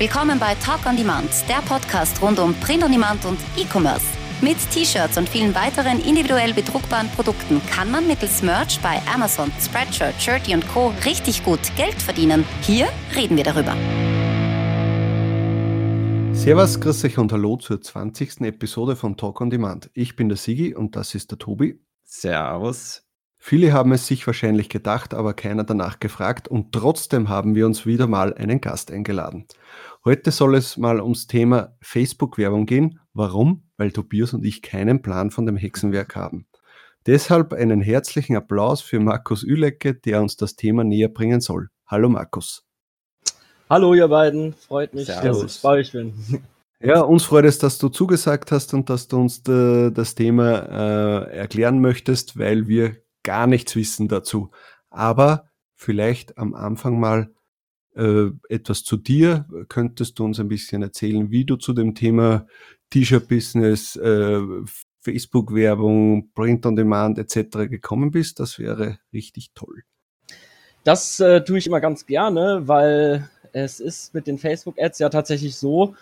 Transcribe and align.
Willkommen 0.00 0.38
bei 0.38 0.54
Talk 0.54 0.86
on 0.86 0.96
Demand, 0.96 1.28
der 1.46 1.60
Podcast 1.60 2.22
rund 2.22 2.38
um 2.38 2.54
Print 2.54 2.82
on 2.82 2.90
Demand 2.90 3.22
und 3.26 3.38
E-Commerce. 3.54 4.06
Mit 4.40 4.56
T-Shirts 4.70 5.18
und 5.18 5.28
vielen 5.28 5.54
weiteren 5.54 6.00
individuell 6.00 6.54
bedruckbaren 6.54 7.10
Produkten 7.10 7.60
kann 7.66 7.90
man 7.90 8.06
mittels 8.06 8.42
Merch 8.42 8.80
bei 8.80 8.98
Amazon, 9.14 9.52
Spreadshirt, 9.60 10.14
Shirty 10.18 10.54
und 10.54 10.66
Co. 10.68 10.94
richtig 11.04 11.44
gut 11.44 11.60
Geld 11.76 12.00
verdienen. 12.00 12.46
Hier 12.62 12.88
reden 13.14 13.36
wir 13.36 13.44
darüber. 13.44 13.76
Servus, 16.34 16.80
grüß 16.80 17.04
euch 17.04 17.18
und 17.18 17.30
hallo 17.34 17.58
zur 17.58 17.82
20. 17.82 18.40
Episode 18.40 18.96
von 18.96 19.18
Talk 19.18 19.42
on 19.42 19.50
Demand. 19.50 19.90
Ich 19.92 20.16
bin 20.16 20.30
der 20.30 20.38
Sigi 20.38 20.74
und 20.74 20.96
das 20.96 21.14
ist 21.14 21.30
der 21.30 21.38
Tobi. 21.38 21.78
Servus. 22.04 23.02
Viele 23.42 23.72
haben 23.72 23.90
es 23.92 24.06
sich 24.06 24.26
wahrscheinlich 24.26 24.68
gedacht, 24.68 25.14
aber 25.14 25.32
keiner 25.32 25.64
danach 25.64 25.98
gefragt 25.98 26.46
und 26.46 26.72
trotzdem 26.72 27.30
haben 27.30 27.54
wir 27.54 27.64
uns 27.64 27.86
wieder 27.86 28.06
mal 28.06 28.34
einen 28.34 28.60
Gast 28.60 28.90
eingeladen. 28.90 29.46
Heute 30.02 30.30
soll 30.30 30.54
es 30.54 30.78
mal 30.78 30.98
ums 31.02 31.26
Thema 31.26 31.76
Facebook-Werbung 31.82 32.64
gehen. 32.64 33.00
Warum? 33.12 33.64
Weil 33.76 33.92
Tobias 33.92 34.32
und 34.32 34.46
ich 34.46 34.62
keinen 34.62 35.02
Plan 35.02 35.30
von 35.30 35.44
dem 35.44 35.58
Hexenwerk 35.58 36.16
haben. 36.16 36.46
Deshalb 37.04 37.52
einen 37.52 37.82
herzlichen 37.82 38.34
Applaus 38.34 38.80
für 38.80 38.98
Markus 38.98 39.42
Ülecke, 39.42 39.92
der 39.92 40.22
uns 40.22 40.38
das 40.38 40.56
Thema 40.56 40.84
näher 40.84 41.10
bringen 41.10 41.42
soll. 41.42 41.68
Hallo 41.86 42.08
Markus. 42.08 42.66
Hallo 43.68 43.92
ihr 43.92 44.08
beiden, 44.08 44.54
freut 44.54 44.94
mich, 44.94 45.04
Servus. 45.04 45.42
dass 45.42 45.56
ich 45.56 45.62
bei 45.62 45.68
euch 45.68 45.92
bin. 45.92 46.14
Ja, 46.82 47.02
uns 47.02 47.24
freut 47.24 47.44
es, 47.44 47.58
dass 47.58 47.76
du 47.76 47.90
zugesagt 47.90 48.52
hast 48.52 48.72
und 48.72 48.88
dass 48.88 49.06
du 49.06 49.18
uns 49.18 49.42
de, 49.42 49.90
das 49.90 50.14
Thema 50.14 50.60
äh, 50.60 51.36
erklären 51.36 51.82
möchtest, 51.82 52.38
weil 52.38 52.68
wir 52.68 52.96
gar 53.22 53.46
nichts 53.46 53.76
wissen 53.76 54.08
dazu. 54.08 54.50
Aber 54.88 55.50
vielleicht 55.74 56.38
am 56.38 56.54
Anfang 56.54 56.98
mal 56.98 57.34
äh, 57.96 58.30
etwas 58.48 58.84
zu 58.84 58.96
dir. 58.96 59.46
Könntest 59.68 60.18
du 60.18 60.24
uns 60.24 60.40
ein 60.40 60.48
bisschen 60.48 60.82
erzählen, 60.82 61.30
wie 61.30 61.44
du 61.44 61.56
zu 61.56 61.72
dem 61.72 61.94
Thema 61.94 62.46
T-Shirt-Business, 62.90 63.96
äh, 63.96 64.40
Facebook-Werbung, 65.02 66.30
Print 66.34 66.66
on 66.66 66.76
Demand 66.76 67.18
etc. 67.18 67.68
gekommen 67.68 68.10
bist? 68.10 68.40
Das 68.40 68.58
wäre 68.58 68.98
richtig 69.12 69.52
toll. 69.54 69.82
Das 70.84 71.20
äh, 71.20 71.44
tue 71.44 71.58
ich 71.58 71.66
immer 71.66 71.80
ganz 71.80 72.06
gerne, 72.06 72.62
weil 72.66 73.28
es 73.52 73.80
ist 73.80 74.14
mit 74.14 74.26
den 74.26 74.38
Facebook-Ads 74.38 74.98
ja 74.98 75.08
tatsächlich 75.08 75.56
so. 75.56 75.94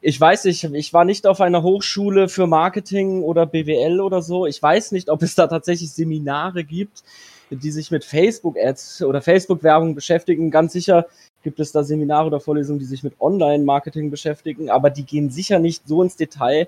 Ich 0.00 0.20
weiß 0.20 0.44
nicht, 0.44 0.64
ich 0.64 0.92
war 0.92 1.04
nicht 1.04 1.26
auf 1.26 1.40
einer 1.40 1.62
Hochschule 1.62 2.28
für 2.28 2.46
Marketing 2.46 3.22
oder 3.22 3.46
BWL 3.46 4.00
oder 4.00 4.22
so. 4.22 4.46
Ich 4.46 4.60
weiß 4.60 4.92
nicht, 4.92 5.08
ob 5.08 5.22
es 5.22 5.34
da 5.34 5.46
tatsächlich 5.46 5.92
Seminare 5.92 6.64
gibt, 6.64 7.04
die 7.50 7.70
sich 7.70 7.90
mit 7.90 8.04
Facebook-Ads 8.04 9.02
oder 9.02 9.22
Facebook-Werbung 9.22 9.94
beschäftigen. 9.94 10.50
Ganz 10.50 10.72
sicher 10.72 11.06
gibt 11.44 11.60
es 11.60 11.70
da 11.70 11.84
Seminare 11.84 12.26
oder 12.26 12.40
Vorlesungen, 12.40 12.80
die 12.80 12.84
sich 12.84 13.04
mit 13.04 13.20
Online-Marketing 13.20 14.10
beschäftigen, 14.10 14.70
aber 14.70 14.90
die 14.90 15.04
gehen 15.04 15.30
sicher 15.30 15.60
nicht 15.60 15.86
so 15.86 16.02
ins 16.02 16.16
Detail, 16.16 16.66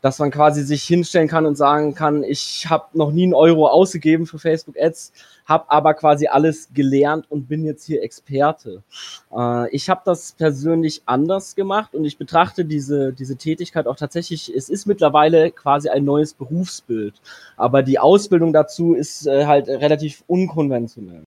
dass 0.00 0.18
man 0.18 0.30
quasi 0.30 0.62
sich 0.62 0.84
hinstellen 0.84 1.28
kann 1.28 1.46
und 1.46 1.56
sagen 1.56 1.94
kann, 1.94 2.22
ich 2.24 2.68
habe 2.70 2.86
noch 2.94 3.12
nie 3.12 3.24
einen 3.24 3.34
Euro 3.34 3.68
ausgegeben 3.68 4.26
für 4.26 4.38
Facebook 4.38 4.76
Ads, 4.80 5.12
habe 5.44 5.70
aber 5.70 5.94
quasi 5.94 6.26
alles 6.26 6.70
gelernt 6.72 7.26
und 7.30 7.48
bin 7.48 7.64
jetzt 7.64 7.84
hier 7.84 8.02
Experte. 8.02 8.82
Äh, 9.34 9.68
ich 9.74 9.90
habe 9.90 10.02
das 10.04 10.32
persönlich 10.32 11.02
anders 11.06 11.54
gemacht 11.54 11.94
und 11.94 12.04
ich 12.04 12.16
betrachte 12.16 12.64
diese, 12.64 13.12
diese 13.12 13.36
Tätigkeit 13.36 13.86
auch 13.86 13.96
tatsächlich, 13.96 14.52
es 14.54 14.68
ist 14.68 14.86
mittlerweile 14.86 15.50
quasi 15.50 15.88
ein 15.88 16.04
neues 16.04 16.34
Berufsbild, 16.34 17.14
aber 17.56 17.82
die 17.82 17.98
Ausbildung 17.98 18.52
dazu 18.52 18.94
ist 18.94 19.26
äh, 19.26 19.46
halt 19.46 19.68
relativ 19.68 20.24
unkonventionell. 20.26 21.24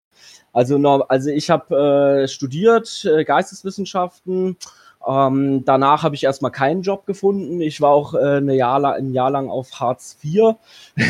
Also, 0.51 0.77
also 0.77 1.29
ich 1.29 1.49
habe 1.49 2.23
äh, 2.23 2.27
studiert 2.27 3.05
äh, 3.05 3.23
Geisteswissenschaften, 3.23 4.57
ähm, 5.05 5.65
danach 5.65 6.03
habe 6.03 6.15
ich 6.15 6.23
erstmal 6.23 6.51
keinen 6.51 6.81
Job 6.81 7.05
gefunden. 7.05 7.59
Ich 7.59 7.81
war 7.81 7.91
auch 7.91 8.13
äh, 8.13 8.37
eine 8.37 8.55
Jahr 8.55 8.79
lang, 8.79 8.93
ein 8.93 9.13
Jahr 9.13 9.31
lang 9.31 9.49
auf 9.49 9.79
Hartz 9.79 10.17
IV. 10.23 10.55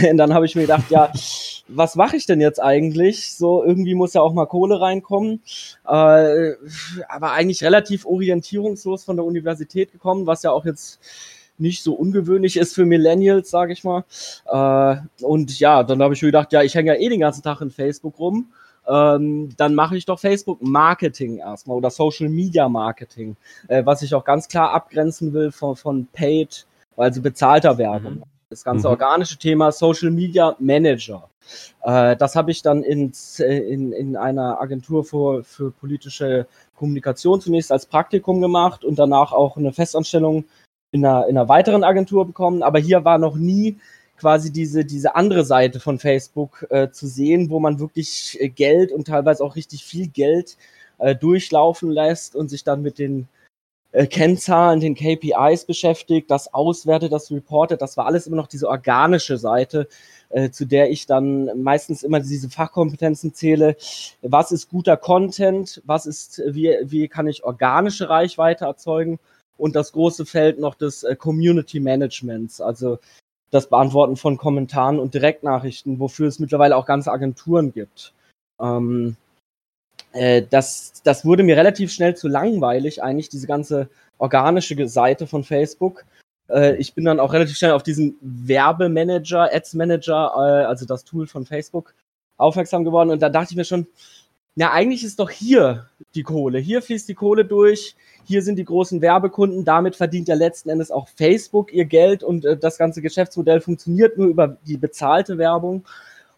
Und 0.09 0.17
dann 0.17 0.33
habe 0.33 0.45
ich 0.45 0.55
mir 0.55 0.63
gedacht, 0.63 0.89
ja, 0.89 1.11
was 1.67 1.95
mache 1.95 2.15
ich 2.17 2.25
denn 2.25 2.41
jetzt 2.41 2.61
eigentlich? 2.61 3.35
So, 3.35 3.63
irgendwie 3.63 3.93
muss 3.93 4.13
ja 4.13 4.21
auch 4.21 4.33
mal 4.33 4.47
Kohle 4.47 4.81
reinkommen. 4.81 5.41
Äh, 5.87 6.53
aber 7.07 7.31
eigentlich 7.33 7.63
relativ 7.63 8.05
orientierungslos 8.05 9.03
von 9.03 9.15
der 9.15 9.25
Universität 9.25 9.91
gekommen, 9.91 10.25
was 10.25 10.43
ja 10.43 10.51
auch 10.51 10.65
jetzt 10.65 10.99
nicht 11.59 11.83
so 11.83 11.93
ungewöhnlich 11.93 12.57
ist 12.57 12.73
für 12.73 12.85
Millennials, 12.85 13.51
sage 13.51 13.73
ich 13.73 13.83
mal. 13.83 14.05
Äh, 14.47 15.23
und 15.23 15.59
ja, 15.59 15.83
dann 15.83 16.01
habe 16.01 16.15
ich 16.15 16.21
mir 16.23 16.29
gedacht, 16.29 16.51
ja, 16.51 16.63
ich 16.63 16.73
hänge 16.73 16.95
ja 16.95 16.99
eh 16.99 17.09
den 17.09 17.19
ganzen 17.19 17.43
Tag 17.43 17.61
in 17.61 17.69
Facebook 17.69 18.17
rum 18.17 18.47
ähm, 18.87 19.49
dann 19.57 19.75
mache 19.75 19.97
ich 19.97 20.05
doch 20.05 20.19
Facebook 20.19 20.61
Marketing 20.61 21.37
erstmal 21.37 21.77
oder 21.77 21.89
Social 21.89 22.29
Media 22.29 22.67
Marketing, 22.67 23.35
äh, 23.67 23.85
was 23.85 24.01
ich 24.01 24.13
auch 24.13 24.25
ganz 24.25 24.47
klar 24.47 24.71
abgrenzen 24.71 25.33
will 25.33 25.51
von, 25.51 25.75
von 25.75 26.07
Paid, 26.13 26.65
also 26.97 27.21
bezahlter 27.21 27.77
Werbung. 27.77 28.15
Mhm. 28.15 28.23
Das 28.49 28.63
ganze 28.63 28.87
mhm. 28.87 28.91
organische 28.91 29.37
Thema 29.37 29.71
Social 29.71 30.11
Media 30.11 30.55
Manager. 30.59 31.29
Äh, 31.83 32.15
das 32.17 32.35
habe 32.35 32.51
ich 32.51 32.61
dann 32.61 32.83
ins, 32.83 33.39
in, 33.39 33.91
in 33.93 34.15
einer 34.15 34.61
Agentur 34.61 35.03
für, 35.03 35.43
für 35.43 35.71
politische 35.71 36.47
Kommunikation 36.75 37.41
zunächst 37.41 37.71
als 37.71 37.85
Praktikum 37.85 38.41
gemacht 38.41 38.83
und 38.83 38.99
danach 38.99 39.31
auch 39.31 39.57
eine 39.57 39.73
Festanstellung 39.73 40.45
in 40.91 41.05
einer, 41.05 41.27
in 41.27 41.37
einer 41.37 41.49
weiteren 41.49 41.83
Agentur 41.83 42.25
bekommen. 42.25 42.63
Aber 42.63 42.79
hier 42.79 43.03
war 43.05 43.17
noch 43.17 43.35
nie 43.35 43.77
quasi 44.23 44.53
diese, 44.53 44.85
diese 44.85 45.17
andere 45.17 45.43
Seite 45.43 45.81
von 45.81 45.99
Facebook 45.99 46.65
äh, 46.69 46.89
zu 46.91 47.07
sehen, 47.07 47.49
wo 47.49 47.59
man 47.59 47.77
wirklich 47.77 48.37
äh, 48.39 48.47
Geld 48.47 48.93
und 48.93 49.05
teilweise 49.05 49.43
auch 49.43 49.57
richtig 49.57 49.83
viel 49.83 50.07
Geld 50.07 50.55
äh, 50.99 51.13
durchlaufen 51.13 51.91
lässt 51.91 52.33
und 52.33 52.47
sich 52.47 52.63
dann 52.63 52.81
mit 52.81 52.99
den 52.99 53.27
äh, 53.91 54.07
Kennzahlen, 54.07 54.79
den 54.79 54.95
KPIs 54.95 55.65
beschäftigt, 55.65 56.31
das 56.31 56.53
auswertet, 56.53 57.11
das 57.11 57.29
reportet. 57.31 57.81
Das 57.81 57.97
war 57.97 58.05
alles 58.05 58.25
immer 58.25 58.37
noch 58.37 58.47
diese 58.47 58.69
organische 58.69 59.37
Seite, 59.37 59.89
äh, 60.29 60.51
zu 60.51 60.63
der 60.63 60.89
ich 60.89 61.05
dann 61.05 61.61
meistens 61.61 62.01
immer 62.01 62.21
diese 62.21 62.49
Fachkompetenzen 62.49 63.33
zähle. 63.33 63.75
Was 64.21 64.53
ist 64.53 64.69
guter 64.69 64.95
Content? 64.95 65.81
Was 65.85 66.05
ist, 66.05 66.41
wie, 66.47 66.77
wie 66.83 67.09
kann 67.09 67.27
ich 67.27 67.43
organische 67.43 68.07
Reichweite 68.07 68.63
erzeugen? 68.63 69.19
Und 69.57 69.75
das 69.75 69.91
große 69.91 70.25
Feld 70.25 70.59
noch 70.59 70.75
des 70.75 71.03
äh, 71.03 71.17
Community 71.17 71.81
Managements. 71.81 72.61
Also 72.61 72.99
das 73.53 73.69
Beantworten 73.69 74.17
von 74.17 74.37
Kommentaren 74.37 74.99
und 74.99 75.13
Direktnachrichten, 75.13 75.99
wofür 75.99 76.27
es 76.27 76.39
mittlerweile 76.39 76.75
auch 76.75 76.87
ganze 76.87 77.11
Agenturen 77.11 77.71
gibt. 77.71 78.13
Ähm, 78.59 79.15
äh, 80.11 80.41
das, 80.49 81.01
das 81.03 81.23
wurde 81.23 81.43
mir 81.43 81.55
relativ 81.55 81.91
schnell 81.91 82.15
zu 82.15 82.27
langweilig, 82.27 83.03
eigentlich, 83.03 83.29
diese 83.29 83.45
ganze 83.45 83.89
organische 84.17 84.87
Seite 84.87 85.27
von 85.27 85.43
Facebook. 85.43 86.03
Äh, 86.49 86.77
ich 86.77 86.95
bin 86.95 87.05
dann 87.05 87.19
auch 87.19 87.33
relativ 87.33 87.57
schnell 87.57 87.73
auf 87.73 87.83
diesen 87.83 88.15
Werbemanager, 88.21 89.53
Ads 89.53 89.75
Manager, 89.75 90.31
äh, 90.35 90.65
also 90.65 90.85
das 90.87 91.03
Tool 91.03 91.27
von 91.27 91.45
Facebook, 91.45 91.93
aufmerksam 92.37 92.83
geworden. 92.83 93.11
Und 93.11 93.21
da 93.21 93.29
dachte 93.29 93.51
ich 93.51 93.57
mir 93.57 93.65
schon, 93.65 93.85
na, 94.55 94.71
eigentlich 94.71 95.03
ist 95.03 95.19
doch 95.19 95.29
hier 95.29 95.89
die 96.15 96.23
Kohle. 96.23 96.57
Hier 96.57 96.81
fließt 96.81 97.07
die 97.07 97.15
Kohle 97.15 97.45
durch. 97.45 97.95
Hier 98.25 98.41
sind 98.41 98.57
die 98.57 98.65
großen 98.65 99.01
Werbekunden. 99.01 99.65
Damit 99.65 99.95
verdient 99.95 100.27
ja 100.27 100.35
letzten 100.35 100.69
Endes 100.69 100.91
auch 100.91 101.07
Facebook 101.09 101.73
ihr 101.73 101.85
Geld 101.85 102.23
und 102.23 102.45
äh, 102.45 102.57
das 102.57 102.77
ganze 102.77 103.01
Geschäftsmodell 103.01 103.61
funktioniert 103.61 104.17
nur 104.17 104.27
über 104.27 104.57
die 104.65 104.77
bezahlte 104.77 105.37
Werbung. 105.37 105.85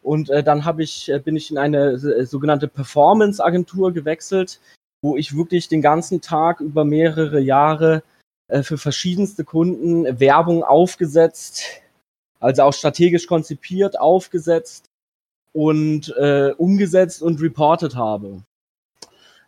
Und 0.06 0.30
äh, 0.30 0.44
dann 0.44 0.66
habe 0.66 0.84
ich, 0.84 1.10
äh, 1.10 1.20
bin 1.20 1.36
ich 1.36 1.50
in 1.50 1.58
eine 1.58 1.94
äh, 1.94 2.26
sogenannte 2.26 2.68
Performance-Agentur 2.68 3.92
gewechselt, 3.92 4.60
wo 5.02 5.18
ich 5.18 5.36
wirklich 5.36 5.68
den 5.68 5.82
ganzen 5.82 6.22
Tag 6.22 6.60
über 6.60 6.86
mehrere 6.86 7.40
Jahre 7.40 8.04
äh, 8.48 8.62
für 8.62 8.78
verschiedenste 8.78 9.44
Kunden 9.44 10.20
Werbung 10.20 10.64
aufgesetzt, 10.64 11.64
also 12.40 12.62
auch 12.62 12.74
strategisch 12.74 13.26
konzipiert, 13.26 14.00
aufgesetzt 14.00 14.86
und 15.54 16.10
umgesetzt 16.58 17.24
und 17.24 17.42
reported 17.42 17.96
habe. 17.96 18.44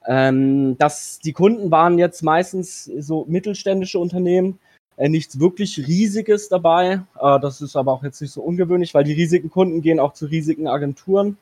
Ähm, 0.07 0.77
dass 0.77 1.19
die 1.19 1.33
Kunden 1.33 1.69
waren 1.69 1.99
jetzt 1.99 2.23
meistens 2.23 2.85
so 2.85 3.25
mittelständische 3.27 3.99
Unternehmen, 3.99 4.57
äh, 4.95 5.09
nichts 5.09 5.39
wirklich 5.39 5.85
Riesiges 5.85 6.47
dabei. 6.47 7.01
Äh, 7.19 7.39
das 7.41 7.61
ist 7.61 7.75
aber 7.75 7.91
auch 7.91 8.03
jetzt 8.03 8.21
nicht 8.21 8.31
so 8.31 8.41
ungewöhnlich, 8.41 8.93
weil 8.93 9.03
die 9.03 9.13
riesigen 9.13 9.49
Kunden 9.49 9.81
gehen 9.81 9.99
auch 9.99 10.13
zu 10.13 10.25
riesigen 10.25 10.67
Agenturen. 10.67 11.37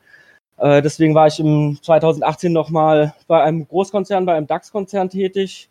Äh, 0.58 0.82
deswegen 0.82 1.14
war 1.14 1.26
ich 1.28 1.38
im 1.38 1.78
2018 1.80 2.52
nochmal 2.52 3.14
bei 3.28 3.42
einem 3.42 3.66
Großkonzern, 3.68 4.26
bei 4.26 4.34
einem 4.34 4.46
DAX-Konzern 4.46 5.10
tätig. 5.10 5.68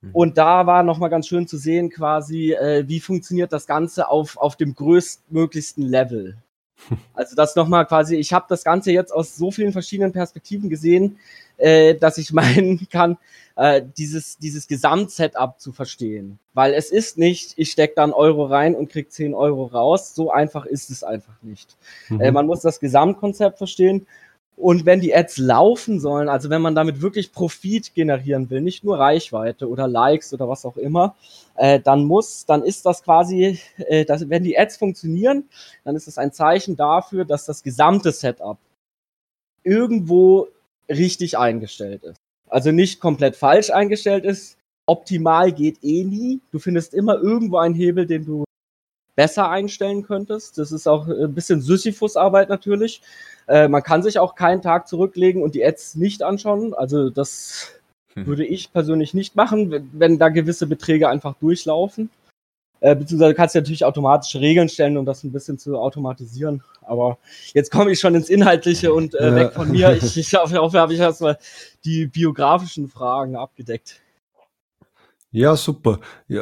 Mhm. 0.00 0.10
Und 0.12 0.38
da 0.38 0.66
war 0.66 0.82
nochmal 0.82 1.10
ganz 1.10 1.26
schön 1.26 1.46
zu 1.46 1.56
sehen, 1.56 1.90
quasi, 1.90 2.52
äh, 2.52 2.86
wie 2.86 3.00
funktioniert 3.00 3.52
das 3.52 3.66
Ganze 3.66 4.08
auf, 4.08 4.36
auf 4.36 4.56
dem 4.56 4.74
größtmöglichsten 4.74 5.84
Level. 5.84 6.36
Also 7.14 7.36
das 7.36 7.56
nochmal 7.56 7.86
quasi, 7.86 8.16
ich 8.16 8.32
habe 8.32 8.46
das 8.48 8.64
Ganze 8.64 8.92
jetzt 8.92 9.12
aus 9.12 9.36
so 9.36 9.50
vielen 9.50 9.72
verschiedenen 9.72 10.12
Perspektiven 10.12 10.70
gesehen, 10.70 11.18
äh, 11.56 11.94
dass 11.94 12.18
ich 12.18 12.32
meinen 12.32 12.88
kann, 12.88 13.18
äh, 13.56 13.82
dieses, 13.96 14.38
dieses 14.38 14.68
Gesamtsetup 14.68 15.60
zu 15.60 15.72
verstehen. 15.72 16.38
Weil 16.54 16.74
es 16.74 16.90
ist 16.90 17.18
nicht, 17.18 17.54
ich 17.56 17.70
stecke 17.70 17.94
da 17.96 18.04
einen 18.04 18.12
Euro 18.12 18.46
rein 18.46 18.74
und 18.74 18.90
krieg 18.90 19.10
10 19.10 19.34
Euro 19.34 19.66
raus. 19.66 20.14
So 20.14 20.30
einfach 20.30 20.64
ist 20.64 20.90
es 20.90 21.02
einfach 21.02 21.42
nicht. 21.42 21.76
Mhm. 22.08 22.20
Äh, 22.20 22.30
man 22.30 22.46
muss 22.46 22.60
das 22.60 22.80
Gesamtkonzept 22.80 23.58
verstehen. 23.58 24.06
Und 24.58 24.86
wenn 24.86 25.00
die 25.00 25.14
Ads 25.14 25.38
laufen 25.38 26.00
sollen, 26.00 26.28
also 26.28 26.50
wenn 26.50 26.60
man 26.60 26.74
damit 26.74 27.00
wirklich 27.00 27.30
Profit 27.30 27.94
generieren 27.94 28.50
will, 28.50 28.60
nicht 28.60 28.82
nur 28.82 28.98
Reichweite 28.98 29.68
oder 29.68 29.86
Likes 29.86 30.34
oder 30.34 30.48
was 30.48 30.64
auch 30.64 30.76
immer, 30.76 31.14
äh, 31.54 31.78
dann 31.78 32.04
muss, 32.04 32.44
dann 32.44 32.64
ist 32.64 32.84
das 32.84 33.04
quasi, 33.04 33.60
äh, 33.76 34.04
dass, 34.04 34.28
wenn 34.28 34.42
die 34.42 34.58
Ads 34.58 34.76
funktionieren, 34.76 35.48
dann 35.84 35.94
ist 35.94 36.08
das 36.08 36.18
ein 36.18 36.32
Zeichen 36.32 36.76
dafür, 36.76 37.24
dass 37.24 37.46
das 37.46 37.62
gesamte 37.62 38.10
Setup 38.10 38.58
irgendwo 39.62 40.48
richtig 40.88 41.38
eingestellt 41.38 42.02
ist. 42.02 42.18
Also 42.48 42.72
nicht 42.72 42.98
komplett 42.98 43.36
falsch 43.36 43.70
eingestellt 43.70 44.24
ist. 44.24 44.56
Optimal 44.86 45.52
geht 45.52 45.84
eh 45.84 46.02
nie. 46.02 46.40
Du 46.50 46.58
findest 46.58 46.94
immer 46.94 47.16
irgendwo 47.16 47.58
einen 47.58 47.74
Hebel, 47.74 48.06
den 48.06 48.24
du 48.24 48.44
besser 49.18 49.50
einstellen 49.50 50.04
könntest. 50.04 50.58
Das 50.58 50.70
ist 50.70 50.86
auch 50.86 51.08
ein 51.08 51.34
bisschen 51.34 51.60
Sisyphus-Arbeit 51.60 52.48
natürlich. 52.50 53.02
Äh, 53.48 53.66
man 53.66 53.82
kann 53.82 54.04
sich 54.04 54.20
auch 54.20 54.36
keinen 54.36 54.62
Tag 54.62 54.86
zurücklegen 54.86 55.42
und 55.42 55.56
die 55.56 55.64
Ads 55.64 55.96
nicht 55.96 56.22
anschauen. 56.22 56.72
Also 56.72 57.10
das 57.10 57.72
hm. 58.14 58.28
würde 58.28 58.46
ich 58.46 58.72
persönlich 58.72 59.14
nicht 59.14 59.34
machen, 59.34 59.72
wenn, 59.72 59.90
wenn 59.92 60.18
da 60.20 60.28
gewisse 60.28 60.68
Beträge 60.68 61.08
einfach 61.08 61.34
durchlaufen. 61.40 62.10
Äh, 62.78 62.94
beziehungsweise 62.94 63.34
kannst 63.34 63.56
du 63.56 63.58
natürlich 63.58 63.84
automatische 63.84 64.40
Regeln 64.40 64.68
stellen, 64.68 64.96
um 64.96 65.04
das 65.04 65.24
ein 65.24 65.32
bisschen 65.32 65.58
zu 65.58 65.76
automatisieren. 65.76 66.62
Aber 66.82 67.18
jetzt 67.54 67.72
komme 67.72 67.90
ich 67.90 67.98
schon 67.98 68.14
ins 68.14 68.30
Inhaltliche 68.30 68.94
und 68.94 69.16
äh, 69.16 69.34
weg 69.34 69.52
von 69.52 69.68
mir. 69.72 69.90
Ich, 70.00 70.16
ich 70.16 70.32
hoffe, 70.34 70.58
hoffe 70.58 70.78
habe 70.78 70.94
ich 70.94 71.00
erstmal 71.00 71.38
die 71.84 72.06
biografischen 72.06 72.86
Fragen 72.86 73.34
abgedeckt. 73.34 74.00
Ja, 75.30 75.56
super. 75.56 76.00
Äh, 76.28 76.36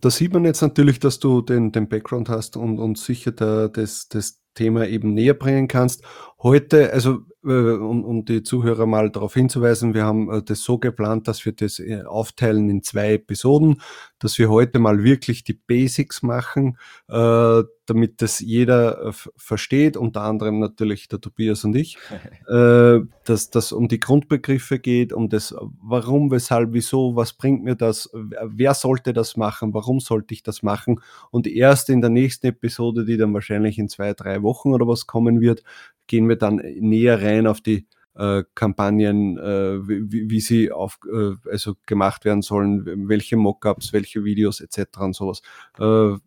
da 0.00 0.10
sieht 0.10 0.32
man 0.32 0.44
jetzt 0.44 0.60
natürlich, 0.60 0.98
dass 0.98 1.20
du 1.20 1.40
den, 1.40 1.70
den 1.70 1.88
Background 1.88 2.28
hast 2.28 2.56
und, 2.56 2.78
und 2.80 2.98
sicher 2.98 3.30
da, 3.30 3.68
das, 3.68 4.08
das 4.08 4.42
Thema 4.54 4.86
eben 4.88 5.14
näher 5.14 5.34
bringen 5.34 5.68
kannst. 5.68 6.02
Heute, 6.42 6.92
also 6.92 7.20
um, 7.48 8.04
um 8.04 8.24
die 8.24 8.42
Zuhörer 8.42 8.86
mal 8.86 9.10
darauf 9.10 9.34
hinzuweisen, 9.34 9.94
wir 9.94 10.04
haben 10.04 10.30
äh, 10.30 10.42
das 10.42 10.62
so 10.62 10.78
geplant, 10.78 11.28
dass 11.28 11.44
wir 11.44 11.52
das 11.52 11.78
äh, 11.78 12.02
aufteilen 12.02 12.68
in 12.70 12.82
zwei 12.82 13.14
Episoden, 13.14 13.80
dass 14.18 14.38
wir 14.38 14.50
heute 14.50 14.78
mal 14.78 15.02
wirklich 15.02 15.44
die 15.44 15.54
Basics 15.54 16.22
machen, 16.22 16.78
äh, 17.08 17.62
damit 17.86 18.20
das 18.20 18.40
jeder 18.40 19.06
äh, 19.06 19.12
versteht, 19.36 19.96
unter 19.96 20.22
anderem 20.22 20.58
natürlich 20.58 21.08
der 21.08 21.20
Tobias 21.20 21.64
und 21.64 21.74
ich, 21.74 21.98
äh, 22.48 23.00
dass 23.24 23.50
das 23.50 23.72
um 23.72 23.88
die 23.88 24.00
Grundbegriffe 24.00 24.78
geht, 24.78 25.12
um 25.12 25.28
das 25.28 25.54
Warum, 25.82 26.30
Weshalb, 26.30 26.72
Wieso, 26.72 27.16
was 27.16 27.32
bringt 27.32 27.64
mir 27.64 27.76
das, 27.76 28.10
wer 28.12 28.74
sollte 28.74 29.12
das 29.12 29.36
machen, 29.36 29.72
warum 29.74 30.00
sollte 30.00 30.34
ich 30.34 30.42
das 30.42 30.62
machen? 30.62 31.00
Und 31.30 31.46
erst 31.46 31.88
in 31.88 32.00
der 32.00 32.10
nächsten 32.10 32.48
Episode, 32.48 33.04
die 33.04 33.16
dann 33.16 33.32
wahrscheinlich 33.32 33.78
in 33.78 33.88
zwei, 33.88 34.12
drei 34.12 34.42
Wochen 34.42 34.72
oder 34.72 34.86
was 34.86 35.06
kommen 35.06 35.40
wird, 35.40 35.62
gehen 36.08 36.28
wir 36.28 36.36
dann 36.36 36.56
näher 36.56 37.22
rein 37.22 37.46
auf 37.46 37.60
die 37.60 37.86
äh, 38.18 38.42
Kampagnen, 38.54 39.38
äh, 39.38 39.88
wie, 39.88 40.28
wie, 40.28 40.40
sie 40.40 40.72
auf, 40.72 40.98
äh, 41.10 41.34
also 41.50 41.76
gemacht 41.86 42.24
werden 42.24 42.42
sollen, 42.42 43.08
welche 43.08 43.36
Mockups, 43.36 43.92
welche 43.92 44.24
Videos 44.24 44.60
etc. 44.60 44.98
und 44.98 45.14
sowas. 45.14 45.40
Äh, 45.78 46.18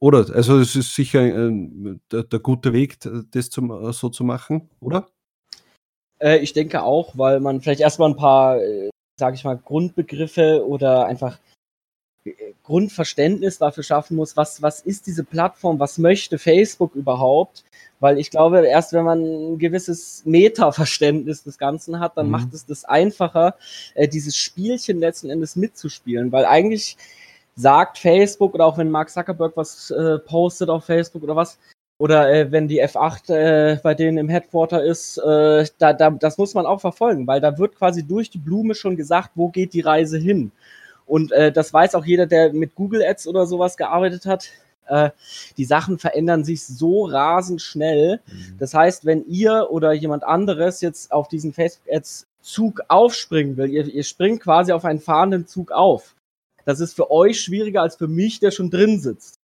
oder? 0.00 0.34
Also 0.34 0.58
es 0.60 0.76
ist 0.76 0.94
sicher 0.94 1.22
äh, 1.22 1.96
der, 2.12 2.22
der, 2.22 2.38
gute 2.38 2.72
Weg, 2.72 2.98
das 3.32 3.50
zum, 3.50 3.70
äh, 3.70 3.92
so 3.92 4.08
zu 4.08 4.24
machen, 4.24 4.70
oder? 4.80 5.08
ich 6.40 6.54
denke 6.54 6.82
auch, 6.82 7.18
weil 7.18 7.40
man 7.40 7.60
vielleicht 7.60 7.80
erstmal 7.80 8.08
ein 8.08 8.16
paar, 8.16 8.58
sage 9.18 9.34
ich 9.34 9.44
mal, 9.44 9.58
Grundbegriffe 9.58 10.64
oder 10.66 11.04
einfach 11.04 11.38
Grundverständnis 12.64 13.58
dafür 13.58 13.84
schaffen 13.84 14.16
muss, 14.16 14.36
was, 14.36 14.62
was 14.62 14.80
ist 14.80 15.06
diese 15.06 15.22
Plattform, 15.22 15.78
was 15.78 15.98
möchte 15.98 16.38
Facebook 16.38 16.94
überhaupt? 16.94 17.62
Weil 18.00 18.18
ich 18.18 18.30
glaube, 18.30 18.66
erst 18.66 18.92
wenn 18.92 19.04
man 19.04 19.20
ein 19.20 19.58
gewisses 19.58 20.22
Meta-Verständnis 20.24 21.44
des 21.44 21.58
Ganzen 21.58 22.00
hat, 22.00 22.16
dann 22.16 22.26
mhm. 22.26 22.32
macht 22.32 22.54
es 22.54 22.66
das 22.66 22.84
einfacher, 22.84 23.54
äh, 23.94 24.08
dieses 24.08 24.36
Spielchen 24.36 24.98
letzten 24.98 25.30
Endes 25.30 25.56
mitzuspielen. 25.56 26.32
Weil 26.32 26.46
eigentlich 26.46 26.96
sagt 27.54 27.98
Facebook 27.98 28.54
oder 28.54 28.66
auch 28.66 28.78
wenn 28.78 28.90
Mark 28.90 29.10
Zuckerberg 29.10 29.56
was 29.56 29.90
äh, 29.90 30.18
postet 30.18 30.70
auf 30.70 30.84
Facebook 30.84 31.22
oder 31.22 31.36
was, 31.36 31.58
oder 31.98 32.32
äh, 32.32 32.50
wenn 32.50 32.66
die 32.66 32.82
F8 32.82 33.32
äh, 33.32 33.78
bei 33.82 33.94
denen 33.94 34.18
im 34.18 34.28
Headquarter 34.28 34.82
ist, 34.82 35.18
äh, 35.18 35.64
da, 35.78 35.92
da, 35.92 36.10
das 36.10 36.38
muss 36.38 36.54
man 36.54 36.66
auch 36.66 36.80
verfolgen, 36.80 37.26
weil 37.26 37.40
da 37.40 37.56
wird 37.56 37.76
quasi 37.76 38.04
durch 38.04 38.30
die 38.30 38.38
Blume 38.38 38.74
schon 38.74 38.96
gesagt, 38.96 39.30
wo 39.34 39.48
geht 39.48 39.74
die 39.74 39.80
Reise 39.80 40.18
hin. 40.18 40.50
Und 41.06 41.32
äh, 41.32 41.52
das 41.52 41.72
weiß 41.72 41.94
auch 41.94 42.04
jeder, 42.04 42.26
der 42.26 42.52
mit 42.52 42.74
Google 42.74 43.02
Ads 43.04 43.26
oder 43.26 43.46
sowas 43.46 43.76
gearbeitet 43.76 44.26
hat. 44.26 44.48
Äh, 44.86 45.10
die 45.56 45.64
Sachen 45.64 45.98
verändern 45.98 46.44
sich 46.44 46.64
so 46.64 47.04
rasend 47.06 47.62
schnell. 47.62 48.20
Mhm. 48.26 48.56
Das 48.58 48.74
heißt, 48.74 49.04
wenn 49.04 49.24
ihr 49.26 49.68
oder 49.70 49.92
jemand 49.92 50.24
anderes 50.24 50.80
jetzt 50.80 51.12
auf 51.12 51.28
diesen 51.28 51.52
Facebook 51.52 51.92
Ads 51.92 52.26
Zug 52.40 52.82
aufspringen 52.88 53.56
will, 53.56 53.70
ihr, 53.70 53.86
ihr 53.86 54.04
springt 54.04 54.42
quasi 54.42 54.72
auf 54.72 54.84
einen 54.84 55.00
fahrenden 55.00 55.46
Zug 55.46 55.72
auf. 55.72 56.14
Das 56.66 56.80
ist 56.80 56.94
für 56.94 57.10
euch 57.10 57.40
schwieriger 57.40 57.82
als 57.82 57.96
für 57.96 58.08
mich, 58.08 58.38
der 58.38 58.50
schon 58.50 58.70
drin 58.70 59.00
sitzt. 59.00 59.40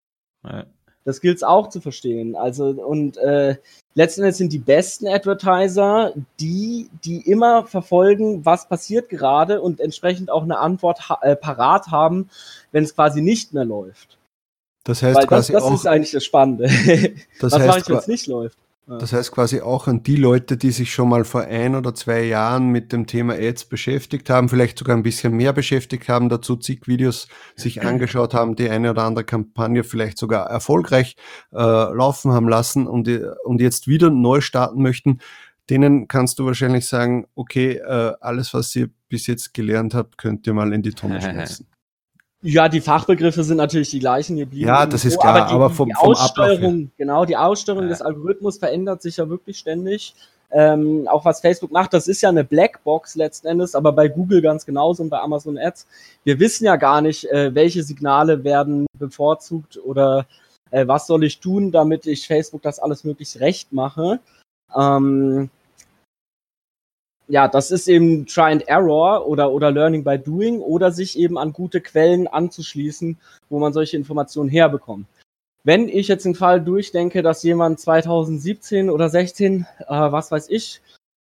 Ja. 0.45 0.65
Das 1.07 1.21
gilt 1.21 1.37
es 1.37 1.45
auch 1.45 1.69
zu 1.69 1.81
verstehen. 1.81 2.35
Also, 2.35 2.65
und 2.65 3.17
äh, 3.17 3.57
letzten 3.95 4.23
Endes 4.23 4.39
sind 4.39 4.53
die 4.53 4.59
besten 4.59 5.07
Advertiser 5.07 6.13
die, 6.41 6.91
die 7.05 7.31
immer 7.31 7.65
verfolgen, 7.65 8.45
was 8.45 8.69
passiert 8.69 9.09
gerade 9.09 9.61
und 9.61 9.79
entsprechend 9.79 10.33
auch 10.33 10.43
eine 10.43 10.59
Antwort 10.59 11.09
ha 11.09 11.21
äh, 11.23 11.37
parat 11.37 11.93
haben, 11.93 12.29
wenn 12.73 12.83
es 12.83 12.97
quasi 12.97 13.23
nicht 13.23 13.55
mehr 13.55 13.65
läuft. 13.65 14.19
Das 14.83 15.01
heißt 15.01 15.17
Weil 15.17 15.27
quasi 15.29 15.53
das, 15.53 15.63
das 15.63 15.71
auch, 15.71 15.75
ist 15.75 15.87
eigentlich 15.87 16.11
das 16.11 16.25
Spannende. 16.25 16.69
Das 17.41 17.53
was 17.53 17.67
mache 17.67 17.79
ich, 17.79 17.89
wenn 17.89 17.97
es 17.99 18.09
nicht 18.09 18.27
läuft? 18.27 18.59
Das 18.89 19.13
heißt 19.13 19.33
quasi 19.33 19.61
auch 19.61 19.89
an 19.89 20.05
die 20.05 20.15
Leute, 20.15 20.57
die 20.57 20.71
sich 20.71 20.93
schon 20.93 21.09
mal 21.09 21.25
vor 21.25 21.43
ein 21.43 21.75
oder 21.75 21.93
zwei 21.93 22.23
Jahren 22.23 22.69
mit 22.69 22.93
dem 22.93 23.09
Thema 23.09 23.35
Ads 23.35 23.65
beschäftigt 23.65 24.31
haben, 24.31 24.49
vielleicht 24.49 24.79
sogar 24.79 24.97
ein 24.97 25.03
bisschen 25.03 25.33
mehr 25.33 25.53
beschäftigt 25.53 26.09
haben, 26.09 26.29
dazu 26.29 26.55
zig 26.55 26.87
Videos 26.87 27.27
sich 27.57 27.83
angeschaut 27.83 28.33
haben, 28.33 28.55
die 28.55 28.71
eine 28.71 28.93
oder 28.93 29.03
andere 29.03 29.25
Kampagne 29.25 29.83
vielleicht 29.83 30.19
sogar 30.19 30.47
erfolgreich 30.47 31.17
äh, 31.53 31.57
laufen 31.57 32.31
haben 32.31 32.49
lassen 32.49 32.87
und, 32.87 33.09
und 33.45 33.61
jetzt 33.61 33.89
wieder 33.89 34.11
neu 34.11 34.41
starten 34.41 34.81
möchten, 34.81 35.19
denen 35.69 36.07
kannst 36.07 36.39
du 36.39 36.47
wahrscheinlich 36.47 36.87
sagen, 36.87 37.27
okay, 37.35 37.79
äh, 37.79 38.13
alles, 38.21 38.55
was 38.55 38.75
ihr 38.77 38.91
bis 39.09 39.27
jetzt 39.27 39.53
gelernt 39.53 39.95
habt, 39.95 40.17
könnt 40.17 40.47
ihr 40.47 40.55
mal 40.55 40.73
in 40.73 40.83
die 40.83 40.93
Tonne 40.93 41.21
schmeißen. 41.21 41.67
Ja, 42.43 42.69
die 42.69 42.81
Fachbegriffe 42.81 43.43
sind 43.43 43.57
natürlich 43.57 43.91
die 43.91 43.99
gleichen 43.99 44.37
geblieben. 44.37 44.69
Ja, 44.69 44.87
das 44.87 45.05
ist 45.05 45.19
klar, 45.19 45.37
aber, 45.37 45.49
die, 45.49 45.55
aber 45.55 45.71
vom, 45.71 45.89
die 45.89 45.95
Aussteuerung, 45.97 46.61
vom 46.61 46.91
genau, 46.97 47.25
die 47.25 47.37
Aussteuerung 47.37 47.85
ja. 47.85 47.89
des 47.89 48.03
Algorithmus 48.03 48.59
verändert 48.59 49.03
sich 49.03 49.17
ja 49.17 49.29
wirklich 49.29 49.59
ständig. 49.59 50.15
Ähm, 50.51 51.09
auch 51.09 51.25
was 51.25 51.41
Facebook 51.41 51.73
macht, 51.73 51.93
das 51.93 52.07
ist 52.07 52.23
ja 52.23 52.29
eine 52.29 52.45
Blackbox 52.45 53.17
letzten 53.17 53.49
Endes, 53.49 53.75
aber 53.75 53.93
bei 53.93 54.09
Google 54.09 54.43
ganz 54.43 54.65
genauso 54.65 55.03
und 55.03 55.11
bei 55.11 55.19
Amazon 55.19 55.59
Ads. 55.59 55.89
Wir 56.23 56.39
wissen 56.39 56.65
ja 56.65 56.77
gar 56.77 57.01
nicht, 57.01 57.25
äh, 57.31 57.53
welche 57.55 57.83
Signale 57.83 58.45
werden 58.45 58.87
bevorzugt 58.97 59.79
oder 59.83 60.27
äh, 60.71 60.87
was 60.87 61.07
soll 61.07 61.25
ich 61.25 61.41
tun, 61.41 61.73
damit 61.73 62.07
ich 62.07 62.27
Facebook 62.27 62.63
das 62.63 62.79
alles 62.79 63.03
möglichst 63.03 63.41
recht 63.41 63.73
mache. 63.73 64.21
Ähm, 64.77 65.51
ja, 67.29 67.49
das 67.49 67.71
ist 67.71 67.89
eben 67.89 68.27
Try 68.27 68.53
and 68.53 68.69
Error 68.69 69.27
oder, 69.27 69.51
oder 69.51 69.71
Learning 69.71 70.05
by 70.05 70.19
Doing 70.19 70.61
oder 70.61 70.93
sich 70.93 71.19
eben 71.19 71.39
an 71.39 71.53
gute 71.53 71.81
Quellen 71.81 72.29
anzuschließen, 72.29 73.19
wo 73.49 73.59
man 73.59 73.73
solche 73.73 73.97
Informationen 73.97 74.49
herbekommt. 74.49 75.07
Wenn 75.65 75.89
ich 75.89 76.07
jetzt 76.07 76.25
den 76.25 76.37
Fall 76.37 76.61
durchdenke, 76.61 77.23
dass 77.23 77.43
jemand 77.43 77.81
2017 77.81 78.89
oder 78.89 79.09
16, 79.09 79.67
äh, 79.81 79.85
was 79.89 80.31
weiß 80.31 80.49
ich, 80.49 80.81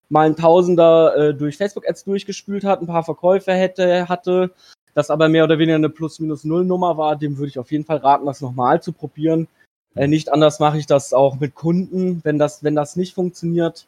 mal 0.10 0.27
ein 0.27 0.36
Tausender 0.36 1.15
äh, 1.15 1.33
durch 1.33 1.55
Facebook-Ads 1.55 2.03
durchgespült 2.03 2.65
hat, 2.65 2.81
ein 2.81 2.88
paar 2.88 3.03
Verkäufe 3.03 3.53
hätte, 3.53 4.10
hatte, 4.10 4.51
das 4.93 5.10
aber 5.10 5.29
mehr 5.29 5.45
oder 5.45 5.57
weniger 5.57 5.75
eine 5.75 5.89
Plus-Minus-Null-Nummer 5.89 6.98
war, 6.98 7.15
dem 7.15 7.38
würde 7.38 7.50
ich 7.50 7.60
auf 7.60 7.72
jeden 7.72 7.86
Fall 7.86 7.98
raten, 7.98 8.25
das 8.25 8.41
nochmal 8.41 8.81
zu 8.81 8.91
probieren. 8.91 9.48
Äh, 9.95 10.07
nicht 10.07 10.31
anders 10.31 10.60
mache 10.60 10.77
ich 10.77 10.88
das 10.88 11.13
auch 11.13 11.39
mit 11.39 11.55
Kunden, 11.55 12.19
wenn 12.25 12.38
das, 12.38 12.63
wenn 12.63 12.75
das 12.75 12.98
nicht 12.98 13.15
funktioniert 13.15 13.88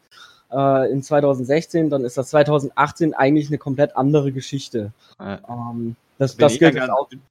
äh, 0.55 0.91
in 0.91 1.03
2016, 1.03 1.89
dann 1.89 2.05
ist 2.05 2.17
das 2.17 2.29
2018 2.29 3.13
eigentlich 3.13 3.47
eine 3.49 3.57
komplett 3.57 3.95
andere 3.95 4.31
Geschichte. 4.31 4.91
Ja. 5.19 5.39
Ähm, 5.49 5.95
das, 6.17 6.35
bin, 6.35 6.45
das 6.45 6.53
ich 6.53 6.59
ganz, 6.61 6.77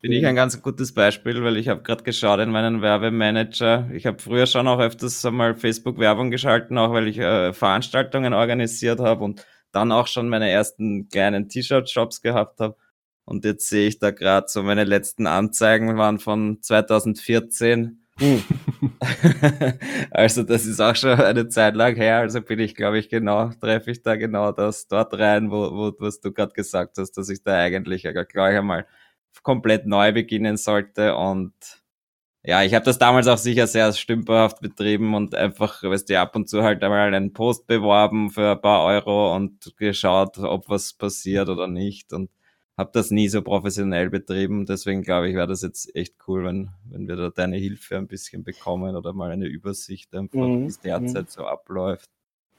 bin 0.02 0.12
ich 0.12 0.26
ein 0.26 0.36
ganz 0.36 0.60
gutes 0.60 0.92
Beispiel, 0.92 1.42
weil 1.42 1.56
ich 1.56 1.68
habe 1.68 1.82
gerade 1.82 2.02
geschaut 2.02 2.40
in 2.40 2.50
meinen 2.50 2.82
Werbemanager. 2.82 3.88
Ich 3.94 4.04
habe 4.04 4.18
früher 4.18 4.46
schon 4.46 4.68
auch 4.68 4.78
öfters 4.78 5.24
einmal 5.24 5.54
Facebook-Werbung 5.54 6.30
geschalten, 6.30 6.76
auch 6.76 6.92
weil 6.92 7.08
ich 7.08 7.18
äh, 7.18 7.54
Veranstaltungen 7.54 8.34
organisiert 8.34 9.00
habe 9.00 9.24
und 9.24 9.46
dann 9.72 9.90
auch 9.90 10.06
schon 10.06 10.28
meine 10.28 10.50
ersten 10.50 11.08
kleinen 11.08 11.48
T-Shirt-Shops 11.48 12.20
gehabt 12.20 12.60
habe. 12.60 12.76
Und 13.24 13.46
jetzt 13.46 13.68
sehe 13.70 13.88
ich 13.88 13.98
da 13.98 14.10
gerade 14.10 14.48
so 14.48 14.62
meine 14.62 14.84
letzten 14.84 15.26
Anzeigen 15.26 15.96
waren 15.96 16.18
von 16.18 16.58
2014 16.60 17.84
hm. 17.84 17.98
also 20.10 20.44
das 20.44 20.66
ist 20.66 20.80
auch 20.80 20.94
schon 20.94 21.20
eine 21.20 21.48
Zeit 21.48 21.74
lang 21.74 21.96
her, 21.96 22.18
also 22.18 22.40
bin 22.40 22.60
ich, 22.60 22.74
glaube 22.76 22.98
ich, 22.98 23.08
genau, 23.08 23.50
treffe 23.60 23.90
ich 23.90 24.02
da 24.02 24.14
genau 24.16 24.52
das 24.52 24.86
dort 24.86 25.18
rein, 25.18 25.50
wo, 25.50 25.72
wo 25.72 25.92
was 25.98 26.20
du 26.20 26.32
gerade 26.32 26.52
gesagt 26.52 26.98
hast, 26.98 27.12
dass 27.12 27.28
ich 27.28 27.42
da 27.42 27.54
eigentlich 27.58 28.02
gleich 28.28 28.56
einmal 28.56 28.86
komplett 29.42 29.86
neu 29.86 30.12
beginnen 30.12 30.56
sollte 30.56 31.16
und 31.16 31.52
ja, 32.46 32.62
ich 32.62 32.74
habe 32.74 32.84
das 32.84 32.98
damals 32.98 33.26
auch 33.26 33.38
sicher 33.38 33.66
sehr 33.66 33.92
stümperhaft 33.94 34.60
betrieben 34.60 35.14
und 35.14 35.34
einfach, 35.34 35.82
weißt 35.82 36.10
du, 36.10 36.20
ab 36.20 36.36
und 36.36 36.48
zu 36.48 36.62
halt 36.62 36.84
einmal 36.84 37.14
einen 37.14 37.32
Post 37.32 37.66
beworben 37.66 38.30
für 38.30 38.52
ein 38.52 38.60
paar 38.60 38.84
Euro 38.84 39.34
und 39.34 39.74
geschaut, 39.78 40.38
ob 40.38 40.68
was 40.68 40.92
passiert 40.92 41.48
oder 41.48 41.68
nicht 41.68 42.12
und 42.12 42.30
habe 42.76 42.90
das 42.92 43.10
nie 43.10 43.28
so 43.28 43.42
professionell 43.42 44.10
betrieben. 44.10 44.66
Deswegen 44.66 45.02
glaube 45.02 45.28
ich, 45.28 45.34
wäre 45.34 45.46
das 45.46 45.62
jetzt 45.62 45.94
echt 45.94 46.14
cool, 46.26 46.44
wenn, 46.44 46.70
wenn 46.90 47.06
wir 47.06 47.16
da 47.16 47.30
deine 47.30 47.56
Hilfe 47.56 47.96
ein 47.96 48.08
bisschen 48.08 48.42
bekommen 48.42 48.96
oder 48.96 49.12
mal 49.12 49.30
eine 49.30 49.46
Übersicht 49.46 50.14
einfach, 50.14 50.38
mhm. 50.38 50.64
wie 50.64 50.68
es 50.68 50.80
derzeit 50.80 51.26
mhm. 51.26 51.30
so 51.30 51.46
abläuft. 51.46 52.06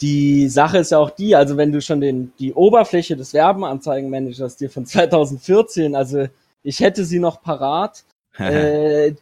Die 0.01 0.49
Sache 0.49 0.79
ist 0.79 0.91
ja 0.91 0.99
auch 0.99 1.09
die, 1.09 1.35
also 1.35 1.55
wenn 1.57 1.71
du 1.71 1.81
schon 1.81 2.01
den, 2.01 2.33
die 2.37 2.53
Oberfläche 2.53 3.15
des 3.15 3.33
Werbeanzeigenmanagers 3.33 4.57
dir 4.57 4.69
von 4.69 4.85
2014, 4.85 5.95
also 5.95 6.27
ich 6.63 6.79
hätte 6.79 7.05
sie 7.05 7.19
noch 7.19 7.41
parat, 7.41 8.03
äh, 8.37 9.13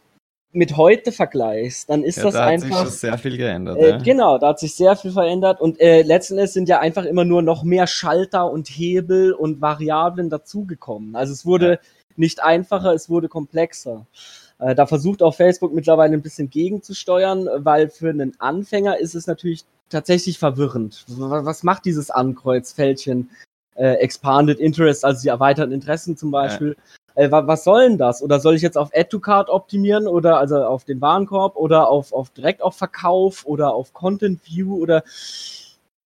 mit 0.54 0.76
heute 0.76 1.12
vergleichst, 1.12 1.90
dann 1.90 2.02
ist 2.02 2.16
ja, 2.16 2.24
das 2.24 2.34
da 2.34 2.46
einfach. 2.46 2.68
Da 2.68 2.80
hat 2.80 2.88
sich 2.88 3.00
sehr 3.00 3.18
viel 3.18 3.36
geändert. 3.36 3.78
Äh, 3.78 3.90
ja. 3.90 3.98
Genau, 3.98 4.38
da 4.38 4.48
hat 4.48 4.60
sich 4.60 4.74
sehr 4.74 4.96
viel 4.96 5.12
verändert 5.12 5.60
und 5.60 5.80
äh, 5.80 6.02
letzten 6.02 6.38
Endes 6.38 6.52
sind 6.52 6.68
ja 6.68 6.80
einfach 6.80 7.04
immer 7.04 7.24
nur 7.24 7.42
noch 7.42 7.64
mehr 7.64 7.86
Schalter 7.86 8.50
und 8.50 8.68
Hebel 8.68 9.32
und 9.32 9.60
Variablen 9.60 10.30
dazugekommen. 10.30 11.16
Also 11.16 11.32
es 11.32 11.44
wurde 11.44 11.70
ja. 11.70 11.78
nicht 12.16 12.42
einfacher, 12.42 12.94
es 12.94 13.08
wurde 13.08 13.28
komplexer. 13.28 14.06
Äh, 14.58 14.74
da 14.74 14.86
versucht 14.86 15.22
auch 15.22 15.34
Facebook 15.34 15.74
mittlerweile 15.74 16.14
ein 16.14 16.22
bisschen 16.22 16.50
gegenzusteuern, 16.50 17.48
weil 17.58 17.88
für 17.88 18.10
einen 18.10 18.38
Anfänger 18.38 18.98
ist 18.98 19.14
es 19.14 19.26
natürlich 19.26 19.64
tatsächlich 19.90 20.38
verwirrend. 20.38 21.04
Was 21.08 21.62
macht 21.62 21.84
dieses 21.84 22.10
Ankreuzfältchen? 22.10 23.30
Äh, 23.76 23.94
Expanded 23.94 24.60
Interest, 24.60 25.04
also 25.04 25.20
die 25.22 25.28
erweiterten 25.28 25.72
Interessen 25.72 26.16
zum 26.16 26.30
Beispiel. 26.30 26.76
Ja 26.78 27.03
äh, 27.14 27.30
was 27.30 27.64
soll 27.64 27.88
denn 27.88 27.98
das? 27.98 28.22
Oder 28.22 28.40
soll 28.40 28.54
ich 28.54 28.62
jetzt 28.62 28.78
auf 28.78 28.90
Add 28.94 29.08
to 29.08 29.20
Card 29.20 29.48
optimieren 29.48 30.06
oder 30.06 30.38
also 30.38 30.64
auf 30.64 30.84
den 30.84 31.00
Warenkorb 31.00 31.56
oder 31.56 31.88
auf, 31.88 32.12
auf 32.12 32.30
direkt 32.30 32.62
auf 32.62 32.76
Verkauf 32.76 33.46
oder 33.46 33.74
auf 33.74 33.92
Content 33.92 34.40
View 34.46 34.74
oder 34.76 35.04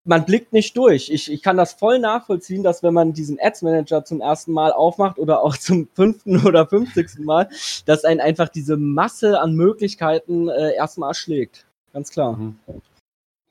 man 0.08 0.24
blickt 0.24 0.54
nicht 0.54 0.78
durch. 0.78 1.10
Ich, 1.10 1.32
ich 1.32 1.42
kann 1.42 1.58
das 1.58 1.74
voll 1.74 2.00
nachvollziehen, 2.00 2.64
dass 2.64 2.84
wenn 2.84 2.94
man 2.94 3.14
diesen 3.14 3.40
Ads 3.42 3.64
Manager 3.64 4.06
zum 4.06 4.22
ersten 4.22 4.52
Mal 4.52 4.72
aufmacht 4.72 5.18
oder 5.18 5.42
auch 5.42 5.58
zum 5.58 5.88
fünften 5.94 6.46
oder 6.46 6.68
fünfzigsten 6.68 7.26
Mal, 7.26 7.50
dass 7.86 8.06
einen 8.06 8.22
einfach 8.22 8.50
diese 8.50 8.78
Masse 8.78 9.40
an 9.40 9.56
Möglichkeiten 9.56 10.48
äh, 10.50 10.76
erstmal 10.76 11.10
erschlägt. 11.10 11.66
Ganz 11.92 12.12
klar. 12.12 12.38
Mhm. 12.38 12.60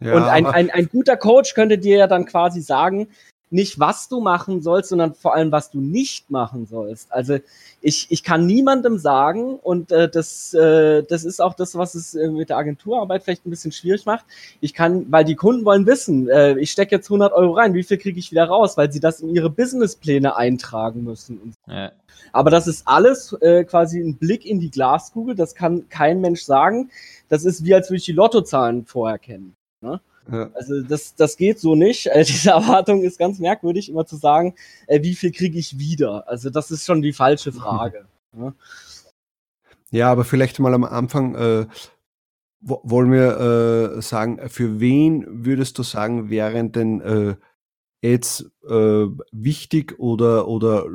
Ja, 0.00 0.16
und 0.16 0.25
ein, 0.25 0.46
ein, 0.46 0.70
ein 0.70 0.88
guter 0.88 1.16
Coach 1.16 1.54
könnte 1.54 1.78
dir 1.78 1.96
ja 1.96 2.06
dann 2.06 2.26
quasi 2.26 2.61
sagen, 2.61 3.08
nicht, 3.50 3.78
was 3.78 4.08
du 4.08 4.20
machen 4.20 4.62
sollst, 4.62 4.88
sondern 4.88 5.14
vor 5.14 5.34
allem, 5.34 5.52
was 5.52 5.70
du 5.70 5.80
nicht 5.80 6.30
machen 6.30 6.66
sollst. 6.66 7.12
Also 7.12 7.38
ich, 7.80 8.06
ich 8.10 8.24
kann 8.24 8.46
niemandem 8.46 8.98
sagen, 8.98 9.56
und 9.56 9.92
äh, 9.92 10.08
das, 10.08 10.54
äh, 10.54 11.02
das 11.04 11.24
ist 11.24 11.40
auch 11.40 11.54
das, 11.54 11.76
was 11.76 11.94
es 11.94 12.14
äh, 12.14 12.30
mit 12.30 12.48
der 12.48 12.56
Agenturarbeit 12.56 13.22
vielleicht 13.22 13.46
ein 13.46 13.50
bisschen 13.50 13.72
schwierig 13.72 14.06
macht. 14.06 14.24
Ich 14.60 14.74
kann, 14.74 15.10
weil 15.12 15.24
die 15.24 15.36
Kunden 15.36 15.64
wollen 15.64 15.86
wissen, 15.86 16.28
äh, 16.28 16.58
ich 16.58 16.72
stecke 16.72 16.96
jetzt 16.96 17.06
100 17.06 17.32
Euro 17.32 17.52
rein, 17.52 17.74
wie 17.74 17.84
viel 17.84 17.98
kriege 17.98 18.18
ich 18.18 18.30
wieder 18.30 18.46
raus, 18.46 18.76
weil 18.76 18.90
sie 18.90 19.00
das 19.00 19.20
in 19.20 19.28
ihre 19.28 19.50
Businesspläne 19.50 20.36
eintragen 20.36 21.04
müssen. 21.04 21.54
Ja. 21.68 21.92
Aber 22.32 22.50
das 22.50 22.66
ist 22.66 22.88
alles 22.88 23.36
äh, 23.40 23.64
quasi 23.64 24.00
ein 24.00 24.16
Blick 24.16 24.44
in 24.44 24.58
die 24.58 24.70
Glaskugel, 24.70 25.34
das 25.34 25.54
kann 25.54 25.88
kein 25.88 26.20
Mensch 26.20 26.42
sagen. 26.42 26.90
Das 27.28 27.44
ist 27.44 27.64
wie 27.64 27.74
als 27.74 27.90
würde 27.90 27.98
ich 27.98 28.04
die 28.04 28.12
Lottozahlen 28.12 28.84
vorher 28.86 29.18
kennen. 29.18 29.54
Ne? 29.80 30.00
Ja. 30.30 30.50
Also 30.54 30.82
das, 30.82 31.14
das 31.14 31.36
geht 31.36 31.60
so 31.60 31.74
nicht. 31.74 32.06
Äh, 32.06 32.24
diese 32.26 32.50
Erwartung 32.50 33.02
ist 33.02 33.18
ganz 33.18 33.38
merkwürdig, 33.38 33.88
immer 33.88 34.06
zu 34.06 34.16
sagen, 34.16 34.54
äh, 34.86 35.02
wie 35.02 35.14
viel 35.14 35.32
kriege 35.32 35.58
ich 35.58 35.78
wieder? 35.78 36.28
Also 36.28 36.50
das 36.50 36.70
ist 36.70 36.86
schon 36.86 37.02
die 37.02 37.12
falsche 37.12 37.52
Frage. 37.52 38.06
ja. 38.36 38.54
ja, 39.90 40.10
aber 40.10 40.24
vielleicht 40.24 40.58
mal 40.58 40.74
am 40.74 40.84
Anfang 40.84 41.34
äh, 41.34 41.66
wollen 42.60 43.12
wir 43.12 43.96
äh, 43.98 44.02
sagen, 44.02 44.40
für 44.48 44.80
wen 44.80 45.44
würdest 45.44 45.78
du 45.78 45.82
sagen, 45.82 46.30
wären 46.30 46.72
denn 46.72 47.00
äh, 47.00 47.34
jetzt 48.11 48.50
äh, 48.68 49.06
wichtig 49.32 49.99
oder, 49.99 50.46
oder 50.49 50.87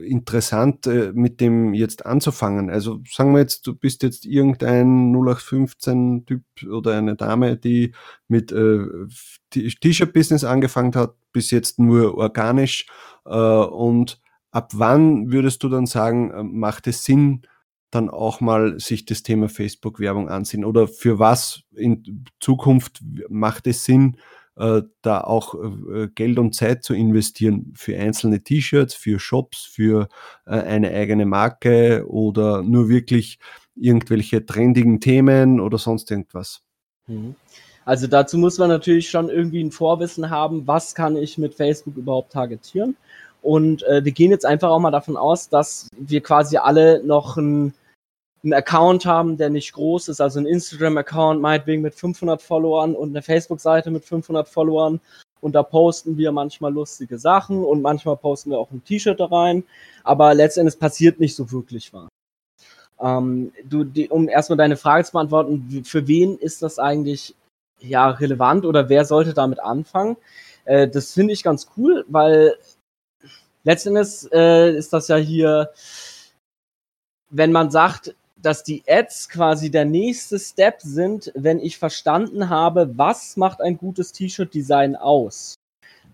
interessant, 0.00 0.86
äh, 0.86 1.12
mit 1.14 1.40
dem 1.40 1.74
jetzt 1.74 2.04
anzufangen? 2.04 2.70
Also 2.70 3.00
sagen 3.10 3.32
wir 3.32 3.40
jetzt, 3.40 3.66
du 3.66 3.74
bist 3.74 4.02
jetzt 4.02 4.26
irgendein 4.26 5.14
0815-Typ 5.14 6.42
oder 6.70 6.96
eine 6.96 7.16
Dame, 7.16 7.56
die 7.56 7.92
mit 8.28 8.52
äh, 8.52 8.86
T-Shirt-Business 9.50 10.44
angefangen 10.44 10.94
hat, 10.94 11.14
bis 11.32 11.50
jetzt 11.50 11.78
nur 11.78 12.16
organisch. 12.16 12.86
Äh, 13.24 13.30
und 13.30 14.20
ab 14.50 14.72
wann 14.74 15.32
würdest 15.32 15.62
du 15.62 15.68
dann 15.68 15.86
sagen, 15.86 16.30
äh, 16.30 16.42
macht 16.42 16.86
es 16.86 17.04
Sinn, 17.04 17.42
dann 17.90 18.08
auch 18.08 18.40
mal 18.40 18.78
sich 18.78 19.04
das 19.04 19.22
Thema 19.22 19.48
Facebook-Werbung 19.48 20.28
ansehen? 20.28 20.64
Oder 20.64 20.88
für 20.88 21.18
was 21.18 21.62
in 21.74 22.24
Zukunft 22.40 23.02
macht 23.28 23.66
es 23.66 23.84
Sinn, 23.84 24.16
äh, 24.56 24.82
da 25.00 25.20
auch 25.22 25.54
äh, 25.54 26.08
Geld 26.14 26.38
und 26.38 26.54
Zeit 26.54 26.84
zu 26.84 26.94
investieren 26.94 27.72
für 27.74 27.98
einzelne 27.98 28.42
T-Shirts, 28.42 28.94
für 28.94 29.18
Shops, 29.18 29.64
für 29.64 30.08
äh, 30.46 30.50
eine 30.50 30.90
eigene 30.90 31.26
Marke 31.26 32.04
oder 32.08 32.62
nur 32.62 32.88
wirklich 32.88 33.38
irgendwelche 33.74 34.44
trendigen 34.44 35.00
Themen 35.00 35.60
oder 35.60 35.78
sonst 35.78 36.10
irgendwas. 36.10 36.62
Mhm. 37.06 37.34
Also 37.84 38.06
dazu 38.06 38.38
muss 38.38 38.58
man 38.58 38.68
natürlich 38.68 39.10
schon 39.10 39.28
irgendwie 39.28 39.62
ein 39.62 39.72
Vorwissen 39.72 40.30
haben, 40.30 40.66
was 40.66 40.94
kann 40.94 41.16
ich 41.16 41.38
mit 41.38 41.54
Facebook 41.54 41.96
überhaupt 41.96 42.32
targetieren. 42.32 42.96
Und 43.40 43.82
äh, 43.84 44.04
wir 44.04 44.12
gehen 44.12 44.30
jetzt 44.30 44.46
einfach 44.46 44.70
auch 44.70 44.78
mal 44.78 44.92
davon 44.92 45.16
aus, 45.16 45.48
dass 45.48 45.88
wir 45.98 46.20
quasi 46.20 46.58
alle 46.58 47.02
noch 47.04 47.36
ein 47.36 47.74
einen 48.44 48.54
Account 48.54 49.06
haben, 49.06 49.36
der 49.36 49.50
nicht 49.50 49.72
groß 49.72 50.08
ist, 50.08 50.20
also 50.20 50.40
ein 50.40 50.46
Instagram-Account 50.46 51.40
meinetwegen 51.40 51.82
mit 51.82 51.94
500 51.94 52.42
Followern 52.42 52.94
und 52.94 53.10
eine 53.10 53.22
Facebook-Seite 53.22 53.90
mit 53.90 54.04
500 54.04 54.48
Followern 54.48 55.00
und 55.40 55.52
da 55.54 55.62
posten 55.62 56.16
wir 56.16 56.32
manchmal 56.32 56.72
lustige 56.72 57.18
Sachen 57.18 57.64
und 57.64 57.82
manchmal 57.82 58.16
posten 58.16 58.50
wir 58.50 58.58
auch 58.58 58.70
ein 58.70 58.84
T-Shirt 58.84 59.20
da 59.20 59.26
rein, 59.26 59.64
aber 60.04 60.34
letztendlich 60.34 60.78
passiert 60.78 61.20
nicht 61.20 61.36
so 61.36 61.50
wirklich 61.52 61.92
was. 61.92 62.08
Ähm, 63.00 63.52
du, 63.64 63.84
die, 63.84 64.08
um 64.08 64.28
erstmal 64.28 64.56
deine 64.56 64.76
Frage 64.76 65.04
zu 65.04 65.12
beantworten, 65.12 65.84
für 65.84 66.06
wen 66.06 66.38
ist 66.38 66.62
das 66.62 66.78
eigentlich 66.78 67.34
ja 67.80 68.08
relevant 68.10 68.64
oder 68.64 68.88
wer 68.88 69.04
sollte 69.04 69.34
damit 69.34 69.60
anfangen? 69.60 70.16
Äh, 70.64 70.88
das 70.88 71.12
finde 71.12 71.32
ich 71.32 71.42
ganz 71.42 71.68
cool, 71.76 72.04
weil 72.08 72.56
letztendlich 73.64 74.32
äh, 74.32 74.76
ist 74.76 74.92
das 74.92 75.08
ja 75.08 75.16
hier, 75.16 75.70
wenn 77.30 77.50
man 77.50 77.70
sagt, 77.70 78.14
dass 78.42 78.64
die 78.64 78.82
Ads 78.86 79.28
quasi 79.28 79.70
der 79.70 79.84
nächste 79.84 80.38
Step 80.38 80.80
sind, 80.80 81.32
wenn 81.34 81.60
ich 81.60 81.78
verstanden 81.78 82.48
habe, 82.48 82.98
was 82.98 83.36
macht 83.36 83.60
ein 83.60 83.76
gutes 83.78 84.12
T-Shirt-Design 84.12 84.96
aus. 84.96 85.54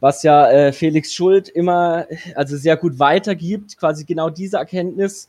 Was 0.00 0.23
ja 0.23 0.49
äh, 0.50 0.73
Felix 0.73 1.12
Schuld 1.12 1.49
immer, 1.49 2.06
also 2.35 2.56
sehr 2.56 2.76
gut 2.76 2.99
weitergibt, 2.99 3.76
quasi 3.76 4.04
genau 4.04 4.30
diese 4.30 4.58
Erkenntnis, 4.58 5.28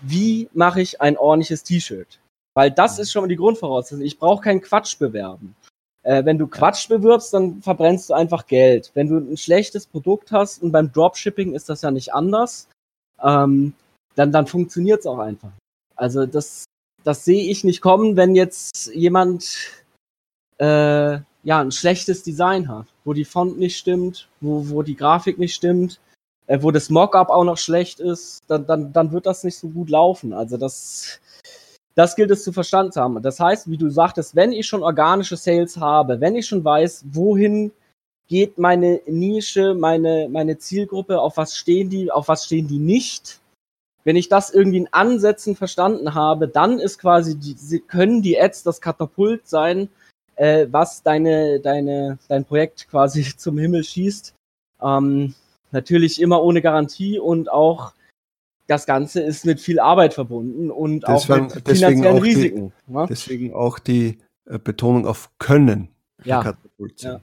wie 0.00 0.48
mache 0.52 0.80
ich 0.80 1.00
ein 1.00 1.16
ordentliches 1.16 1.62
T-Shirt? 1.62 2.18
Weil 2.54 2.70
das 2.70 2.98
ist 2.98 3.12
schon 3.12 3.22
mal 3.22 3.28
die 3.28 3.36
Grundvoraussetzung. 3.36 4.04
Ich 4.04 4.18
brauche 4.18 4.42
keinen 4.42 4.60
Quatsch 4.60 4.98
bewerben. 4.98 5.54
Äh, 6.02 6.24
wenn 6.24 6.38
du 6.38 6.48
Quatsch 6.48 6.88
bewirbst, 6.88 7.32
dann 7.32 7.62
verbrennst 7.62 8.10
du 8.10 8.14
einfach 8.14 8.46
Geld. 8.46 8.90
Wenn 8.94 9.08
du 9.08 9.18
ein 9.18 9.36
schlechtes 9.36 9.86
Produkt 9.86 10.32
hast 10.32 10.62
und 10.62 10.72
beim 10.72 10.90
Dropshipping 10.90 11.54
ist 11.54 11.68
das 11.68 11.82
ja 11.82 11.90
nicht 11.90 12.12
anders, 12.12 12.68
ähm, 13.22 13.72
dann, 14.16 14.32
dann 14.32 14.46
funktioniert 14.46 15.00
es 15.00 15.06
auch 15.06 15.18
einfach. 15.18 15.52
Also 15.96 16.26
das, 16.26 16.64
das 17.04 17.24
sehe 17.24 17.50
ich 17.50 17.64
nicht 17.64 17.80
kommen, 17.80 18.16
wenn 18.16 18.34
jetzt 18.34 18.92
jemand 18.94 19.84
äh, 20.58 21.18
ja 21.44 21.60
ein 21.60 21.72
schlechtes 21.72 22.22
Design 22.22 22.68
hat, 22.68 22.86
wo 23.04 23.12
die 23.12 23.24
Font 23.24 23.58
nicht 23.58 23.76
stimmt, 23.76 24.28
wo, 24.40 24.68
wo 24.68 24.82
die 24.82 24.96
Grafik 24.96 25.38
nicht 25.38 25.54
stimmt, 25.54 26.00
äh, 26.46 26.62
wo 26.62 26.70
das 26.70 26.90
Mockup 26.90 27.30
auch 27.30 27.44
noch 27.44 27.58
schlecht 27.58 28.00
ist, 28.00 28.42
dann, 28.46 28.66
dann, 28.66 28.92
dann 28.92 29.12
wird 29.12 29.26
das 29.26 29.44
nicht 29.44 29.58
so 29.58 29.68
gut 29.68 29.90
laufen. 29.90 30.32
Also 30.32 30.56
das, 30.56 31.20
das 31.94 32.16
gilt 32.16 32.30
es 32.30 32.44
zu 32.44 32.52
verstanden 32.52 32.92
zu 32.92 33.00
haben. 33.00 33.22
Das 33.22 33.40
heißt, 33.40 33.70
wie 33.70 33.76
du 33.76 33.90
sagtest, 33.90 34.34
wenn 34.34 34.52
ich 34.52 34.66
schon 34.66 34.82
organische 34.82 35.36
Sales 35.36 35.76
habe, 35.76 36.20
wenn 36.20 36.36
ich 36.36 36.46
schon 36.46 36.64
weiß, 36.64 37.04
wohin 37.10 37.72
geht 38.28 38.56
meine 38.56 39.00
Nische, 39.06 39.74
meine, 39.74 40.28
meine 40.30 40.56
Zielgruppe, 40.56 41.20
auf 41.20 41.36
was 41.36 41.56
stehen 41.56 41.90
die, 41.90 42.10
auf 42.10 42.28
was 42.28 42.46
stehen 42.46 42.66
die 42.66 42.78
nicht, 42.78 43.40
wenn 44.04 44.16
ich 44.16 44.28
das 44.28 44.50
irgendwie 44.50 44.78
in 44.78 44.88
Ansätzen 44.92 45.56
verstanden 45.56 46.14
habe, 46.14 46.48
dann 46.48 46.78
ist 46.78 46.98
quasi, 46.98 47.36
die, 47.36 47.80
können 47.80 48.22
die 48.22 48.40
Ads 48.40 48.64
das 48.64 48.80
Katapult 48.80 49.46
sein, 49.46 49.88
äh, 50.36 50.66
was 50.70 51.02
deine, 51.02 51.60
deine, 51.60 52.18
dein 52.28 52.44
Projekt 52.44 52.88
quasi 52.88 53.24
zum 53.36 53.58
Himmel 53.58 53.84
schießt. 53.84 54.34
Ähm, 54.82 55.34
natürlich 55.70 56.20
immer 56.20 56.42
ohne 56.42 56.62
Garantie 56.62 57.18
und 57.18 57.50
auch 57.50 57.92
das 58.66 58.86
Ganze 58.86 59.20
ist 59.20 59.44
mit 59.44 59.60
viel 59.60 59.80
Arbeit 59.80 60.14
verbunden 60.14 60.70
und 60.70 61.04
deswegen, 61.06 61.46
auch 61.46 61.54
mit 61.54 61.68
finanziellen 61.68 62.18
auch 62.18 62.22
Risiken. 62.22 62.72
Die, 62.86 62.92
ja? 62.94 63.06
Deswegen 63.06 63.54
auch 63.54 63.78
die 63.78 64.18
äh, 64.46 64.58
Betonung 64.58 65.06
auf 65.06 65.30
Können. 65.38 65.88
Ja. 66.24 66.42
Katapult 66.42 66.98
sein. 66.98 67.12
Ja. 67.12 67.20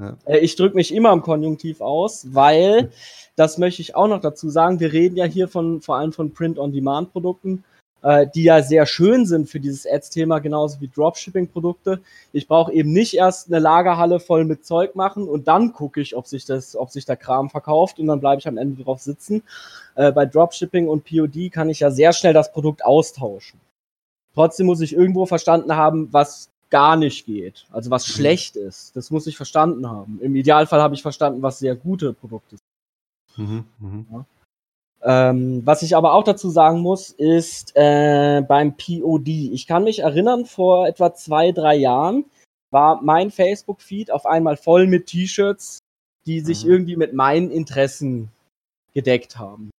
Ja. 0.00 0.16
Äh, 0.24 0.38
ich 0.38 0.56
drücke 0.56 0.76
mich 0.76 0.94
immer 0.94 1.12
im 1.12 1.22
Konjunktiv 1.22 1.80
aus, 1.80 2.26
weil, 2.32 2.90
das 3.36 3.58
möchte 3.58 3.82
ich 3.82 3.94
auch 3.94 4.08
noch 4.08 4.20
dazu 4.20 4.50
sagen, 4.50 4.80
wir 4.80 4.92
reden 4.92 5.16
ja 5.16 5.24
hier 5.24 5.48
von 5.48 5.80
vor 5.80 5.96
allem 5.96 6.12
von 6.12 6.32
Print-on-Demand-Produkten 6.32 7.64
äh, 8.02 8.26
die 8.34 8.44
ja 8.44 8.62
sehr 8.62 8.86
schön 8.86 9.26
sind 9.26 9.48
für 9.48 9.60
dieses 9.60 9.86
Ads-Thema, 9.86 10.38
genauso 10.38 10.80
wie 10.80 10.88
Dropshipping-Produkte. 10.88 12.00
Ich 12.32 12.48
brauche 12.48 12.72
eben 12.72 12.92
nicht 12.92 13.14
erst 13.14 13.48
eine 13.48 13.58
Lagerhalle 13.58 14.20
voll 14.20 14.44
mit 14.44 14.64
Zeug 14.64 14.94
machen 14.94 15.28
und 15.28 15.48
dann 15.48 15.72
gucke 15.72 16.00
ich, 16.00 16.16
ob 16.16 16.26
sich 16.26 16.44
das, 16.44 16.76
ob 16.76 16.90
sich 16.90 17.04
der 17.04 17.16
Kram 17.16 17.50
verkauft 17.50 17.98
und 17.98 18.06
dann 18.06 18.20
bleibe 18.20 18.40
ich 18.40 18.48
am 18.48 18.58
Ende 18.58 18.82
drauf 18.82 19.00
sitzen. 19.00 19.42
Äh, 19.94 20.12
bei 20.12 20.26
Dropshipping 20.26 20.88
und 20.88 21.04
POD 21.04 21.50
kann 21.52 21.68
ich 21.68 21.80
ja 21.80 21.90
sehr 21.90 22.12
schnell 22.12 22.32
das 22.32 22.52
Produkt 22.52 22.84
austauschen. 22.84 23.60
Trotzdem 24.34 24.66
muss 24.66 24.80
ich 24.80 24.94
irgendwo 24.94 25.26
verstanden 25.26 25.74
haben, 25.76 26.08
was 26.12 26.49
gar 26.70 26.96
nicht 26.96 27.26
geht, 27.26 27.66
also 27.70 27.90
was 27.90 28.06
mhm. 28.08 28.12
schlecht 28.12 28.56
ist. 28.56 28.96
Das 28.96 29.10
muss 29.10 29.26
ich 29.26 29.36
verstanden 29.36 29.88
haben. 29.88 30.20
Im 30.22 30.34
Idealfall 30.36 30.80
habe 30.80 30.94
ich 30.94 31.02
verstanden, 31.02 31.42
was 31.42 31.58
sehr 31.58 31.74
gute 31.74 32.12
Produkte 32.12 32.56
sind. 32.56 33.48
Mhm, 33.48 33.64
mh. 33.78 34.04
ja. 34.12 34.24
Ähm, 35.02 35.62
was 35.64 35.82
ich 35.82 35.96
aber 35.96 36.12
auch 36.12 36.24
dazu 36.24 36.50
sagen 36.50 36.80
muss, 36.80 37.10
ist 37.10 37.72
äh, 37.74 38.42
beim 38.46 38.76
POD. 38.76 39.28
Ich 39.28 39.66
kann 39.66 39.84
mich 39.84 40.00
erinnern, 40.00 40.44
vor 40.44 40.86
etwa 40.86 41.14
zwei, 41.14 41.52
drei 41.52 41.76
Jahren 41.76 42.26
war 42.70 43.02
mein 43.02 43.30
Facebook-Feed 43.30 44.10
auf 44.10 44.26
einmal 44.26 44.56
voll 44.56 44.86
mit 44.86 45.06
T-Shirts, 45.06 45.78
die 46.26 46.40
sich 46.40 46.64
mhm. 46.64 46.70
irgendwie 46.70 46.96
mit 46.96 47.14
meinen 47.14 47.50
Interessen 47.50 48.30
gedeckt 48.92 49.38
haben. 49.38 49.70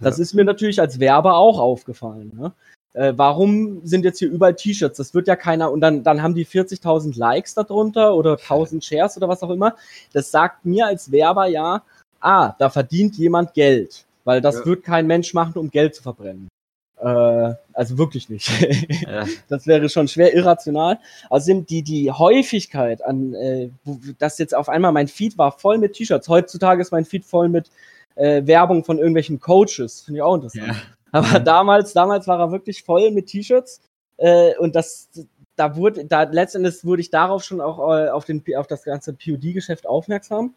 Das 0.00 0.18
ja. 0.18 0.22
ist 0.22 0.34
mir 0.34 0.44
natürlich 0.44 0.80
als 0.80 0.98
Werber 0.98 1.36
auch 1.36 1.58
aufgefallen. 1.58 2.32
Ne? 2.36 2.52
Äh, 2.94 3.12
warum 3.16 3.84
sind 3.84 4.04
jetzt 4.04 4.20
hier 4.20 4.30
überall 4.30 4.54
T-Shirts? 4.54 4.96
Das 4.96 5.14
wird 5.14 5.28
ja 5.28 5.36
keiner, 5.36 5.70
und 5.70 5.80
dann, 5.80 6.02
dann 6.04 6.22
haben 6.22 6.34
die 6.34 6.46
40.000 6.46 7.18
Likes 7.18 7.54
darunter 7.54 8.14
oder 8.14 8.32
1000 8.32 8.84
Shares 8.84 9.16
oder 9.16 9.28
was 9.28 9.42
auch 9.42 9.50
immer. 9.50 9.74
Das 10.12 10.30
sagt 10.30 10.64
mir 10.64 10.86
als 10.86 11.10
Werber 11.10 11.46
ja, 11.46 11.82
ah, 12.20 12.54
da 12.58 12.70
verdient 12.70 13.16
jemand 13.16 13.52
Geld. 13.54 14.06
Weil 14.24 14.40
das 14.40 14.60
ja. 14.60 14.66
wird 14.66 14.84
kein 14.84 15.06
Mensch 15.06 15.34
machen, 15.34 15.58
um 15.58 15.70
Geld 15.70 15.94
zu 15.94 16.02
verbrennen. 16.02 16.48
Äh, 16.98 17.54
also 17.72 17.98
wirklich 17.98 18.30
nicht. 18.30 18.48
ja. 19.02 19.26
Das 19.48 19.66
wäre 19.66 19.88
schon 19.88 20.08
schwer 20.08 20.34
irrational. 20.34 20.98
Außerdem 21.28 21.66
die, 21.66 21.82
die 21.82 22.10
Häufigkeit 22.10 23.04
an, 23.04 23.34
äh, 23.34 23.70
dass 24.18 24.38
jetzt 24.38 24.54
auf 24.54 24.68
einmal 24.68 24.92
mein 24.92 25.08
Feed 25.08 25.36
war 25.36 25.52
voll 25.52 25.78
mit 25.78 25.94
T-Shirts. 25.94 26.28
Heutzutage 26.28 26.80
ist 26.80 26.92
mein 26.92 27.04
Feed 27.04 27.24
voll 27.24 27.48
mit 27.48 27.70
äh, 28.14 28.46
Werbung 28.46 28.84
von 28.84 28.98
irgendwelchen 28.98 29.40
Coaches. 29.40 30.02
Finde 30.02 30.18
ich 30.18 30.22
auch 30.22 30.36
interessant. 30.36 30.68
Ja. 30.68 30.74
Aber 31.14 31.38
mhm. 31.38 31.44
damals, 31.44 31.92
damals 31.92 32.26
war 32.26 32.40
er 32.40 32.50
wirklich 32.50 32.82
voll 32.82 33.12
mit 33.12 33.28
T-Shirts. 33.28 33.80
Äh, 34.16 34.56
und 34.58 34.74
das, 34.74 35.08
da 35.54 35.76
wurde, 35.76 36.04
da 36.06 36.24
letztendlich 36.24 36.84
wurde 36.84 37.02
ich 37.02 37.10
darauf 37.10 37.44
schon 37.44 37.60
auch 37.60 37.78
äh, 37.78 38.08
auf, 38.08 38.24
den, 38.24 38.42
auf 38.56 38.66
das 38.66 38.82
ganze 38.82 39.12
POD-Geschäft 39.12 39.86
aufmerksam. 39.86 40.54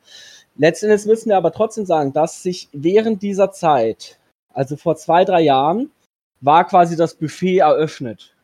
Letztendlich 0.56 1.06
müssen 1.06 1.30
wir 1.30 1.38
aber 1.38 1.52
trotzdem 1.52 1.86
sagen, 1.86 2.12
dass 2.12 2.42
sich 2.42 2.70
während 2.72 3.22
dieser 3.22 3.52
Zeit, 3.52 4.18
also 4.52 4.78
vor 4.78 4.96
zwei, 4.96 5.26
drei 5.26 5.42
Jahren, 5.42 5.92
war 6.42 6.66
quasi 6.66 6.96
das 6.96 7.14
Buffet 7.14 7.60
eröffnet. 7.60 8.36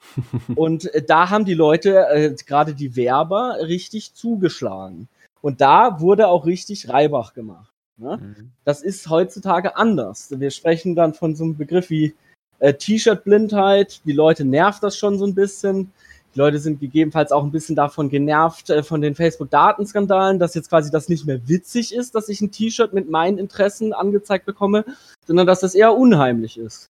und 0.54 0.94
äh, 0.94 1.02
da 1.02 1.28
haben 1.28 1.44
die 1.44 1.54
Leute, 1.54 2.06
äh, 2.08 2.36
gerade 2.46 2.74
die 2.74 2.94
Werber, 2.94 3.56
richtig 3.62 4.14
zugeschlagen. 4.14 5.08
Und 5.40 5.60
da 5.60 6.00
wurde 6.00 6.28
auch 6.28 6.46
richtig 6.46 6.88
Reibach 6.88 7.34
gemacht. 7.34 7.72
Ne? 7.98 8.18
Mhm. 8.20 8.50
Das 8.64 8.82
ist 8.82 9.10
heutzutage 9.10 9.76
anders. 9.76 10.28
Wir 10.30 10.50
sprechen 10.50 10.94
dann 10.94 11.14
von 11.14 11.34
so 11.34 11.44
einem 11.44 11.56
Begriff 11.56 11.90
wie 11.90 12.14
äh, 12.60 12.74
T-Shirt-Blindheit. 12.74 14.00
Die 14.04 14.12
Leute 14.12 14.44
nervt 14.44 14.82
das 14.82 14.96
schon 14.96 15.18
so 15.18 15.26
ein 15.26 15.34
bisschen. 15.34 15.92
Die 16.34 16.38
Leute 16.38 16.58
sind 16.58 16.78
gegebenenfalls 16.80 17.32
auch 17.32 17.42
ein 17.42 17.50
bisschen 17.50 17.74
davon 17.74 18.08
genervt 18.10 18.70
äh, 18.70 18.82
von 18.82 19.00
den 19.00 19.14
Facebook-Datenskandalen, 19.14 20.38
dass 20.38 20.54
jetzt 20.54 20.68
quasi 20.68 20.90
das 20.90 21.08
nicht 21.08 21.26
mehr 21.26 21.48
witzig 21.48 21.94
ist, 21.94 22.14
dass 22.14 22.28
ich 22.28 22.40
ein 22.40 22.52
T-Shirt 22.52 22.92
mit 22.92 23.10
meinen 23.10 23.38
Interessen 23.38 23.92
angezeigt 23.92 24.46
bekomme, 24.46 24.84
sondern 25.26 25.46
dass 25.46 25.60
das 25.60 25.74
eher 25.74 25.94
unheimlich 25.94 26.58
ist. 26.58 26.86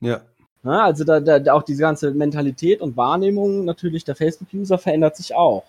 Ja. 0.00 0.22
ja 0.64 0.84
also 0.84 1.04
da, 1.04 1.20
da, 1.20 1.52
auch 1.52 1.62
diese 1.62 1.82
ganze 1.82 2.12
Mentalität 2.12 2.80
und 2.80 2.96
Wahrnehmung 2.96 3.64
natürlich 3.64 4.04
der 4.04 4.16
Facebook-User 4.16 4.78
verändert 4.78 5.16
sich 5.16 5.34
auch. 5.34 5.64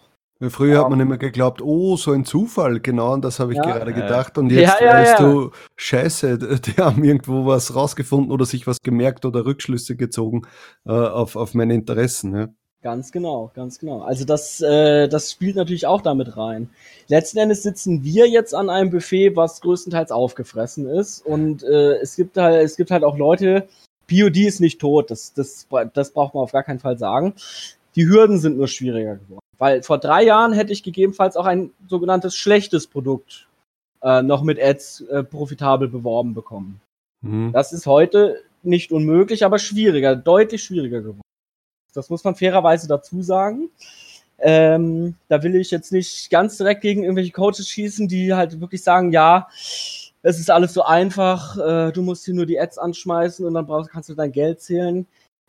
Früher 0.50 0.80
um, 0.80 0.84
hat 0.84 0.90
man 0.90 1.00
immer 1.00 1.18
geglaubt, 1.18 1.62
oh, 1.62 1.98
so 1.98 2.12
ein 2.12 2.26
Zufall, 2.26 2.80
genau, 2.80 3.14
und 3.14 3.24
das 3.24 3.40
habe 3.40 3.54
ich 3.54 3.58
ja, 3.58 3.64
gerade 3.64 3.94
gedacht. 3.94 4.38
Und 4.38 4.52
jetzt 4.52 4.82
ja, 4.82 4.88
weißt 4.88 5.20
du, 5.20 5.52
scheiße, 5.76 6.38
die 6.60 6.82
haben 6.82 7.04
irgendwo 7.04 7.46
was 7.46 7.76
rausgefunden 7.76 8.32
oder 8.32 8.46
sich 8.46 8.66
was 8.66 8.82
gemerkt 8.82 9.26
oder 9.26 9.46
Rückschlüsse 9.46 9.96
gezogen 9.96 10.44
äh, 10.86 10.92
auf, 10.92 11.36
auf 11.36 11.54
meine 11.54 11.74
Interessen. 11.74 12.36
Ja. 12.36 12.48
Ganz 12.82 13.12
genau, 13.12 13.52
ganz 13.54 13.78
genau. 13.78 14.02
Also 14.02 14.26
das, 14.26 14.60
äh, 14.60 15.08
das 15.08 15.32
spielt 15.32 15.56
natürlich 15.56 15.86
auch 15.86 16.02
damit 16.02 16.36
rein. 16.36 16.72
Letzten 17.08 17.38
Endes 17.38 17.62
sitzen 17.62 18.04
wir 18.04 18.28
jetzt 18.28 18.56
an 18.56 18.72
einem 18.72 18.90
Buffet, 18.90 19.36
was 19.36 19.62
größtenteils 19.62 20.12
aufgefressen 20.12 20.88
ist. 20.88 21.24
Und 21.24 21.62
äh, 21.62 21.98
es 21.98 22.16
gibt 22.16 22.38
halt, 22.38 22.66
es 22.66 22.78
gibt 22.78 22.90
halt 22.90 23.04
auch 23.04 23.18
Leute, 23.18 23.68
POD 24.08 24.38
ist 24.38 24.60
nicht 24.60 24.82
tot, 24.82 25.12
das, 25.12 25.34
das, 25.34 25.68
das 25.94 26.12
braucht 26.12 26.34
man 26.34 26.44
auf 26.44 26.52
gar 26.52 26.64
keinen 26.64 26.80
Fall 26.80 26.98
sagen. 26.98 27.36
Die 27.96 28.08
Hürden 28.08 28.40
sind 28.40 28.58
nur 28.58 28.68
schwieriger 28.68 29.16
geworden. 29.16 29.42
Weil 29.58 29.84
vor 29.84 29.98
drei 29.98 30.24
Jahren 30.24 30.54
hätte 30.54 30.74
ich 30.74 30.84
gegebenenfalls 30.84 31.36
auch 31.36 31.46
ein 31.46 31.72
sogenanntes 31.88 32.36
schlechtes 32.36 32.88
Produkt 32.88 33.48
äh, 34.02 34.22
noch 34.22 34.44
mit 34.44 34.60
Ads 34.62 35.02
äh, 35.02 35.24
profitabel 35.24 35.88
beworben 35.88 36.34
bekommen. 36.34 36.82
Mhm. 37.22 37.52
Das 37.52 37.74
ist 37.74 37.86
heute 37.86 38.42
nicht 38.64 38.92
unmöglich, 38.92 39.46
aber 39.46 39.60
schwieriger, 39.60 40.16
deutlich 40.16 40.64
schwieriger 40.64 41.02
geworden. 41.02 41.22
Das 41.94 42.10
muss 42.10 42.24
man 42.24 42.36
fairerweise 42.36 42.88
dazu 42.88 43.22
sagen. 43.22 43.70
Ähm, 44.40 45.16
da 45.28 45.44
will 45.44 45.56
ich 45.56 45.70
jetzt 45.70 45.92
nicht 45.92 46.30
ganz 46.32 46.58
direkt 46.58 46.82
gegen 46.82 47.04
irgendwelche 47.04 47.32
Coaches 47.32 47.70
schießen, 47.70 48.08
die 48.08 48.34
halt 48.34 48.60
wirklich 48.60 48.82
sagen, 48.82 49.12
ja, 49.12 49.48
es 50.24 50.40
ist 50.40 50.50
alles 50.50 50.74
so 50.74 50.84
einfach, 50.84 51.58
äh, 51.58 51.92
du 51.92 52.02
musst 52.02 52.26
hier 52.26 52.34
nur 52.34 52.46
die 52.46 52.60
Ads 52.60 52.80
anschmeißen 52.80 53.46
und 53.46 53.54
dann 53.54 53.68
brauchst, 53.68 53.92
kannst 53.92 54.10
du 54.10 54.16
dein 54.16 54.32
Geld 54.32 54.62
zählen. 54.62 55.06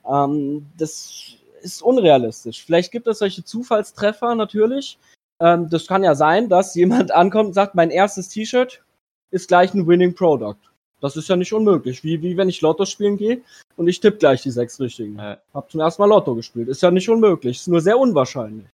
Ähm, 0.07 0.67
das 0.77 1.37
ist 1.63 1.83
unrealistisch. 1.83 2.65
Vielleicht 2.65 2.93
gibt 2.93 3.07
es 3.07 3.19
solche 3.19 3.45
Zufallstreffer 3.45 4.35
natürlich. 4.35 4.99
Ähm, 5.41 5.69
das 5.71 5.87
kann 5.87 6.05
ja 6.05 6.15
sein, 6.15 6.49
dass 6.49 6.75
jemand 6.75 7.11
ankommt 7.13 7.49
und 7.49 7.55
sagt, 7.55 7.75
mein 7.75 7.91
erstes 7.91 8.29
T-Shirt 8.29 8.83
ist 9.31 9.49
gleich 9.49 9.75
ein 9.75 9.87
Winning 9.87 10.15
Product. 10.15 10.59
Das 11.01 11.17
ist 11.17 11.29
ja 11.29 11.37
nicht 11.37 11.53
unmöglich. 11.53 12.05
Wie, 12.05 12.23
wie 12.23 12.37
wenn 12.37 12.49
ich 12.49 12.61
Lotto 12.61 12.85
spielen 12.85 13.17
gehe 13.17 13.43
und 13.77 13.89
ich 13.89 13.99
tippe 13.99 14.19
gleich 14.19 14.43
die 14.43 14.53
sechs 14.53 14.79
richtigen. 14.79 15.19
Ja. 15.19 15.39
Hab 15.53 15.71
zum 15.71 15.81
ersten 15.81 16.03
Mal 16.03 16.09
Lotto 16.09 16.35
gespielt. 16.35 16.69
Ist 16.69 16.83
ja 16.83 16.93
nicht 16.93 17.09
unmöglich. 17.09 17.59
Ist 17.59 17.69
nur 17.69 17.81
sehr 17.81 17.99
unwahrscheinlich. 17.99 18.69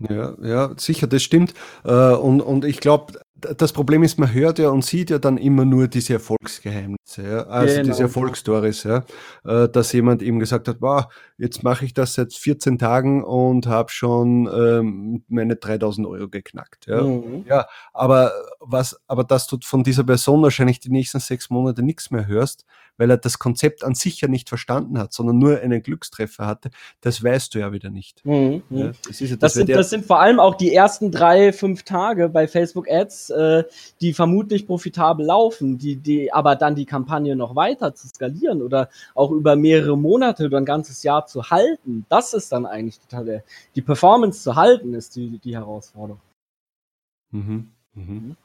Ja, 0.00 0.36
ja, 0.42 0.74
sicher, 0.76 1.06
das 1.06 1.22
stimmt. 1.22 1.54
Äh, 1.84 2.12
und, 2.14 2.40
und 2.40 2.64
ich 2.64 2.80
glaube, 2.80 3.20
das 3.40 3.72
Problem 3.72 4.02
ist, 4.02 4.18
man 4.18 4.32
hört 4.32 4.58
ja 4.58 4.70
und 4.70 4.84
sieht 4.84 5.10
ja 5.10 5.18
dann 5.18 5.36
immer 5.36 5.64
nur 5.64 5.88
diese 5.88 6.14
Erfolgsgeheimnisse, 6.14 7.22
ja? 7.22 7.42
also 7.44 7.76
genau. 7.76 7.88
diese 7.88 8.02
Erfolgsstories, 8.02 8.82
ja? 8.84 9.04
Äh, 9.44 9.68
dass 9.68 9.92
jemand 9.92 10.22
eben 10.22 10.38
gesagt 10.38 10.68
hat, 10.68 10.78
wow, 10.80 11.04
jetzt 11.36 11.62
mache 11.62 11.84
ich 11.84 11.94
das 11.94 12.14
seit 12.14 12.34
14 12.34 12.78
Tagen 12.78 13.22
und 13.22 13.66
habe 13.66 13.90
schon 13.90 14.48
ähm, 14.52 15.24
meine 15.28 15.56
3000 15.56 16.06
Euro 16.06 16.28
geknackt. 16.28 16.86
Ja? 16.86 17.02
Mhm. 17.02 17.44
ja, 17.48 17.66
aber 17.92 18.32
was, 18.60 19.00
aber 19.06 19.24
dass 19.24 19.46
du 19.46 19.58
von 19.62 19.84
dieser 19.84 20.04
Person 20.04 20.42
wahrscheinlich 20.42 20.80
die 20.80 20.90
nächsten 20.90 21.20
sechs 21.20 21.50
Monate 21.50 21.82
nichts 21.82 22.10
mehr 22.10 22.26
hörst, 22.26 22.64
weil 22.98 23.10
er 23.10 23.16
das 23.16 23.38
Konzept 23.38 23.84
an 23.84 23.94
sich 23.94 24.20
ja 24.20 24.28
nicht 24.28 24.48
verstanden 24.48 24.98
hat, 24.98 25.12
sondern 25.12 25.38
nur 25.38 25.60
einen 25.60 25.82
Glückstreffer 25.82 26.46
hatte, 26.46 26.70
das 27.00 27.22
weißt 27.22 27.54
du 27.54 27.60
ja 27.60 27.72
wieder 27.72 27.90
nicht. 27.90 28.24
Mhm. 28.26 28.62
Ja, 28.68 28.90
das, 29.06 29.20
ja, 29.20 29.28
das, 29.28 29.38
das, 29.38 29.52
sind, 29.54 29.70
das, 29.70 29.90
sind, 29.90 30.04
vor 30.04 30.20
allem 30.20 30.40
auch 30.40 30.56
die 30.56 30.74
ersten 30.74 31.10
drei, 31.10 31.52
fünf 31.52 31.84
Tage 31.84 32.28
bei 32.28 32.46
Facebook 32.48 32.90
Ads, 32.90 33.27
äh, 33.30 33.64
die 34.00 34.12
vermutlich 34.12 34.66
profitabel 34.66 35.26
laufen, 35.26 35.78
die, 35.78 35.96
die 35.96 36.32
aber 36.32 36.56
dann 36.56 36.74
die 36.74 36.86
Kampagne 36.86 37.36
noch 37.36 37.56
weiter 37.56 37.94
zu 37.94 38.08
skalieren 38.08 38.62
oder 38.62 38.88
auch 39.14 39.30
über 39.30 39.56
mehrere 39.56 39.96
Monate 39.96 40.46
oder 40.46 40.58
ein 40.58 40.64
ganzes 40.64 41.02
Jahr 41.02 41.26
zu 41.26 41.50
halten. 41.50 42.06
Das 42.08 42.34
ist 42.34 42.52
dann 42.52 42.66
eigentlich 42.66 42.98
die, 43.00 43.40
die 43.74 43.82
Performance 43.82 44.42
zu 44.42 44.56
halten, 44.56 44.94
ist 44.94 45.16
die, 45.16 45.38
die 45.38 45.56
Herausforderung. 45.56 46.20
Mhm. 47.30 47.70
Mhm. 47.94 48.04
mhm. 48.04 48.36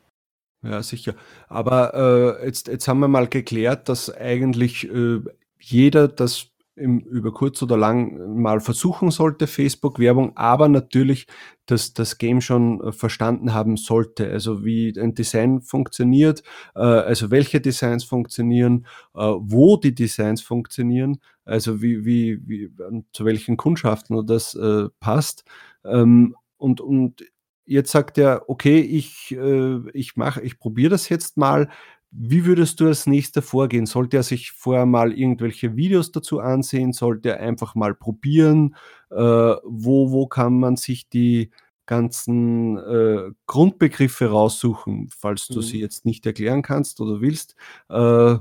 Ja, 0.64 0.82
sicher. 0.82 1.16
Aber 1.50 1.94
äh, 2.40 2.46
jetzt, 2.46 2.70
jetzt 2.70 2.88
haben 2.88 3.00
wir 3.00 3.10
mal 3.10 3.28
geklärt, 3.28 3.90
dass 3.90 4.10
eigentlich 4.10 4.90
äh, 4.90 5.20
jeder 5.60 6.08
das 6.08 6.48
im, 6.76 7.00
über 7.00 7.32
kurz 7.34 7.62
oder 7.62 7.78
lang 7.78 8.42
mal 8.42 8.60
versuchen 8.60 9.12
sollte, 9.12 9.48
Facebook-Werbung, 9.48 10.36
aber 10.36 10.68
natürlich 10.68 11.28
dass 11.66 11.94
das 11.94 12.18
Game 12.18 12.42
schon 12.42 12.82
äh, 12.82 12.92
verstanden 12.92 13.54
haben 13.54 13.78
sollte. 13.78 14.30
Also 14.30 14.66
wie 14.66 14.94
ein 15.00 15.14
Design 15.14 15.62
funktioniert, 15.62 16.44
äh, 16.76 16.80
also 16.80 17.32
welche 17.32 17.62
Designs 17.62 18.04
funktionieren, 18.04 18.86
äh, 19.16 19.20
wo 19.22 19.78
die 19.78 19.96
Designs 19.96 20.42
funktionieren, 20.42 21.20
also 21.46 21.82
wie, 21.82 22.06
wie, 22.06 22.42
wie 22.48 22.72
zu 23.14 23.26
welchen 23.26 23.58
Kundschaften 23.58 24.26
das 24.26 24.56
äh, 24.56 24.90
passt. 25.00 25.46
Ähm, 25.86 26.36
und, 26.58 26.82
und 26.82 27.24
jetzt 27.66 27.92
sagt 27.92 28.18
er, 28.18 28.50
okay, 28.50 28.80
ich, 28.80 29.32
äh, 29.32 29.80
ich 29.94 30.16
mache, 30.16 30.42
ich 30.42 30.60
probiere 30.60 30.92
das 30.92 31.10
jetzt 31.10 31.38
mal. 31.38 31.70
Wie 32.16 32.46
würdest 32.46 32.80
du 32.80 32.88
als 32.88 33.08
nächster 33.08 33.42
vorgehen? 33.42 33.88
Sollte 33.88 34.18
er 34.18 34.24
sich 34.24 34.52
vorher 34.52 34.86
mal 34.86 35.12
irgendwelche 35.12 35.76
Videos 35.76 36.12
dazu 36.12 36.40
ansehen? 36.40 36.94
Sollte 36.94 37.30
er 37.30 37.40
einfach 37.40 37.74
mal 37.74 37.96
probieren? 37.96 38.76
Äh, 39.10 39.16
wo, 39.16 40.12
wo 40.12 40.28
kann 40.28 40.60
man 40.60 40.76
sich 40.76 41.10
die 41.10 41.50
ganzen 41.88 42.78
äh, 42.78 43.32
Grundbegriffe 43.48 44.28
raussuchen, 44.28 45.10
falls 45.10 45.48
du 45.48 45.58
mhm. 45.58 45.64
sie 45.64 45.80
jetzt 45.80 46.06
nicht 46.06 46.26
erklären 46.26 46.62
kannst 46.62 47.02
oder 47.02 47.20
willst? 47.20 47.56
Äh, 47.90 48.38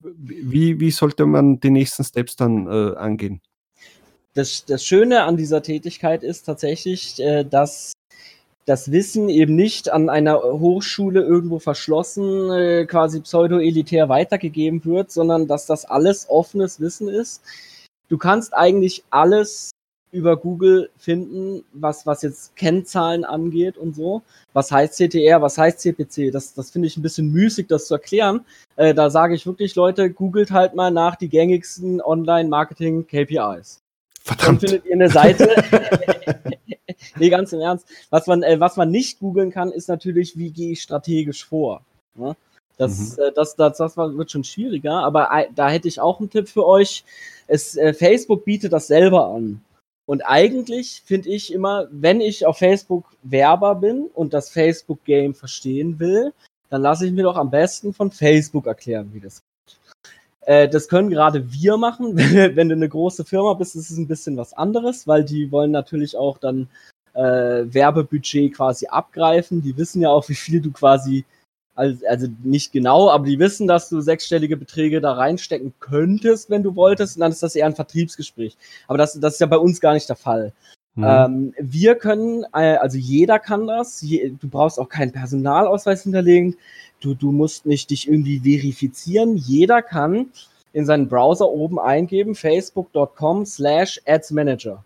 wie, 0.00 0.78
wie 0.78 0.90
sollte 0.90 1.26
man 1.26 1.58
die 1.58 1.70
nächsten 1.70 2.04
Steps 2.04 2.36
dann 2.36 2.66
äh, 2.68 2.96
angehen? 2.96 3.40
Das, 4.34 4.64
das 4.64 4.84
Schöne 4.84 5.22
an 5.24 5.36
dieser 5.36 5.62
Tätigkeit 5.62 6.22
ist 6.22 6.44
tatsächlich, 6.44 7.20
äh, 7.20 7.44
dass 7.44 7.93
das 8.66 8.90
Wissen 8.90 9.28
eben 9.28 9.56
nicht 9.56 9.92
an 9.92 10.08
einer 10.08 10.42
Hochschule 10.42 11.22
irgendwo 11.22 11.58
verschlossen, 11.58 12.50
äh, 12.50 12.86
quasi 12.86 13.20
pseudo-elitär 13.20 14.08
weitergegeben 14.08 14.84
wird, 14.84 15.10
sondern 15.10 15.46
dass 15.46 15.66
das 15.66 15.84
alles 15.84 16.28
offenes 16.28 16.80
Wissen 16.80 17.08
ist. 17.08 17.42
Du 18.08 18.18
kannst 18.18 18.54
eigentlich 18.54 19.04
alles 19.10 19.70
über 20.12 20.36
Google 20.36 20.90
finden, 20.96 21.64
was, 21.72 22.06
was 22.06 22.22
jetzt 22.22 22.54
Kennzahlen 22.54 23.24
angeht 23.24 23.76
und 23.76 23.96
so. 23.96 24.22
Was 24.52 24.70
heißt 24.70 24.94
CTR, 24.94 25.42
was 25.42 25.58
heißt 25.58 25.80
CPC? 25.80 26.30
Das, 26.32 26.54
das 26.54 26.70
finde 26.70 26.86
ich 26.86 26.96
ein 26.96 27.02
bisschen 27.02 27.30
müßig, 27.32 27.66
das 27.66 27.88
zu 27.88 27.94
erklären. 27.94 28.44
Äh, 28.76 28.94
da 28.94 29.10
sage 29.10 29.34
ich 29.34 29.44
wirklich, 29.44 29.74
Leute, 29.74 30.10
googelt 30.10 30.52
halt 30.52 30.74
mal 30.74 30.92
nach 30.92 31.16
die 31.16 31.28
gängigsten 31.28 32.00
Online-Marketing-KPIs. 32.00 33.83
Verdammt. 34.24 34.62
Dann 34.62 34.68
findet 34.68 34.86
ihr 34.86 34.94
eine 34.94 35.10
Seite. 35.10 35.48
nee, 37.16 37.28
ganz 37.28 37.52
im 37.52 37.60
Ernst. 37.60 37.86
Was 38.08 38.26
man, 38.26 38.42
äh, 38.42 38.58
was 38.58 38.76
man 38.76 38.90
nicht 38.90 39.18
googeln 39.18 39.50
kann, 39.50 39.70
ist 39.70 39.88
natürlich, 39.88 40.38
wie 40.38 40.50
gehe 40.50 40.72
ich 40.72 40.82
strategisch 40.82 41.44
vor. 41.44 41.82
Ne? 42.14 42.34
Das, 42.78 43.16
mhm. 43.16 43.22
äh, 43.22 43.32
das, 43.34 43.54
das, 43.54 43.76
das 43.76 43.96
wird 43.98 44.30
schon 44.30 44.44
schwieriger, 44.44 45.04
aber 45.04 45.28
äh, 45.30 45.46
da 45.54 45.68
hätte 45.68 45.88
ich 45.88 46.00
auch 46.00 46.20
einen 46.20 46.30
Tipp 46.30 46.48
für 46.48 46.66
euch. 46.66 47.04
Es, 47.46 47.76
äh, 47.76 47.92
Facebook 47.92 48.46
bietet 48.46 48.72
das 48.72 48.86
selber 48.86 49.28
an. 49.28 49.62
Und 50.06 50.22
eigentlich 50.22 51.02
finde 51.04 51.28
ich 51.28 51.52
immer, 51.52 51.86
wenn 51.90 52.22
ich 52.22 52.46
auf 52.46 52.58
Facebook 52.58 53.04
Werber 53.22 53.74
bin 53.74 54.06
und 54.14 54.32
das 54.32 54.48
Facebook-Game 54.48 55.34
verstehen 55.34 55.98
will, 55.98 56.32
dann 56.70 56.80
lasse 56.80 57.06
ich 57.06 57.12
mir 57.12 57.24
doch 57.24 57.36
am 57.36 57.50
besten 57.50 57.92
von 57.92 58.10
Facebook 58.10 58.66
erklären, 58.66 59.10
wie 59.12 59.20
das 59.20 59.36
geht. 59.36 59.53
Äh, 60.46 60.68
das 60.68 60.88
können 60.88 61.10
gerade 61.10 61.52
wir 61.52 61.76
machen. 61.76 62.16
wenn 62.16 62.68
du 62.68 62.74
eine 62.74 62.88
große 62.88 63.24
Firma 63.24 63.54
bist, 63.54 63.76
ist 63.76 63.90
es 63.90 63.96
ein 63.96 64.08
bisschen 64.08 64.36
was 64.36 64.52
anderes, 64.52 65.06
weil 65.06 65.24
die 65.24 65.50
wollen 65.50 65.70
natürlich 65.70 66.16
auch 66.16 66.38
dann 66.38 66.68
äh, 67.14 67.20
Werbebudget 67.20 68.54
quasi 68.54 68.86
abgreifen. 68.86 69.62
Die 69.62 69.76
wissen 69.76 70.02
ja 70.02 70.10
auch, 70.10 70.28
wie 70.28 70.34
viel 70.34 70.60
du 70.60 70.70
quasi 70.72 71.24
also, 71.76 72.06
also 72.06 72.28
nicht 72.42 72.72
genau, 72.72 73.10
aber 73.10 73.26
die 73.26 73.38
wissen, 73.38 73.66
dass 73.66 73.88
du 73.88 74.00
sechsstellige 74.00 74.56
Beträge 74.56 75.00
da 75.00 75.12
reinstecken 75.14 75.74
könntest, 75.80 76.48
wenn 76.48 76.62
du 76.62 76.76
wolltest, 76.76 77.16
und 77.16 77.20
dann 77.20 77.32
ist 77.32 77.42
das 77.42 77.56
eher 77.56 77.66
ein 77.66 77.74
Vertriebsgespräch. 77.74 78.56
Aber 78.86 78.96
das, 78.96 79.18
das 79.18 79.34
ist 79.34 79.40
ja 79.40 79.46
bei 79.48 79.58
uns 79.58 79.80
gar 79.80 79.94
nicht 79.94 80.08
der 80.08 80.16
Fall. 80.16 80.52
Mhm. 80.96 81.04
Ähm, 81.04 81.54
wir 81.58 81.96
können, 81.96 82.44
äh, 82.52 82.76
also 82.76 82.98
jeder 82.98 83.38
kann 83.38 83.66
das, 83.66 84.00
je, 84.02 84.32
du 84.40 84.48
brauchst 84.48 84.78
auch 84.78 84.88
keinen 84.88 85.12
Personalausweis 85.12 86.02
hinterlegen, 86.02 86.56
du, 87.00 87.14
du 87.14 87.32
musst 87.32 87.66
nicht 87.66 87.90
dich 87.90 88.08
irgendwie 88.08 88.38
verifizieren, 88.40 89.36
jeder 89.36 89.82
kann 89.82 90.26
in 90.72 90.86
seinen 90.86 91.08
Browser 91.08 91.48
oben 91.48 91.78
eingeben, 91.78 92.34
facebook.com 92.34 93.44
slash 93.46 94.00
adsmanager. 94.06 94.84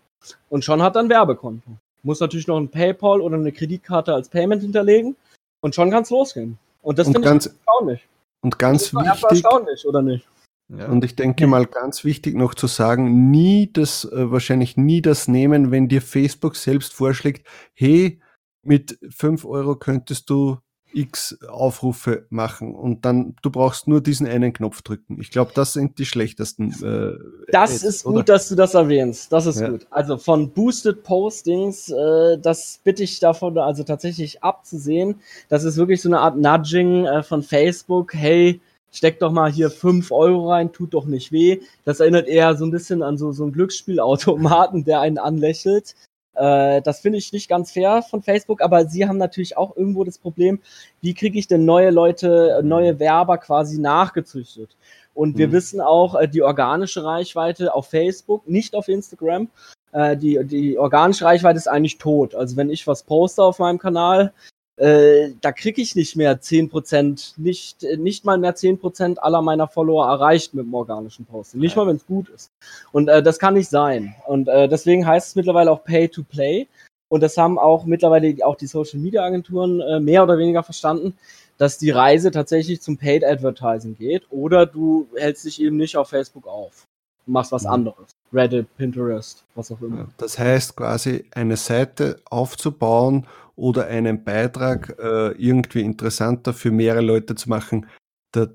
Und 0.49 0.63
schon 0.63 0.81
hat 0.81 0.95
er 0.95 1.03
ein 1.03 1.09
Werbekonto. 1.09 1.71
Muss 2.03 2.19
natürlich 2.19 2.47
noch 2.47 2.57
ein 2.57 2.69
PayPal 2.69 3.21
oder 3.21 3.35
eine 3.35 3.51
Kreditkarte 3.51 4.13
als 4.13 4.29
Payment 4.29 4.61
hinterlegen 4.61 5.15
und 5.61 5.75
schon 5.75 5.91
kann 5.91 6.03
es 6.03 6.09
losgehen. 6.09 6.57
Und 6.81 6.97
das 6.97 7.07
finde 7.07 7.27
ich 7.27 7.45
erstaunlich. 7.45 8.07
Und 8.41 8.57
ganz 8.57 8.93
wichtig. 8.93 9.29
Erstaunlich, 9.29 9.85
oder 9.85 10.01
nicht? 10.01 10.25
Ja. 10.69 10.87
Und 10.87 11.03
ich 11.03 11.15
denke 11.15 11.47
mal 11.47 11.65
ganz 11.65 12.03
wichtig 12.03 12.35
noch 12.35 12.53
zu 12.53 12.67
sagen, 12.67 13.31
nie 13.31 13.71
das, 13.73 14.05
äh, 14.05 14.31
wahrscheinlich 14.31 14.77
nie 14.77 15.01
das 15.01 15.27
nehmen, 15.27 15.71
wenn 15.71 15.87
dir 15.87 16.01
Facebook 16.01 16.55
selbst 16.55 16.93
vorschlägt, 16.93 17.47
hey, 17.73 18.21
mit 18.61 18.99
5 19.09 19.45
Euro 19.45 19.75
könntest 19.75 20.29
du 20.29 20.59
x 20.93 21.37
Aufrufe 21.47 22.25
machen 22.29 22.73
und 22.73 23.05
dann 23.05 23.35
du 23.41 23.51
brauchst 23.51 23.87
nur 23.87 24.01
diesen 24.01 24.27
einen 24.27 24.53
Knopf 24.53 24.81
drücken. 24.81 25.19
Ich 25.21 25.29
glaube, 25.29 25.51
das 25.53 25.73
sind 25.73 25.99
die 25.99 26.05
schlechtesten. 26.05 26.71
Äh, 26.83 27.17
das 27.51 27.71
Ads, 27.71 27.83
ist 27.83 28.03
gut, 28.03 28.15
oder? 28.15 28.23
dass 28.23 28.49
du 28.49 28.55
das 28.55 28.73
erwähnst. 28.73 29.31
Das 29.31 29.45
ist 29.45 29.59
ja. 29.59 29.69
gut. 29.69 29.85
Also 29.91 30.17
von 30.17 30.51
Boosted 30.51 31.03
Postings, 31.03 31.89
äh, 31.89 32.37
das 32.39 32.79
bitte 32.83 33.03
ich 33.03 33.19
davon 33.19 33.57
also 33.57 33.83
tatsächlich 33.83 34.43
abzusehen. 34.43 35.15
Das 35.47 35.63
ist 35.63 35.77
wirklich 35.77 36.01
so 36.01 36.09
eine 36.09 36.19
Art 36.19 36.37
Nudging 36.37 37.05
äh, 37.05 37.23
von 37.23 37.43
Facebook. 37.43 38.13
Hey, 38.13 38.59
steck 38.91 39.19
doch 39.19 39.31
mal 39.31 39.51
hier 39.51 39.69
fünf 39.69 40.11
Euro 40.11 40.51
rein, 40.51 40.71
tut 40.71 40.93
doch 40.93 41.05
nicht 41.05 41.31
weh. 41.31 41.59
Das 41.85 41.99
erinnert 41.99 42.27
eher 42.27 42.55
so 42.55 42.65
ein 42.65 42.71
bisschen 42.71 43.03
an 43.03 43.17
so, 43.17 43.31
so 43.31 43.43
einen 43.43 43.53
Glücksspielautomaten, 43.53 44.83
der 44.85 45.01
einen 45.01 45.17
anlächelt. 45.17 45.95
Äh, 46.35 46.81
das 46.81 47.01
finde 47.01 47.17
ich 47.17 47.33
nicht 47.33 47.49
ganz 47.49 47.71
fair 47.71 48.01
von 48.01 48.21
Facebook, 48.21 48.61
aber 48.61 48.85
sie 48.85 49.07
haben 49.07 49.17
natürlich 49.17 49.57
auch 49.57 49.75
irgendwo 49.75 50.03
das 50.03 50.17
Problem, 50.17 50.59
wie 51.01 51.13
kriege 51.13 51.37
ich 51.37 51.47
denn 51.47 51.65
neue 51.65 51.91
Leute, 51.91 52.61
neue 52.63 52.99
Werber 52.99 53.37
quasi 53.37 53.79
nachgezüchtet? 53.79 54.75
Und 55.13 55.37
wir 55.37 55.49
mhm. 55.49 55.51
wissen 55.51 55.81
auch, 55.81 56.15
äh, 56.15 56.27
die 56.27 56.41
organische 56.41 57.03
Reichweite 57.03 57.73
auf 57.73 57.87
Facebook, 57.87 58.47
nicht 58.47 58.75
auf 58.75 58.87
Instagram, 58.87 59.49
äh, 59.91 60.15
die, 60.15 60.39
die 60.45 60.77
organische 60.77 61.25
Reichweite 61.25 61.57
ist 61.57 61.67
eigentlich 61.67 61.97
tot. 61.97 62.35
Also 62.35 62.55
wenn 62.55 62.69
ich 62.69 62.87
was 62.87 63.03
poste 63.03 63.43
auf 63.43 63.59
meinem 63.59 63.79
Kanal, 63.79 64.33
äh, 64.79 65.33
da 65.41 65.51
kriege 65.51 65.81
ich 65.81 65.95
nicht 65.95 66.15
mehr 66.15 66.39
10%, 66.39 67.33
nicht, 67.35 67.83
nicht 67.97 68.23
mal 68.23 68.37
mehr 68.37 68.55
10% 68.55 69.17
aller 69.17 69.41
meiner 69.41 69.67
Follower 69.67 70.07
erreicht 70.07 70.53
mit 70.53 70.65
dem 70.65 70.73
organischen 70.73 71.25
Posting. 71.25 71.59
Nicht 71.59 71.75
mal, 71.75 71.85
wenn 71.85 71.97
es 71.97 72.05
gut 72.05 72.29
ist. 72.29 72.49
Und 72.93 73.09
äh, 73.09 73.21
das 73.21 73.39
kann 73.39 73.55
nicht 73.55 73.69
sein. 73.69 74.15
Und 74.25 74.47
äh, 74.47 74.69
deswegen 74.69 75.05
heißt 75.05 75.29
es 75.29 75.35
mittlerweile 75.35 75.69
auch 75.69 75.83
Pay 75.83 76.07
to 76.07 76.23
Play. 76.23 76.67
Und 77.09 77.21
das 77.21 77.35
haben 77.37 77.59
auch 77.59 77.83
mittlerweile 77.83 78.33
auch 78.45 78.55
die 78.55 78.67
Social 78.67 78.99
Media 78.99 79.23
Agenturen 79.23 79.81
äh, 79.81 79.99
mehr 79.99 80.23
oder 80.23 80.37
weniger 80.37 80.63
verstanden, 80.63 81.17
dass 81.57 81.77
die 81.77 81.89
Reise 81.89 82.31
tatsächlich 82.31 82.81
zum 82.81 82.97
Paid 82.97 83.25
Advertising 83.25 83.97
geht. 83.97 84.27
Oder 84.29 84.65
du 84.65 85.09
hältst 85.17 85.43
dich 85.43 85.61
eben 85.61 85.75
nicht 85.75 85.97
auf 85.97 86.07
Facebook 86.07 86.47
auf. 86.47 86.85
Machst 87.25 87.51
was 87.51 87.63
mhm. 87.63 87.71
anderes. 87.71 88.11
Reddit, 88.33 88.67
Pinterest, 88.77 89.43
was 89.55 89.71
auch 89.71 89.81
immer. 89.81 90.07
Das 90.17 90.37
heißt 90.37 90.75
quasi 90.75 91.25
eine 91.31 91.57
Seite 91.57 92.21
aufzubauen 92.29 93.25
oder 93.55 93.87
einen 93.87 94.23
Beitrag 94.23 94.97
äh, 94.99 95.31
irgendwie 95.31 95.81
interessanter 95.81 96.53
für 96.53 96.71
mehrere 96.71 97.01
Leute 97.01 97.35
zu 97.35 97.49
machen, 97.49 97.87
da 98.31 98.47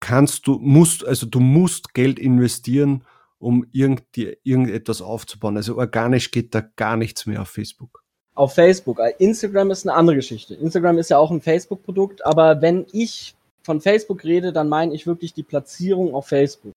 kannst 0.00 0.46
du, 0.46 0.58
musst, 0.58 1.06
also 1.06 1.26
du 1.26 1.40
musst 1.40 1.94
Geld 1.94 2.18
investieren, 2.18 3.04
um 3.38 3.66
irgendwie, 3.72 4.36
irgendetwas 4.44 5.02
aufzubauen. 5.02 5.56
Also 5.56 5.76
organisch 5.76 6.30
geht 6.30 6.54
da 6.54 6.60
gar 6.60 6.96
nichts 6.96 7.26
mehr 7.26 7.42
auf 7.42 7.48
Facebook. 7.48 8.02
Auf 8.34 8.54
Facebook. 8.54 8.98
Äh, 9.00 9.14
Instagram 9.18 9.70
ist 9.70 9.86
eine 9.86 9.96
andere 9.96 10.16
Geschichte. 10.16 10.54
Instagram 10.54 10.98
ist 10.98 11.10
ja 11.10 11.18
auch 11.18 11.30
ein 11.30 11.40
Facebook-Produkt, 11.40 12.24
aber 12.24 12.62
wenn 12.62 12.86
ich 12.92 13.34
von 13.64 13.80
Facebook 13.80 14.24
rede, 14.24 14.52
dann 14.52 14.68
meine 14.68 14.94
ich 14.94 15.06
wirklich 15.06 15.34
die 15.34 15.42
Platzierung 15.42 16.14
auf 16.14 16.28
Facebook. 16.28 16.72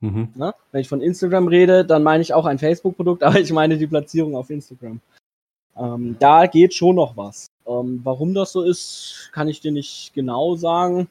Mhm. 0.00 0.28
Na? 0.34 0.54
Wenn 0.72 0.80
ich 0.80 0.88
von 0.88 1.02
Instagram 1.02 1.48
rede, 1.48 1.84
dann 1.84 2.02
meine 2.02 2.22
ich 2.22 2.32
auch 2.34 2.46
ein 2.46 2.58
Facebook-Produkt, 2.58 3.22
aber 3.24 3.38
ich 3.38 3.52
meine 3.52 3.78
die 3.78 3.86
Platzierung 3.86 4.34
auf 4.34 4.50
Instagram. 4.50 5.00
Ähm, 5.76 6.16
da 6.18 6.46
geht 6.46 6.74
schon 6.74 6.96
noch 6.96 7.16
was. 7.16 7.46
Ähm, 7.66 8.00
warum 8.02 8.34
das 8.34 8.52
so 8.52 8.62
ist, 8.62 9.30
kann 9.32 9.48
ich 9.48 9.60
dir 9.60 9.72
nicht 9.72 10.12
genau 10.14 10.56
sagen. 10.56 11.08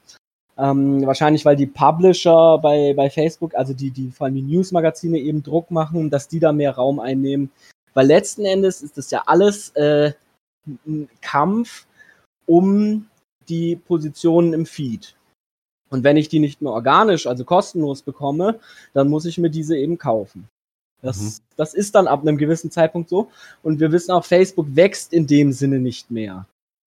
Ähm, 0.58 1.06
wahrscheinlich, 1.06 1.46
weil 1.46 1.56
die 1.56 1.68
Publisher 1.68 2.58
bei, 2.58 2.94
bei 2.94 3.10
Facebook, 3.10 3.56
also 3.56 3.74
die, 3.74 3.92
die 3.92 4.12
vor 4.12 4.26
allem 4.26 4.36
die 4.36 4.42
Newsmagazine 4.42 5.18
eben 5.18 5.42
Druck 5.42 5.72
machen, 5.72 6.10
dass 6.10 6.28
die 6.28 6.40
da 6.40 6.52
mehr 6.52 6.76
Raum 6.76 7.00
einnehmen. 7.00 7.50
Weil 7.94 8.08
letzten 8.08 8.44
Endes 8.44 8.82
ist 8.82 8.98
das 8.98 9.10
ja 9.10 9.24
alles 9.26 9.70
äh, 9.76 10.12
ein 10.86 11.08
Kampf 11.22 11.86
um 12.46 13.08
die 13.48 13.76
Positionen 13.76 14.54
im 14.54 14.66
Feed. 14.66 15.16
Und 15.90 16.04
wenn 16.04 16.18
ich 16.18 16.30
die 16.30 16.40
nicht 16.40 16.62
mehr 16.62 16.72
organisch, 16.72 17.28
also 17.28 17.44
kostenlos 17.44 18.02
bekomme, 18.02 18.60
dann 18.94 19.10
muss 19.10 19.26
ich 19.26 19.38
mir 19.38 19.50
diese 19.50 19.78
eben 19.78 19.98
kaufen. 19.98 20.48
Das, 21.02 21.20
mhm. 21.20 21.34
das 21.56 21.74
ist 21.74 21.96
dann 21.96 22.08
ab 22.08 22.22
einem 22.22 22.38
gewissen 22.38 22.72
Zeitpunkt 22.72 23.10
so. 23.10 23.30
Und 23.64 23.80
wir 23.80 23.92
wissen 23.92 24.12
auch, 24.12 24.26
Facebook 24.26 24.76
wächst 24.76 25.14
in 25.14 25.28
dem 25.28 25.52
Sinne 25.52 25.80
nicht 25.80 26.12
mehr. 26.12 26.46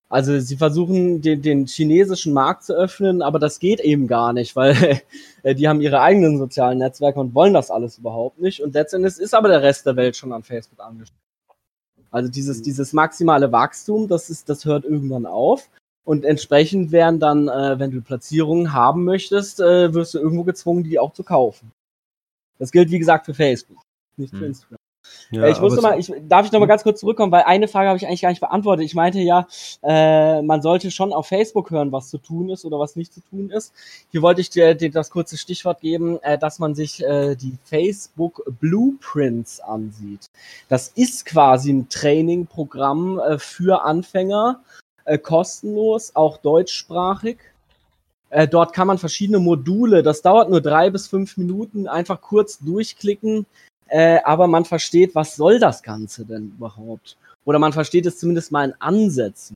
Also 0.09 0.39
sie 0.41 0.59
versuchen 0.59 1.23
den, 1.23 1.41
den 1.41 1.67
chinesischen 1.67 2.35
Markt 2.35 2.65
zu 2.65 2.75
öffnen, 2.75 3.23
aber 3.23 3.39
das 3.39 3.59
geht 3.59 3.81
eben 3.81 4.07
gar 4.07 4.35
nicht, 4.35 4.55
weil 4.55 5.01
äh, 5.43 5.55
die 5.55 5.69
haben 5.69 5.81
ihre 5.81 6.03
eigenen 6.03 6.37
sozialen 6.37 6.79
Netzwerke 6.79 7.19
und 7.19 7.35
wollen 7.35 7.55
das 7.55 7.71
alles 7.71 7.97
überhaupt 7.97 8.39
nicht. 8.39 8.61
Und 8.63 8.75
letztendlich 8.75 9.17
ist 9.17 9.35
aber 9.35 9.49
der 9.49 9.63
Rest 9.63 9.87
der 9.87 9.97
Welt 9.97 10.15
schon 10.15 10.33
an 10.33 10.43
Facebook 10.43 10.81
angeschlossen. 10.81 11.17
Also 12.11 12.31
dieses, 12.31 12.59
mhm. 12.59 12.65
dieses 12.65 12.93
maximale 12.93 13.51
Wachstum, 13.53 14.07
das 14.07 14.29
ist, 14.29 14.51
das 14.51 14.67
hört 14.67 14.85
irgendwann 14.85 15.25
auf. 15.25 15.71
Und 16.05 16.25
entsprechend 16.25 16.91
werden 16.91 17.21
dann, 17.21 17.49
äh, 17.49 17.79
wenn 17.79 17.91
du 17.91 18.01
Platzierungen 18.01 18.73
haben 18.73 19.05
möchtest, 19.05 19.61
äh, 19.61 19.95
wirst 19.95 20.15
du 20.15 20.19
irgendwo 20.19 20.43
gezwungen, 20.43 20.83
die 20.83 20.99
auch 20.99 21.13
zu 21.13 21.23
kaufen. 21.23 21.71
Das 22.59 22.73
gilt, 22.73 22.91
wie 22.91 22.99
gesagt, 22.99 23.27
für 23.27 23.35
Facebook, 23.35 23.79
nicht 24.17 24.31
für 24.31 24.41
hm. 24.41 24.47
Instagram. 24.47 24.79
Ja, 25.31 25.45
äh, 25.45 25.51
ich 25.51 25.61
musste 25.61 25.81
mal, 25.81 25.99
ich, 25.99 26.13
darf 26.29 26.47
ich 26.47 26.53
noch 26.53 26.61
mal 26.61 26.67
hm? 26.67 26.69
ganz 26.69 26.83
kurz 26.83 27.01
zurückkommen, 27.01 27.33
weil 27.33 27.43
eine 27.43 27.69
Frage 27.69 27.89
habe 27.89 27.97
ich 27.97 28.07
eigentlich 28.07 28.23
gar 28.23 28.29
nicht 28.29 28.41
beantwortet. 28.41 28.85
Ich 28.85 28.95
meinte 28.95 29.19
ja, 29.21 29.47
äh, 29.83 30.43
man 30.43 30.63
sollte 30.63 30.91
schon 30.91 31.13
auf 31.13 31.27
Facebook 31.27 31.71
hören, 31.71 31.93
was 31.93 32.09
zu 32.09 32.19
tun 32.19 32.51
ist 32.51 32.65
oder 32.65 32.79
was 32.79 32.97
nicht 32.97 33.13
zu 33.13 33.21
tun 33.21 33.51
ist. 33.51 33.73
Hier 34.11 34.23
wollte 34.23 34.41
ich 34.41 34.51
dir, 34.51 34.75
dir 34.75 34.91
das 34.91 35.11
kurze 35.11 35.37
Stichwort 35.37 35.81
geben, 35.81 36.19
äh, 36.23 36.39
dass 36.39 36.59
man 36.59 36.75
sich 36.75 37.03
äh, 37.05 37.35
die 37.35 37.57
Facebook 37.65 38.43
Blueprints 38.61 39.61
ansieht. 39.61 40.31
Das 40.69 40.89
ist 40.89 41.27
quasi 41.27 41.73
ein 41.73 41.89
Trainingprogramm 41.89 43.19
äh, 43.19 43.39
für 43.39 43.85
Anfänger, 43.85 44.61
äh, 45.13 45.19
kostenlos, 45.19 46.15
auch 46.15 46.39
deutschsprachig. 46.39 47.39
Äh, 48.31 48.49
dort 48.49 48.73
kann 48.73 48.87
man 48.87 48.99
verschiedene 48.99 49.39
Module, 49.39 50.03
das 50.03 50.23
dauert 50.23 50.49
nur 50.49 50.63
drei 50.63 50.89
bis 50.89 51.07
fünf 51.07 51.37
Minuten, 51.37 51.87
einfach 51.87 52.21
kurz 52.23 52.59
durchklicken, 52.59 53.45
äh, 53.89 54.21
aber 54.25 54.47
man 54.47 54.65
versteht, 54.65 55.15
was 55.15 55.37
soll 55.37 55.59
das 55.59 55.83
Ganze 55.83 56.25
denn 56.25 56.53
überhaupt? 56.57 57.19
Oder 57.45 57.59
man 57.59 57.75
versteht 57.75 58.07
es 58.07 58.19
zumindest 58.19 58.51
mal 58.51 58.65
in 58.65 58.75
Ansätzen. 58.79 59.55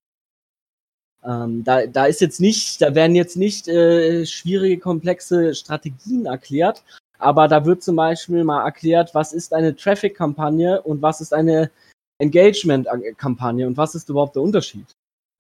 Ähm, 1.25 1.65
da, 1.65 1.87
da 1.87 2.05
ist 2.05 2.21
jetzt 2.21 2.39
nicht, 2.41 2.83
da 2.83 2.95
werden 2.95 3.17
jetzt 3.17 3.37
nicht 3.37 3.67
äh, 3.67 4.27
schwierige, 4.27 4.79
komplexe 4.79 5.55
Strategien 5.55 6.27
erklärt, 6.27 6.83
aber 7.19 7.49
da 7.49 7.65
wird 7.65 7.83
zum 7.83 7.97
Beispiel 7.97 8.45
mal 8.45 8.63
erklärt, 8.63 9.15
was 9.15 9.33
ist 9.33 9.55
eine 9.55 9.75
Traffic-Kampagne 9.75 10.83
und 10.83 11.01
was 11.01 11.23
ist 11.23 11.33
eine 11.33 11.71
Engagement-Kampagne 12.19 13.67
und 13.67 13.77
was 13.79 13.95
ist 13.95 14.11
überhaupt 14.11 14.37
der 14.37 14.43
Unterschied. 14.43 14.87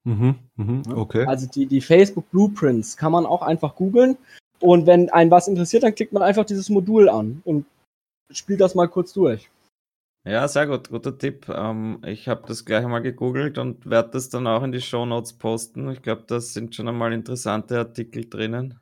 Mhm, 0.06 0.36
mhm, 0.54 0.82
okay. 0.94 1.26
Also 1.26 1.48
die, 1.48 1.66
die 1.66 1.80
Facebook 1.80 2.30
Blueprints 2.30 2.96
kann 2.96 3.10
man 3.10 3.26
auch 3.26 3.42
einfach 3.42 3.74
googeln 3.74 4.16
und 4.60 4.86
wenn 4.86 5.10
einen 5.10 5.32
was 5.32 5.48
interessiert, 5.48 5.82
dann 5.82 5.96
klickt 5.96 6.12
man 6.12 6.22
einfach 6.22 6.44
dieses 6.44 6.70
Modul 6.70 7.08
an 7.08 7.42
und 7.44 7.66
spielt 8.30 8.60
das 8.60 8.76
mal 8.76 8.86
kurz 8.86 9.12
durch. 9.12 9.50
Ja, 10.24 10.46
sehr 10.46 10.68
gut, 10.68 10.90
guter 10.90 11.18
Tipp. 11.18 11.48
Ähm, 11.48 12.02
ich 12.04 12.28
habe 12.28 12.44
das 12.46 12.64
gleich 12.64 12.84
einmal 12.84 13.02
gegoogelt 13.02 13.58
und 13.58 13.88
werde 13.90 14.10
das 14.10 14.28
dann 14.28 14.46
auch 14.46 14.62
in 14.62 14.70
die 14.70 14.80
Show 14.80 15.06
Notes 15.06 15.32
posten. 15.32 15.90
Ich 15.90 16.02
glaube, 16.02 16.22
da 16.26 16.40
sind 16.40 16.74
schon 16.74 16.88
einmal 16.88 17.12
interessante 17.12 17.76
Artikel 17.76 18.28
drinnen. 18.28 18.78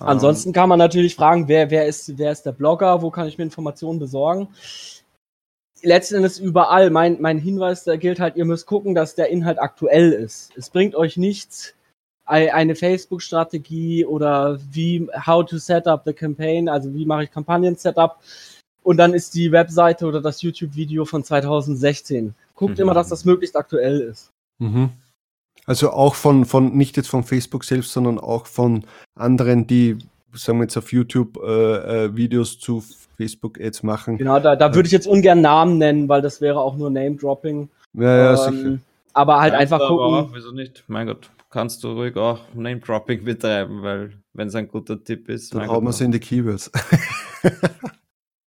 Ansonsten 0.00 0.48
ähm, 0.48 0.52
kann 0.52 0.68
man 0.68 0.80
natürlich 0.80 1.14
fragen, 1.14 1.46
wer, 1.46 1.70
wer, 1.70 1.86
ist, 1.86 2.18
wer 2.18 2.32
ist 2.32 2.42
der 2.42 2.52
Blogger, 2.52 3.02
wo 3.02 3.10
kann 3.10 3.28
ich 3.28 3.38
mir 3.38 3.44
Informationen 3.44 4.00
besorgen? 4.00 4.48
Letzten 5.82 6.16
Endes 6.16 6.38
überall. 6.38 6.90
Mein, 6.90 7.20
mein 7.20 7.38
Hinweis, 7.38 7.84
da 7.84 7.96
gilt 7.96 8.20
halt, 8.20 8.36
ihr 8.36 8.44
müsst 8.44 8.66
gucken, 8.66 8.94
dass 8.94 9.14
der 9.14 9.28
Inhalt 9.28 9.60
aktuell 9.60 10.12
ist. 10.12 10.52
Es 10.56 10.70
bringt 10.70 10.94
euch 10.94 11.16
nichts, 11.16 11.74
eine 12.24 12.74
Facebook-Strategie 12.74 14.06
oder 14.06 14.58
wie, 14.70 15.08
how 15.26 15.44
to 15.44 15.58
set 15.58 15.86
up 15.86 16.02
the 16.06 16.12
campaign, 16.12 16.68
also 16.68 16.94
wie 16.94 17.04
mache 17.04 17.24
ich 17.24 17.30
Kampagnen-Setup. 17.30 18.18
Und 18.82 18.96
dann 18.96 19.14
ist 19.14 19.34
die 19.34 19.52
Webseite 19.52 20.06
oder 20.06 20.20
das 20.20 20.42
YouTube-Video 20.42 21.04
von 21.04 21.24
2016. 21.24 22.34
Guckt 22.54 22.78
mhm. 22.78 22.82
immer, 22.82 22.94
dass 22.94 23.08
das 23.08 23.24
möglichst 23.24 23.56
aktuell 23.56 24.00
ist. 24.00 24.30
Mhm. 24.58 24.90
Also 25.66 25.90
auch 25.90 26.14
von, 26.16 26.44
von, 26.44 26.76
nicht 26.76 26.96
jetzt 26.96 27.08
von 27.08 27.22
Facebook 27.22 27.64
selbst, 27.64 27.92
sondern 27.92 28.18
auch 28.18 28.46
von 28.46 28.84
anderen, 29.14 29.66
die, 29.66 29.98
sagen 30.34 30.58
wir 30.58 30.64
jetzt 30.64 30.76
auf 30.76 30.92
YouTube, 30.92 31.38
äh, 31.42 32.04
äh, 32.04 32.16
Videos 32.16 32.58
zu 32.58 32.82
Facebook-Ads 33.16 33.82
machen. 33.82 34.18
Genau, 34.18 34.40
da, 34.40 34.56
da 34.56 34.74
würde 34.74 34.86
ich 34.86 34.92
jetzt 34.92 35.06
ungern 35.06 35.40
Namen 35.40 35.78
nennen, 35.78 36.08
weil 36.08 36.22
das 36.22 36.40
wäre 36.40 36.60
auch 36.60 36.76
nur 36.76 36.90
Name-Dropping. 36.90 37.68
Ja, 37.94 38.16
ja, 38.16 38.46
ähm, 38.46 38.54
sicher. 38.54 38.78
Aber 39.12 39.40
halt 39.40 39.52
ja, 39.52 39.58
einfach 39.58 39.78
gucken. 39.78 40.14
Auch, 40.14 40.30
wieso 40.32 40.52
nicht? 40.52 40.84
Mein 40.86 41.06
Gott, 41.06 41.30
kannst 41.50 41.84
du 41.84 41.92
ruhig 41.92 42.16
auch 42.16 42.40
Name-Dropping 42.54 43.24
betreiben, 43.24 43.82
weil 43.82 44.12
wenn 44.32 44.48
es 44.48 44.54
ein 44.54 44.68
guter 44.68 45.02
Tipp 45.02 45.28
ist. 45.28 45.54
Dann 45.54 45.68
hauen 45.68 45.84
wir 45.84 45.90
es 45.90 46.00
in 46.00 46.12
die 46.12 46.20
Keywords. 46.20 46.70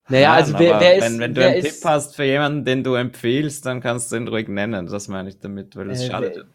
Naja, 0.09 0.33
Nein, 0.33 0.39
also 0.43 0.59
wer, 0.59 0.81
wer 0.81 0.97
ist. 0.97 1.05
Wenn, 1.05 1.19
wenn 1.19 1.35
du 1.35 1.47
einen 1.47 1.63
Tipp 1.63 1.83
hast 1.85 2.15
für 2.15 2.25
jemanden, 2.25 2.65
den 2.67 2.85
du 2.85 2.95
empfiehlst, 2.95 3.65
dann 3.65 3.81
kannst 3.81 4.13
du 4.13 4.17
ihn 4.17 4.29
ruhig 4.29 4.49
nennen. 4.49 4.87
Das 4.87 5.09
meine 5.09 5.31
ich 5.31 5.39
damit, 5.39 5.77
weil 5.77 5.89
das 5.89 6.03
äh, 6.03 6.11
schadet. 6.11 6.47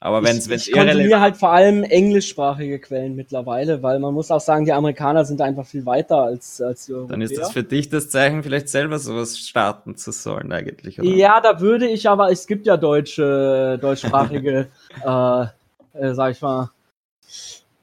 Aber 0.00 0.22
wenn 0.22 0.36
es 0.36 0.46
Ich, 0.46 0.68
ich 0.68 0.72
konsumiere 0.72 1.20
halt 1.20 1.36
vor 1.36 1.52
allem 1.52 1.82
englischsprachige 1.82 2.78
Quellen 2.78 3.16
mittlerweile, 3.16 3.82
weil 3.82 3.98
man 3.98 4.12
muss 4.12 4.30
auch 4.30 4.40
sagen, 4.40 4.64
die 4.64 4.72
Amerikaner 4.72 5.24
sind 5.24 5.40
einfach 5.40 5.66
viel 5.66 5.86
weiter 5.86 6.18
als, 6.18 6.60
als 6.60 6.86
die 6.86 6.92
Europäer. 6.92 7.12
Dann 7.12 7.22
ist 7.22 7.36
das 7.36 7.52
für 7.52 7.62
dich 7.62 7.88
das 7.88 8.10
Zeichen, 8.10 8.42
vielleicht 8.42 8.68
selber 8.68 8.98
sowas 8.98 9.38
starten 9.38 9.96
zu 9.96 10.12
sollen 10.12 10.52
eigentlich, 10.52 11.00
oder? 11.00 11.08
Ja, 11.08 11.40
da 11.40 11.60
würde 11.60 11.88
ich 11.88 12.08
aber, 12.08 12.30
es 12.30 12.46
gibt 12.46 12.66
ja 12.66 12.76
deutsche, 12.76 13.78
deutschsprachige, 13.80 14.68
äh, 15.04 15.42
äh, 15.94 16.14
sag 16.14 16.32
ich 16.32 16.42
mal, 16.42 16.70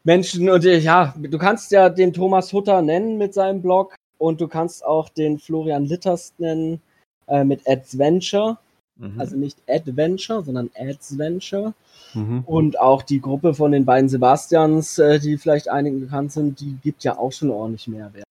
Menschen 0.04 0.50
und 0.50 0.66
äh, 0.66 0.78
ja, 0.78 1.16
du 1.18 1.38
kannst 1.38 1.72
ja 1.72 1.90
den 1.90 2.14
Thomas 2.14 2.54
Hutter 2.54 2.82
nennen 2.82 3.18
mit 3.18 3.34
seinem 3.34 3.62
Blog 3.62 3.96
und 4.18 4.40
du 4.40 4.48
kannst 4.48 4.86
auch 4.86 5.10
den 5.10 5.40
Florian 5.40 5.86
Litters 5.86 6.34
nennen 6.38 6.82
äh, 7.28 7.44
mit 7.44 7.68
Adventure. 7.68 8.58
Mhm. 8.98 9.20
Also 9.20 9.36
nicht 9.36 9.58
Adventure, 9.68 10.44
sondern 10.44 10.70
Adventure. 10.76 11.74
Mhm. 12.14 12.44
Und 12.46 12.80
auch 12.80 13.02
die 13.02 13.22
Gruppe 13.22 13.54
von 13.54 13.72
den 13.72 13.86
beiden 13.86 14.10
Sebastians, 14.10 15.00
äh, 15.00 15.20
die 15.20 15.38
vielleicht 15.38 15.70
einigen 15.70 16.02
bekannt 16.02 16.32
sind, 16.32 16.60
die 16.60 16.78
gibt 16.84 17.04
ja 17.04 17.18
auch 17.18 17.32
schon 17.32 17.50
ordentlich 17.50 17.88
Mehrwert. 17.88 18.24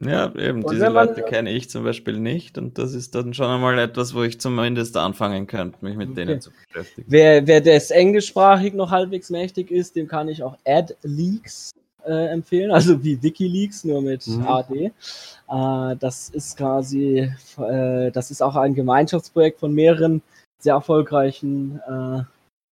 Ja, 0.00 0.32
eben, 0.36 0.62
und 0.62 0.72
diese 0.72 0.90
man, 0.90 1.08
Leute 1.08 1.22
kenne 1.22 1.50
ich 1.50 1.70
zum 1.70 1.82
Beispiel 1.82 2.20
nicht 2.20 2.56
und 2.56 2.78
das 2.78 2.94
ist 2.94 3.16
dann 3.16 3.34
schon 3.34 3.46
einmal 3.46 3.76
etwas, 3.80 4.14
wo 4.14 4.22
ich 4.22 4.40
zumindest 4.40 4.96
anfangen 4.96 5.48
könnte, 5.48 5.78
mich 5.80 5.96
mit 5.96 6.10
okay. 6.10 6.24
denen 6.24 6.40
zu 6.40 6.50
beschäftigen. 6.52 7.08
Wer, 7.10 7.48
wer 7.48 7.60
des 7.60 7.90
englischsprachig 7.90 8.74
noch 8.74 8.92
halbwegs 8.92 9.28
mächtig 9.30 9.72
ist, 9.72 9.96
dem 9.96 10.06
kann 10.06 10.28
ich 10.28 10.44
auch 10.44 10.56
AdLeaks 10.64 11.72
äh, 12.06 12.28
empfehlen, 12.28 12.70
also 12.70 13.02
wie 13.02 13.22
WikiLeaks, 13.22 13.84
nur 13.84 14.02
mit 14.02 14.26
mhm. 14.26 14.46
AD. 14.46 14.74
Äh, 14.84 15.96
das 15.96 16.30
ist 16.30 16.56
quasi, 16.56 17.32
äh, 17.58 18.10
das 18.10 18.30
ist 18.30 18.42
auch 18.42 18.56
ein 18.56 18.74
Gemeinschaftsprojekt 18.74 19.60
von 19.60 19.74
mehreren 19.74 20.22
sehr 20.58 20.74
erfolgreichen 20.74 21.80
äh, 21.88 22.22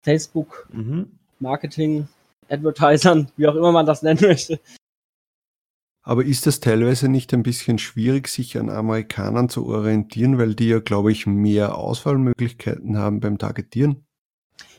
Facebook, 0.02 0.68
mhm. 0.72 1.10
Marketing, 1.38 2.08
Advertisern, 2.48 3.28
wie 3.36 3.46
auch 3.46 3.54
immer 3.54 3.72
man 3.72 3.86
das 3.86 4.02
nennen 4.02 4.20
möchte. 4.22 4.60
Aber 6.06 6.22
ist 6.24 6.46
das 6.46 6.60
teilweise 6.60 7.08
nicht 7.08 7.32
ein 7.32 7.42
bisschen 7.42 7.78
schwierig, 7.78 8.28
sich 8.28 8.58
an 8.58 8.68
Amerikanern 8.68 9.48
zu 9.48 9.66
orientieren, 9.66 10.38
weil 10.38 10.54
die 10.54 10.68
ja, 10.68 10.78
glaube 10.78 11.10
ich, 11.10 11.26
mehr 11.26 11.78
Auswahlmöglichkeiten 11.78 12.98
haben 12.98 13.20
beim 13.20 13.38
Targetieren? 13.38 14.04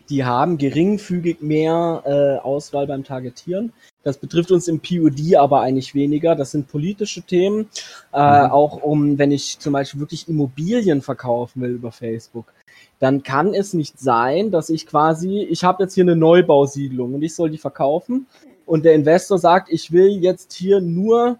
Die 0.09 0.23
haben 0.23 0.59
geringfügig 0.59 1.41
mehr 1.41 2.03
äh, 2.05 2.37
Auswahl 2.43 2.85
beim 2.85 3.03
Targetieren. 3.03 3.73
Das 4.05 4.17
betrifft 4.17 4.51
uns 4.51 4.67
im 4.67 4.79
POD 4.79 5.35
aber 5.35 5.61
eigentlich 5.61 5.95
weniger. 5.95 6.35
Das 6.35 6.51
sind 6.51 6.67
politische 6.67 7.23
Themen. 7.23 7.69
Äh, 8.13 8.43
mhm. 8.43 8.51
Auch 8.51 8.83
um, 8.83 9.17
wenn 9.17 9.31
ich 9.31 9.57
zum 9.57 9.73
Beispiel 9.73 9.99
wirklich 9.99 10.29
Immobilien 10.29 11.01
verkaufen 11.01 11.61
will 11.63 11.71
über 11.71 11.91
Facebook, 11.91 12.53
dann 12.99 13.23
kann 13.23 13.55
es 13.55 13.73
nicht 13.73 13.99
sein, 13.99 14.51
dass 14.51 14.69
ich 14.69 14.85
quasi, 14.85 15.39
ich 15.49 15.63
habe 15.63 15.83
jetzt 15.83 15.95
hier 15.95 16.03
eine 16.03 16.15
Neubausiedlung 16.15 17.15
und 17.15 17.23
ich 17.23 17.33
soll 17.33 17.49
die 17.49 17.57
verkaufen 17.57 18.27
und 18.67 18.85
der 18.85 18.93
Investor 18.93 19.39
sagt, 19.39 19.71
ich 19.71 19.91
will 19.91 20.09
jetzt 20.09 20.53
hier 20.53 20.81
nur 20.81 21.39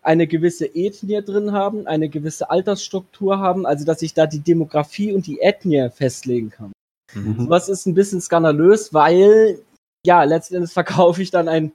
eine 0.00 0.28
gewisse 0.28 0.66
Ethnie 0.66 1.20
drin 1.20 1.50
haben, 1.52 1.88
eine 1.88 2.08
gewisse 2.08 2.48
Altersstruktur 2.48 3.38
haben, 3.38 3.66
also 3.66 3.84
dass 3.84 4.02
ich 4.02 4.14
da 4.14 4.26
die 4.26 4.40
Demografie 4.40 5.12
und 5.12 5.26
die 5.26 5.40
Ethnie 5.40 5.88
festlegen 5.90 6.50
kann. 6.50 6.72
Mhm. 7.12 7.48
Was 7.48 7.68
ist 7.68 7.86
ein 7.86 7.94
bisschen 7.94 8.20
skandalös, 8.20 8.94
weil 8.94 9.58
ja, 10.06 10.22
letztendlich 10.22 10.72
verkaufe 10.72 11.22
ich 11.22 11.30
dann 11.30 11.48
ein, 11.48 11.72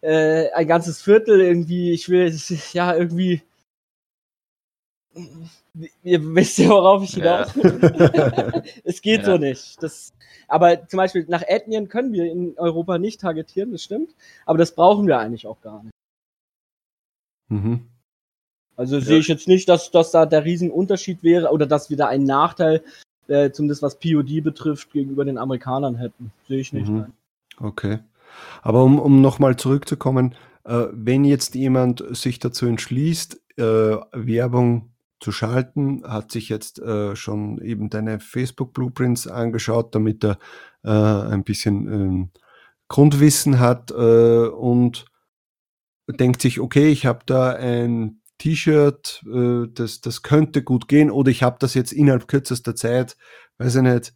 äh, 0.00 0.50
ein 0.52 0.66
ganzes 0.66 1.02
Viertel 1.02 1.40
irgendwie, 1.40 1.92
ich 1.92 2.08
will, 2.08 2.34
ja, 2.72 2.94
irgendwie, 2.94 3.42
ihr 6.02 6.34
wisst 6.34 6.58
ja, 6.58 6.68
worauf 6.68 7.02
ich 7.02 7.14
hinaus 7.14 7.54
ja. 7.54 8.62
Es 8.84 9.02
geht 9.02 9.20
ja. 9.20 9.26
so 9.26 9.38
nicht. 9.38 9.82
Das, 9.82 10.12
aber 10.46 10.86
zum 10.88 10.98
Beispiel 10.98 11.26
nach 11.28 11.42
Ethnien 11.42 11.88
können 11.88 12.12
wir 12.12 12.30
in 12.30 12.58
Europa 12.58 12.98
nicht 12.98 13.20
targetieren, 13.20 13.72
das 13.72 13.82
stimmt, 13.82 14.14
aber 14.46 14.58
das 14.58 14.74
brauchen 14.74 15.06
wir 15.06 15.18
eigentlich 15.18 15.46
auch 15.46 15.60
gar 15.60 15.82
nicht. 15.82 15.94
Mhm. 17.48 17.88
Also 18.76 18.96
ja. 18.96 19.02
sehe 19.02 19.18
ich 19.18 19.28
jetzt 19.28 19.48
nicht, 19.48 19.68
dass, 19.68 19.90
dass 19.90 20.12
da 20.12 20.24
der 20.24 20.44
Riesenunterschied 20.44 21.22
wäre 21.22 21.50
oder 21.50 21.66
dass 21.66 21.90
wir 21.90 21.96
da 21.96 22.06
einen 22.06 22.24
Nachteil 22.24 22.84
äh, 23.26 23.50
zumindest 23.50 23.82
was 23.82 23.98
POD 23.98 24.42
betrifft, 24.42 24.92
gegenüber 24.92 25.24
den 25.24 25.38
Amerikanern 25.38 25.96
hätten. 25.96 26.32
Sehe 26.46 26.60
ich 26.60 26.72
nicht. 26.72 26.88
Mhm. 26.88 27.12
Okay. 27.58 27.98
Aber 28.62 28.84
um, 28.84 28.98
um 28.98 29.20
nochmal 29.20 29.56
zurückzukommen, 29.56 30.34
äh, 30.64 30.86
wenn 30.92 31.24
jetzt 31.24 31.54
jemand 31.54 32.04
sich 32.10 32.38
dazu 32.38 32.66
entschließt, 32.66 33.40
äh, 33.56 33.62
Werbung 34.12 34.92
zu 35.20 35.32
schalten, 35.32 36.02
hat 36.04 36.30
sich 36.30 36.48
jetzt 36.48 36.78
äh, 36.78 37.16
schon 37.16 37.60
eben 37.60 37.90
deine 37.90 38.20
Facebook 38.20 38.72
Blueprints 38.72 39.26
angeschaut, 39.26 39.94
damit 39.94 40.24
er 40.24 40.38
äh, 40.84 40.90
ein 40.90 41.42
bisschen 41.42 41.92
ähm, 41.92 42.30
Grundwissen 42.88 43.58
hat 43.58 43.90
äh, 43.90 44.46
und 44.46 45.06
denkt 46.08 46.40
sich, 46.40 46.60
okay, 46.60 46.88
ich 46.88 47.04
habe 47.04 47.20
da 47.26 47.50
ein 47.50 48.20
T-Shirt, 48.38 49.24
äh, 49.26 49.66
das, 49.72 50.00
das 50.00 50.22
könnte 50.22 50.62
gut 50.62 50.88
gehen 50.88 51.10
oder 51.10 51.30
ich 51.30 51.42
habe 51.42 51.56
das 51.58 51.74
jetzt 51.74 51.92
innerhalb 51.92 52.28
kürzester 52.28 52.74
Zeit, 52.74 53.16
weiß 53.58 53.76
ich 53.76 53.82
nicht, 53.82 54.14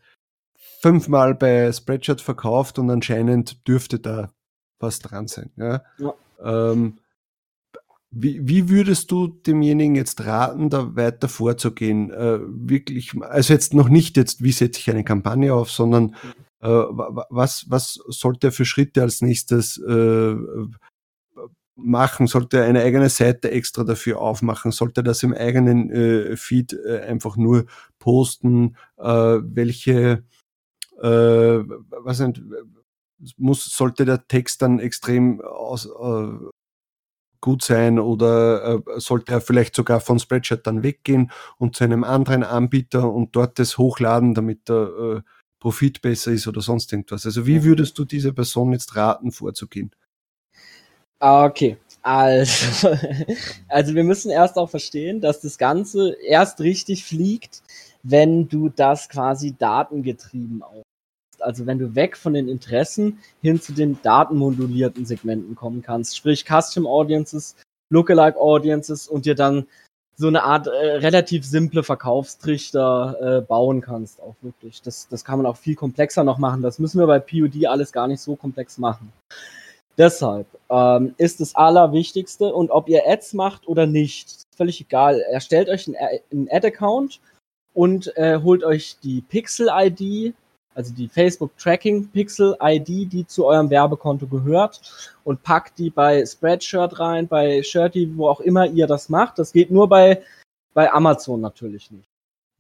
fünfmal 0.83 1.35
bei 1.35 1.73
Spreadshirt 1.73 2.21
verkauft 2.21 2.79
und 2.79 2.91
anscheinend 2.91 3.67
dürfte 3.67 3.99
da 3.99 4.31
was 4.79 4.99
dran 4.99 5.29
sein. 5.29 5.51
Ja? 5.57 5.83
ja. 5.99 6.15
Ähm, 6.45 6.99
wie, 8.11 8.47
wie 8.47 8.69
würdest 8.69 9.11
du 9.11 9.29
demjenigen 9.29 9.95
jetzt 9.95 10.27
raten, 10.27 10.69
da 10.69 10.95
weiter 10.97 11.29
vorzugehen? 11.29 12.11
Äh, 12.11 12.41
wirklich, 12.43 13.13
also 13.23 13.55
jetzt 13.55 13.73
noch 13.73 13.89
nicht 13.89 14.19
jetzt, 14.19 14.43
wie 14.43 14.53
setze 14.53 14.81
ich 14.81 14.91
eine 14.91 15.05
Kampagne 15.05 15.55
auf, 15.55 15.71
sondern 15.71 16.15
äh, 16.61 16.69
was, 16.69 17.67
was 17.71 17.95
sollte 18.09 18.49
er 18.49 18.53
für 18.53 18.67
Schritte 18.67 19.01
als 19.01 19.23
nächstes 19.23 19.79
äh, 19.79 20.35
machen? 21.75 22.27
Sollte 22.27 22.59
er 22.59 22.65
eine 22.65 22.83
eigene 22.83 23.09
Seite 23.09 23.51
extra 23.51 23.83
dafür 23.83 24.21
aufmachen? 24.21 24.73
Sollte 24.73 25.01
er 25.01 25.05
das 25.05 25.23
im 25.23 25.33
eigenen 25.33 25.91
äh, 25.91 26.37
Feed 26.37 26.75
äh, 26.75 27.01
einfach 27.01 27.37
nur 27.37 27.65
posten? 27.99 28.77
Äh, 28.99 29.07
welche, 29.43 30.23
äh, 31.01 31.65
was 32.05 32.17
sind, 32.19 32.43
muss, 33.37 33.65
sollte 33.65 34.05
der 34.05 34.27
Text 34.27 34.63
dann 34.63 34.79
extrem 34.79 35.41
aus, 35.41 35.87
äh, 35.87 36.51
gut 37.43 37.63
sein 37.63 37.99
oder 37.99 38.81
äh, 38.87 39.01
sollte 39.01 39.33
er 39.33 39.41
vielleicht 39.43 39.75
sogar 39.75 40.01
von 40.01 40.19
Spreadshirt 40.19 40.67
dann 40.67 40.83
weggehen 40.83 41.31
und 41.59 41.77
zu 41.77 41.85
einem 41.85 42.05
anderen 42.05 42.45
Anbieter 42.45 43.13
und 43.13 43.37
dort 43.37 43.59
das 43.59 43.77
hochladen, 43.77 44.33
damit 44.33 44.69
der 44.69 44.77
äh, 44.77 45.21
Profit 45.59 46.01
besser 46.01 46.33
ist 46.33 46.47
oder 46.47 46.61
sonst 46.61 46.93
irgendwas. 46.93 47.27
Also 47.27 47.47
wie 47.47 47.63
würdest 47.63 47.99
du 47.99 48.05
dieser 48.05 48.33
Person 48.33 48.73
jetzt 48.73 48.97
raten, 48.97 49.33
vorzugehen? 49.33 49.91
Ah, 51.19 51.45
okay, 51.45 51.77
also, 52.03 52.97
also 53.69 53.95
wir 53.95 54.05
müssen 54.05 54.31
erst 54.31 54.57
auch 54.57 54.71
verstehen, 54.71 55.21
dass 55.21 55.41
das 55.41 55.59
Ganze 55.59 56.17
erst 56.25 56.61
richtig 56.61 57.05
fliegt, 57.05 57.63
wenn 58.03 58.49
du 58.49 58.69
das 58.69 59.09
quasi 59.09 59.55
datengetrieben 59.57 60.63
aufbaust. 60.63 60.83
Also 61.41 61.67
wenn 61.67 61.79
du 61.79 61.95
weg 61.95 62.17
von 62.17 62.35
den 62.35 62.49
Interessen 62.49 63.19
hin 63.41 63.61
zu 63.61 63.73
den 63.73 64.01
datenmodulierten 64.03 65.05
Segmenten 65.05 65.57
kommen 65.57 65.83
kannst, 65.83 66.17
sprich 66.17 66.45
Custom 66.45 66.87
Audiences, 66.87 67.57
Lookalike 67.91 68.39
Audiences 68.39 69.09
und 69.09 69.27
dir 69.27 69.35
dann 69.35 69.67
so 70.17 70.29
eine 70.29 70.43
Art 70.43 70.67
äh, 70.67 70.71
relativ 70.71 71.45
simple 71.45 71.83
Verkaufstrichter 71.83 73.17
äh, 73.21 73.41
bauen 73.41 73.81
kannst, 73.81 74.21
auch 74.21 74.37
wirklich. 74.43 74.83
Das, 74.83 75.09
das 75.09 75.25
kann 75.25 75.39
man 75.39 75.47
auch 75.47 75.57
viel 75.57 75.75
komplexer 75.75 76.23
noch 76.23 76.39
machen. 76.39 76.63
Das 76.63 76.79
müssen 76.79 77.01
wir 77.01 77.07
bei 77.07 77.19
POD 77.19 77.67
alles 77.67 77.93
gar 77.93 78.07
nicht 78.07 78.21
so 78.21 78.37
komplex 78.37 78.79
machen. 78.79 79.13
Deshalb 79.99 80.47
ähm, 80.71 81.15
ist 81.19 81.41
das 81.41 81.55
Allerwichtigste 81.55 82.55
und 82.55 82.71
ob 82.71 82.89
ihr 82.89 83.03
Ads 83.07 83.35
macht 83.35 83.69
oder 83.69 83.87
nicht, 83.87 84.29
ist 84.29 84.47
völlig 84.57 84.81
egal. 84.81 85.21
Erstellt 85.21 85.69
euch 85.69 85.87
einen 85.89 86.49
Ad-Account 86.51 87.21
und 87.75 88.17
äh, 88.17 88.41
holt 88.43 88.65
euch 88.65 88.97
die 89.03 89.23
Pixel-ID, 89.23 90.35
also 90.75 90.95
die 90.95 91.09
Facebook-Tracking-Pixel-ID, 91.09 93.13
die 93.13 93.27
zu 93.27 93.47
eurem 93.47 93.71
Werbekonto 93.71 94.27
gehört 94.27 94.81
und 95.25 95.43
packt 95.43 95.79
die 95.79 95.91
bei 95.91 96.25
Spreadshirt 96.25 96.99
rein, 96.99 97.29
bei 97.29 97.63
Shirty, 97.63 98.17
wo 98.17 98.29
auch 98.29 98.41
immer 98.41 98.67
ihr 98.67 98.87
das 98.87 99.09
macht. 99.09 99.39
Das 99.39 99.53
geht 99.53 99.71
nur 99.71 99.89
bei, 99.89 100.23
bei 100.75 100.93
Amazon 100.93 101.41
natürlich 101.41 101.91
nicht. 101.91 102.09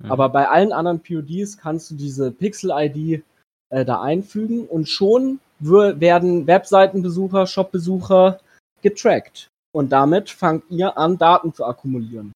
Aber 0.08 0.28
bei 0.28 0.48
allen 0.48 0.72
anderen 0.72 1.00
PODs 1.00 1.58
kannst 1.58 1.90
du 1.90 1.94
diese 1.94 2.32
Pixel-ID 2.32 3.22
äh, 3.70 3.84
da 3.84 4.02
einfügen 4.02 4.66
und 4.66 4.88
schon 4.88 5.38
werden 5.60 6.46
Webseitenbesucher, 6.46 7.46
Shopbesucher 7.46 8.40
getrackt. 8.82 9.48
Und 9.72 9.90
damit 9.90 10.28
fangt 10.28 10.64
ihr 10.70 10.98
an, 10.98 11.18
Daten 11.18 11.54
zu 11.54 11.64
akkumulieren. 11.64 12.32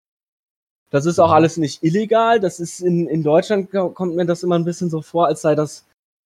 Das 0.90 1.06
ist 1.06 1.18
auch 1.18 1.28
mhm. 1.28 1.34
alles 1.34 1.56
nicht 1.56 1.82
illegal. 1.82 2.40
Das 2.40 2.60
ist 2.60 2.80
in, 2.80 3.06
in 3.06 3.22
Deutschland 3.22 3.70
kommt 3.70 4.14
mir 4.14 4.26
das 4.26 4.42
immer 4.42 4.56
ein 4.56 4.64
bisschen 4.64 4.90
so 4.90 5.02
vor, 5.02 5.26
als 5.26 5.42
sei 5.42 5.54
das 5.54 5.84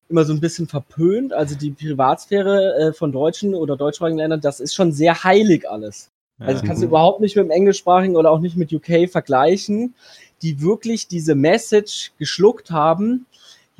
immer 0.08 0.24
so 0.24 0.32
ein 0.32 0.40
bisschen 0.40 0.66
verpönt. 0.66 1.32
Also 1.32 1.54
die 1.54 1.70
Privatsphäre 1.70 2.74
äh, 2.76 2.92
von 2.92 3.12
Deutschen 3.12 3.54
oder 3.54 3.76
deutschsprachigen 3.76 4.18
Ländern, 4.18 4.40
das 4.40 4.60
ist 4.60 4.74
schon 4.74 4.92
sehr 4.92 5.24
heilig 5.24 5.68
alles. 5.68 6.10
Also 6.38 6.64
kannst 6.64 6.80
du 6.80 6.86
mhm. 6.86 6.92
überhaupt 6.92 7.20
nicht 7.20 7.36
mit 7.36 7.44
dem 7.44 7.50
englischsprachigen 7.50 8.16
oder 8.16 8.30
auch 8.30 8.40
nicht 8.40 8.56
mit 8.56 8.72
UK 8.72 9.10
vergleichen, 9.10 9.94
die 10.40 10.62
wirklich 10.62 11.06
diese 11.06 11.34
Message 11.34 12.12
geschluckt 12.18 12.70
haben 12.70 13.26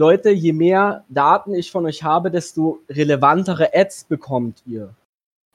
Leute, 0.01 0.31
je 0.31 0.55
mehr 0.55 1.05
Daten 1.11 1.53
ich 1.53 1.71
von 1.71 1.85
euch 1.85 2.03
habe, 2.03 2.31
desto 2.31 2.81
relevantere 2.89 3.75
Ads 3.75 4.05
bekommt 4.05 4.63
ihr. 4.65 4.95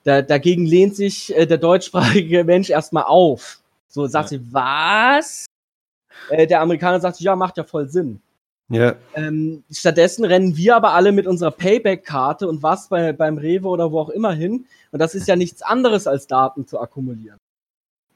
Da, 0.04 0.22
dagegen 0.22 0.68
lehnt 0.68 0.96
sich 0.96 1.36
äh, 1.36 1.48
der 1.48 1.58
deutschsprachige 1.58 2.44
Mensch 2.44 2.70
erstmal 2.70 3.06
auf. 3.06 3.60
So 3.96 4.08
sagt 4.08 4.32
ja. 4.32 4.40
sie, 4.40 4.54
was? 4.54 5.46
Äh, 6.30 6.48
der 6.48 6.60
Amerikaner 6.60 7.00
sagt, 7.00 7.22
ja, 7.22 7.34
macht 7.38 7.56
ja 7.56 7.64
voll 7.64 7.88
Sinn. 7.88 8.22
Ja. 8.68 8.98
Ähm, 9.14 9.64
stattdessen 9.72 10.26
rennen 10.26 10.58
wir 10.58 10.76
aber 10.76 10.92
alle 10.92 11.14
mit 11.14 11.28
unserer 11.28 11.52
Payback-Karte 11.52 12.46
und 12.46 12.62
was 12.62 12.90
bei, 12.90 13.14
beim 13.14 13.38
Rewe 13.38 13.70
oder 13.70 13.94
wo 13.94 14.02
auch 14.02 14.10
immer 14.10 14.34
hin. 14.34 14.66
Und 14.92 15.00
das 15.00 15.16
ist 15.16 15.30
ja 15.30 15.38
nichts 15.38 15.62
anderes 15.62 16.08
als 16.08 16.28
Daten 16.28 16.68
zu 16.68 16.78
akkumulieren. 16.78 17.40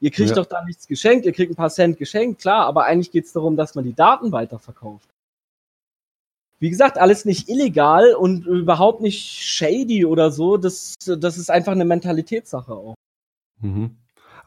Ihr 0.00 0.10
kriegt 0.10 0.28
ja. 0.28 0.36
doch 0.36 0.44
da 0.44 0.62
nichts 0.64 0.86
geschenkt, 0.86 1.24
ihr 1.24 1.32
kriegt 1.32 1.50
ein 1.50 1.56
paar 1.56 1.70
Cent 1.70 1.96
geschenkt, 1.96 2.42
klar, 2.42 2.66
aber 2.66 2.84
eigentlich 2.84 3.10
geht 3.10 3.24
es 3.24 3.32
darum, 3.32 3.56
dass 3.56 3.74
man 3.74 3.84
die 3.84 3.94
Daten 3.94 4.32
weiterverkauft. 4.32 5.08
Wie 6.58 6.68
gesagt, 6.68 6.98
alles 6.98 7.24
nicht 7.24 7.48
illegal 7.48 8.14
und 8.14 8.44
überhaupt 8.44 9.00
nicht 9.00 9.24
shady 9.24 10.04
oder 10.04 10.30
so. 10.30 10.58
Das, 10.58 10.94
das 11.06 11.38
ist 11.38 11.50
einfach 11.50 11.72
eine 11.72 11.86
Mentalitätssache 11.86 12.74
auch. 12.74 12.94
Mhm. 13.62 13.96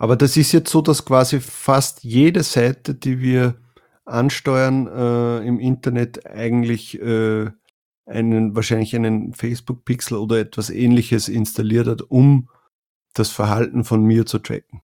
Aber 0.04 0.18
das 0.18 0.36
ist 0.36 0.52
jetzt 0.52 0.70
so, 0.70 0.82
dass 0.82 1.06
quasi 1.06 1.40
fast 1.40 2.04
jede 2.04 2.44
Seite, 2.44 2.94
die 2.94 3.22
wir 3.22 3.56
ansteuern 4.04 4.86
äh, 4.86 5.48
im 5.48 5.62
Internet, 5.62 6.28
eigentlich 6.28 7.02
äh, 7.02 7.50
einen, 8.06 8.54
wahrscheinlich 8.54 8.94
einen 8.98 9.34
Facebook-Pixel 9.34 10.18
oder 10.18 10.40
etwas 10.40 10.70
ähnliches 10.70 11.30
installiert 11.30 11.88
hat, 11.88 12.02
um 12.02 12.50
das 13.14 13.30
Verhalten 13.30 13.86
von 13.86 14.04
mir 14.04 14.26
zu 14.26 14.40
tracken. 14.40 14.82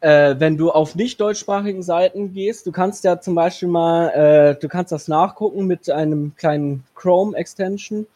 Äh, 0.00 0.34
wenn 0.38 0.58
du 0.58 0.70
auf 0.70 0.96
nicht 0.96 1.18
deutschsprachigen 1.18 1.82
Seiten 1.82 2.34
gehst, 2.34 2.66
du 2.66 2.72
kannst 2.72 3.04
ja 3.04 3.18
zum 3.18 3.34
Beispiel 3.34 3.68
mal, 3.68 4.10
äh, 4.10 4.60
du 4.60 4.68
kannst 4.68 4.92
das 4.92 5.08
nachgucken 5.08 5.66
mit 5.66 5.88
einem 5.88 6.36
kleinen 6.36 6.84
Chrome 6.94 7.34
Extension 7.38 8.06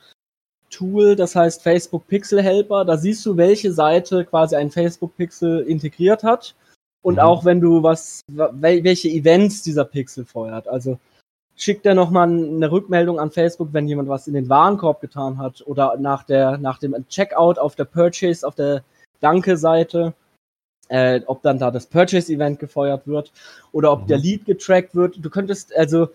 Tool, 0.71 1.17
das 1.17 1.37
heißt 1.37 1.63
Facebook 1.63 2.07
Pixel 2.07 2.43
Helper. 2.43 2.85
Da 2.85 2.97
siehst 2.97 3.25
du, 3.27 3.37
welche 3.37 3.73
Seite 3.73 4.25
quasi 4.25 4.57
ein 4.57 4.71
Facebook 4.71 5.17
Pixel 5.17 5.61
integriert 5.61 6.23
hat 6.23 6.55
und 7.03 7.15
mhm. 7.15 7.21
auch 7.21 7.45
wenn 7.45 7.61
du 7.61 7.83
was, 7.83 8.23
welche 8.29 9.09
Events 9.09 9.63
dieser 9.63 9.85
Pixel 9.85 10.25
feuert. 10.25 10.69
Also 10.69 10.99
schickt 11.57 11.85
er 11.85 11.95
nochmal 11.95 12.29
eine 12.29 12.71
Rückmeldung 12.71 13.21
an 13.21 13.31
Facebook, 13.31 13.69
wenn 13.73 13.89
jemand 13.89 14.09
was 14.09 14.27
in 14.27 14.35
den 14.35 14.49
Warenkorb 14.49 15.01
getan 15.01 15.39
hat 15.39 15.63
oder 15.67 15.97
nach 15.99 16.25
der, 16.25 16.57
nach 16.59 16.79
dem 16.79 16.97
Checkout 17.09 17.59
auf 17.59 17.77
der 17.77 17.85
Purchase, 17.85 18.47
auf 18.47 18.55
der 18.55 18.83
Danke-Seite 19.21 20.15
äh, 20.91 21.21
ob 21.27 21.43
dann 21.43 21.59
da 21.59 21.71
das 21.71 21.87
Purchase-Event 21.87 22.59
gefeuert 22.59 23.07
wird 23.07 23.33
oder 23.73 23.93
ob 23.93 24.03
mhm. 24.03 24.07
der 24.09 24.19
Lead 24.19 24.45
getrackt 24.45 24.95
wird. 24.95 25.25
Du 25.25 25.31
könntest, 25.31 25.75
also, 25.75 26.09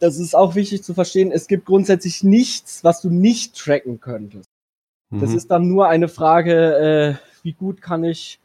das 0.00 0.18
ist 0.18 0.34
auch 0.34 0.54
wichtig 0.54 0.82
zu 0.82 0.94
verstehen, 0.94 1.32
es 1.32 1.46
gibt 1.46 1.66
grundsätzlich 1.66 2.22
nichts, 2.22 2.84
was 2.84 3.00
du 3.00 3.10
nicht 3.10 3.56
tracken 3.56 4.00
könntest. 4.00 4.48
Mhm. 5.10 5.20
Das 5.20 5.34
ist 5.34 5.50
dann 5.50 5.68
nur 5.68 5.88
eine 5.88 6.08
Frage, 6.08 7.18
äh, 7.20 7.42
wie 7.42 7.52
gut 7.52 7.80
kann 7.80 8.04
ich 8.04 8.40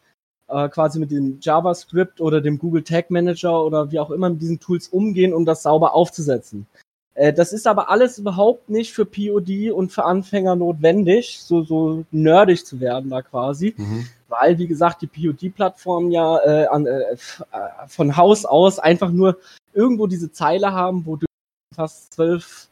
äh, 0.47 0.69
quasi 0.69 0.99
mit 0.99 1.11
dem 1.11 1.37
JavaScript 1.41 2.21
oder 2.21 2.41
dem 2.41 2.57
Google 2.57 2.83
Tag 2.83 3.11
Manager 3.11 3.63
oder 3.63 3.91
wie 3.91 3.99
auch 3.99 4.11
immer 4.11 4.29
mit 4.29 4.41
diesen 4.41 4.59
Tools 4.59 4.87
umgehen, 4.87 5.33
um 5.33 5.45
das 5.45 5.63
sauber 5.63 5.93
aufzusetzen. 5.93 6.65
Äh, 7.13 7.33
das 7.33 7.53
ist 7.53 7.67
aber 7.67 7.89
alles 7.89 8.17
überhaupt 8.17 8.69
nicht 8.69 8.93
für 8.93 9.05
POD 9.05 9.71
und 9.71 9.91
für 9.91 10.05
Anfänger 10.05 10.55
notwendig, 10.55 11.39
so, 11.41 11.63
so 11.63 12.05
nerdig 12.11 12.65
zu 12.65 12.79
werden 12.79 13.09
da 13.09 13.21
quasi. 13.21 13.75
Mhm 13.77 14.07
weil, 14.33 14.57
wie 14.57 14.67
gesagt, 14.67 15.01
die 15.01 15.07
POD-Plattformen 15.07 16.11
ja 16.11 16.39
äh, 16.39 16.65
an, 16.65 16.85
äh, 16.85 17.15
von 17.87 18.17
Haus 18.17 18.45
aus 18.45 18.79
einfach 18.79 19.11
nur 19.11 19.37
irgendwo 19.73 20.07
diese 20.07 20.31
Zeile 20.31 20.71
haben, 20.71 21.05
wo 21.05 21.17
du 21.17 21.25
fast 21.73 22.13
zwölf, 22.13 22.69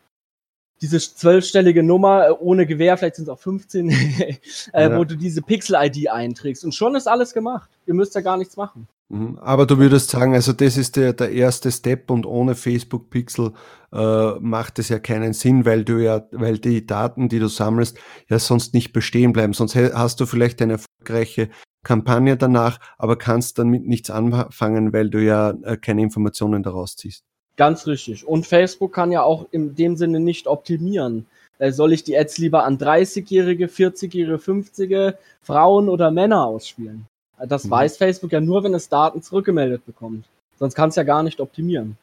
diese 0.81 0.99
zwölfstellige 0.99 1.83
Nummer 1.83 2.27
äh, 2.27 2.31
ohne 2.31 2.65
Gewehr, 2.65 2.97
vielleicht 2.97 3.15
sind 3.15 3.25
es 3.25 3.29
auch 3.29 3.39
15, 3.39 3.89
äh, 3.93 4.35
ja. 4.73 4.97
wo 4.97 5.03
du 5.03 5.15
diese 5.15 5.41
Pixel-ID 5.41 6.09
einträgst. 6.09 6.65
Und 6.65 6.73
schon 6.73 6.95
ist 6.95 7.07
alles 7.07 7.33
gemacht. 7.33 7.69
Ihr 7.85 7.93
müsst 7.93 8.15
ja 8.15 8.21
gar 8.21 8.37
nichts 8.37 8.57
machen. 8.57 8.87
Mhm. 9.11 9.37
Aber 9.39 9.65
du 9.65 9.77
würdest 9.77 10.09
sagen, 10.09 10.33
also 10.33 10.53
das 10.53 10.77
ist 10.77 10.95
der, 10.95 11.13
der 11.13 11.31
erste 11.31 11.71
Step 11.71 12.09
und 12.09 12.25
ohne 12.25 12.55
Facebook 12.55 13.09
Pixel 13.09 13.51
äh, 13.91 14.31
macht 14.39 14.79
es 14.79 14.89
ja 14.89 14.99
keinen 14.99 15.33
Sinn, 15.33 15.65
weil 15.65 15.83
du 15.83 16.01
ja, 16.01 16.25
weil 16.31 16.59
die 16.59 16.85
Daten, 16.85 17.27
die 17.27 17.39
du 17.39 17.47
sammelst, 17.47 17.97
ja 18.29 18.39
sonst 18.39 18.73
nicht 18.73 18.93
bestehen 18.93 19.33
bleiben. 19.33 19.53
Sonst 19.53 19.75
hast 19.75 20.19
du 20.21 20.25
vielleicht 20.25 20.61
eine 20.61 20.73
erfolgreiche 20.73 21.49
Kampagne 21.83 22.37
danach, 22.37 22.79
aber 22.97 23.17
kannst 23.17 23.59
damit 23.59 23.85
nichts 23.85 24.09
anfangen, 24.09 24.93
weil 24.93 25.09
du 25.09 25.21
ja 25.21 25.51
äh, 25.63 25.77
keine 25.77 26.01
Informationen 26.01 26.63
daraus 26.63 26.95
ziehst. 26.95 27.25
Ganz 27.57 27.87
richtig. 27.87 28.25
Und 28.25 28.47
Facebook 28.47 28.93
kann 28.93 29.11
ja 29.11 29.23
auch 29.23 29.47
in 29.51 29.75
dem 29.75 29.95
Sinne 29.95 30.19
nicht 30.19 30.47
optimieren. 30.47 31.27
Äh, 31.59 31.71
soll 31.71 31.93
ich 31.93 32.03
die 32.03 32.17
Ads 32.17 32.37
lieber 32.39 32.63
an 32.63 32.77
30-jährige, 32.77 33.67
40-jährige, 33.67 34.37
50-jährige 34.37 35.17
Frauen 35.41 35.89
oder 35.89 36.09
Männer 36.09 36.45
ausspielen? 36.45 37.05
Äh, 37.37 37.47
das 37.47 37.65
mhm. 37.65 37.71
weiß 37.71 37.97
Facebook 37.97 38.31
ja 38.31 38.41
nur, 38.41 38.63
wenn 38.63 38.73
es 38.73 38.89
Daten 38.89 39.21
zurückgemeldet 39.21 39.85
bekommt. 39.85 40.25
Sonst 40.57 40.75
kann 40.75 40.89
es 40.89 40.95
ja 40.95 41.03
gar 41.03 41.23
nicht 41.23 41.39
optimieren. 41.39 41.97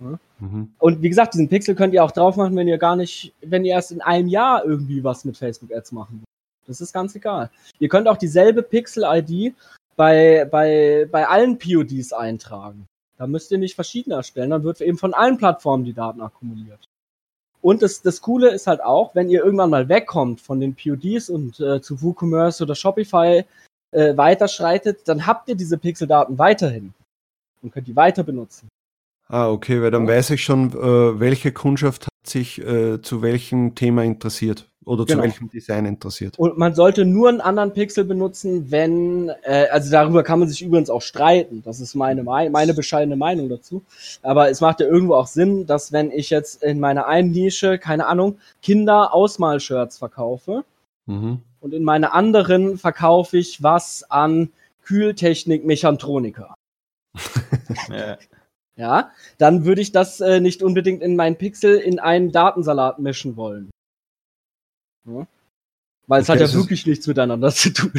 Ja? 0.00 0.18
Mhm. 0.38 0.72
Und 0.78 1.02
wie 1.02 1.08
gesagt, 1.08 1.34
diesen 1.34 1.48
Pixel 1.48 1.74
könnt 1.74 1.94
ihr 1.94 2.04
auch 2.04 2.12
drauf 2.12 2.36
machen, 2.36 2.56
wenn 2.56 2.68
ihr 2.68 2.78
gar 2.78 2.96
nicht, 2.96 3.32
wenn 3.40 3.64
ihr 3.64 3.72
erst 3.72 3.92
in 3.92 4.00
einem 4.00 4.28
Jahr 4.28 4.64
irgendwie 4.64 5.02
was 5.02 5.24
mit 5.24 5.36
Facebook 5.36 5.72
Ads 5.72 5.92
machen 5.92 6.18
wollt. 6.18 6.68
Das 6.68 6.80
ist 6.80 6.92
ganz 6.92 7.14
egal. 7.14 7.50
Ihr 7.78 7.88
könnt 7.88 8.08
auch 8.08 8.16
dieselbe 8.16 8.62
Pixel-ID 8.62 9.54
bei, 9.96 10.46
bei, 10.50 11.06
bei 11.10 11.28
allen 11.28 11.58
PODs 11.58 12.12
eintragen. 12.12 12.86
Da 13.16 13.26
müsst 13.26 13.50
ihr 13.52 13.58
nicht 13.58 13.74
verschiedene 13.74 14.16
erstellen, 14.16 14.50
dann 14.50 14.64
wird 14.64 14.80
eben 14.80 14.98
von 14.98 15.14
allen 15.14 15.38
Plattformen 15.38 15.84
die 15.84 15.92
Daten 15.92 16.20
akkumuliert. 16.20 16.88
Und 17.60 17.80
das, 17.82 18.02
das 18.02 18.20
Coole 18.20 18.50
ist 18.50 18.66
halt 18.66 18.82
auch, 18.82 19.14
wenn 19.14 19.30
ihr 19.30 19.42
irgendwann 19.42 19.70
mal 19.70 19.88
wegkommt 19.88 20.40
von 20.40 20.60
den 20.60 20.74
PODs 20.74 21.30
und 21.30 21.60
äh, 21.60 21.80
zu 21.80 22.02
WooCommerce 22.02 22.62
oder 22.62 22.74
Shopify 22.74 23.44
äh, 23.92 24.16
weiterschreitet, 24.16 25.08
dann 25.08 25.26
habt 25.26 25.48
ihr 25.48 25.54
diese 25.54 25.78
Pixel-Daten 25.78 26.38
weiterhin 26.38 26.92
und 27.62 27.72
könnt 27.72 27.86
die 27.86 27.96
weiter 27.96 28.22
benutzen. 28.22 28.68
Ah, 29.28 29.48
okay, 29.48 29.80
weil 29.80 29.90
dann 29.90 30.06
ja. 30.06 30.14
weiß 30.14 30.30
ich 30.30 30.44
schon, 30.44 30.72
äh, 30.72 31.20
welche 31.20 31.52
Kundschaft 31.52 32.06
hat 32.06 32.26
sich 32.26 32.60
äh, 32.60 33.00
zu 33.00 33.22
welchem 33.22 33.74
Thema 33.74 34.04
interessiert. 34.04 34.68
Oder 34.84 35.04
genau. 35.04 35.18
zu 35.18 35.22
welchem 35.22 35.50
Design 35.50 35.86
interessiert. 35.86 36.38
Und 36.38 36.58
man 36.58 36.74
sollte 36.74 37.04
nur 37.04 37.28
einen 37.28 37.40
anderen 37.40 37.72
Pixel 37.72 38.04
benutzen, 38.04 38.70
wenn, 38.70 39.30
äh, 39.42 39.68
also 39.70 39.90
darüber 39.90 40.22
kann 40.22 40.38
man 40.38 40.48
sich 40.48 40.60
übrigens 40.62 40.90
auch 40.90 41.00
streiten. 41.00 41.62
Das 41.64 41.80
ist 41.80 41.94
meine, 41.94 42.22
meine 42.22 42.74
bescheidene 42.74 43.16
Meinung 43.16 43.48
dazu. 43.48 43.82
Aber 44.22 44.50
es 44.50 44.60
macht 44.60 44.80
ja 44.80 44.86
irgendwo 44.86 45.14
auch 45.14 45.26
Sinn, 45.26 45.66
dass 45.66 45.92
wenn 45.92 46.10
ich 46.10 46.30
jetzt 46.30 46.62
in 46.62 46.80
meiner 46.80 47.06
einen 47.06 47.30
Nische, 47.30 47.78
keine 47.78 48.06
Ahnung, 48.06 48.38
Kinder-Ausmalshirts 48.62 49.98
verkaufe 49.98 50.64
mhm. 51.06 51.40
und 51.60 51.72
in 51.72 51.84
meiner 51.84 52.12
anderen 52.12 52.76
verkaufe 52.76 53.38
ich 53.38 53.62
was 53.62 54.04
an 54.10 54.50
Kühltechnik-Mechatroniker. 54.84 56.54
ja. 57.88 58.18
ja, 58.76 59.10
dann 59.38 59.64
würde 59.64 59.80
ich 59.80 59.92
das 59.92 60.20
äh, 60.20 60.40
nicht 60.40 60.62
unbedingt 60.62 61.02
in 61.02 61.16
meinen 61.16 61.36
Pixel 61.36 61.76
in 61.76 61.98
einen 62.00 62.32
Datensalat 62.32 62.98
mischen 62.98 63.36
wollen. 63.36 63.70
Ja? 65.06 65.26
Weil 66.06 66.20
es 66.20 66.28
okay, 66.28 66.42
hat 66.42 66.50
ja 66.50 66.54
wirklich 66.54 66.86
nichts 66.86 67.06
miteinander 67.06 67.50
zu 67.50 67.72
tun. 67.72 67.92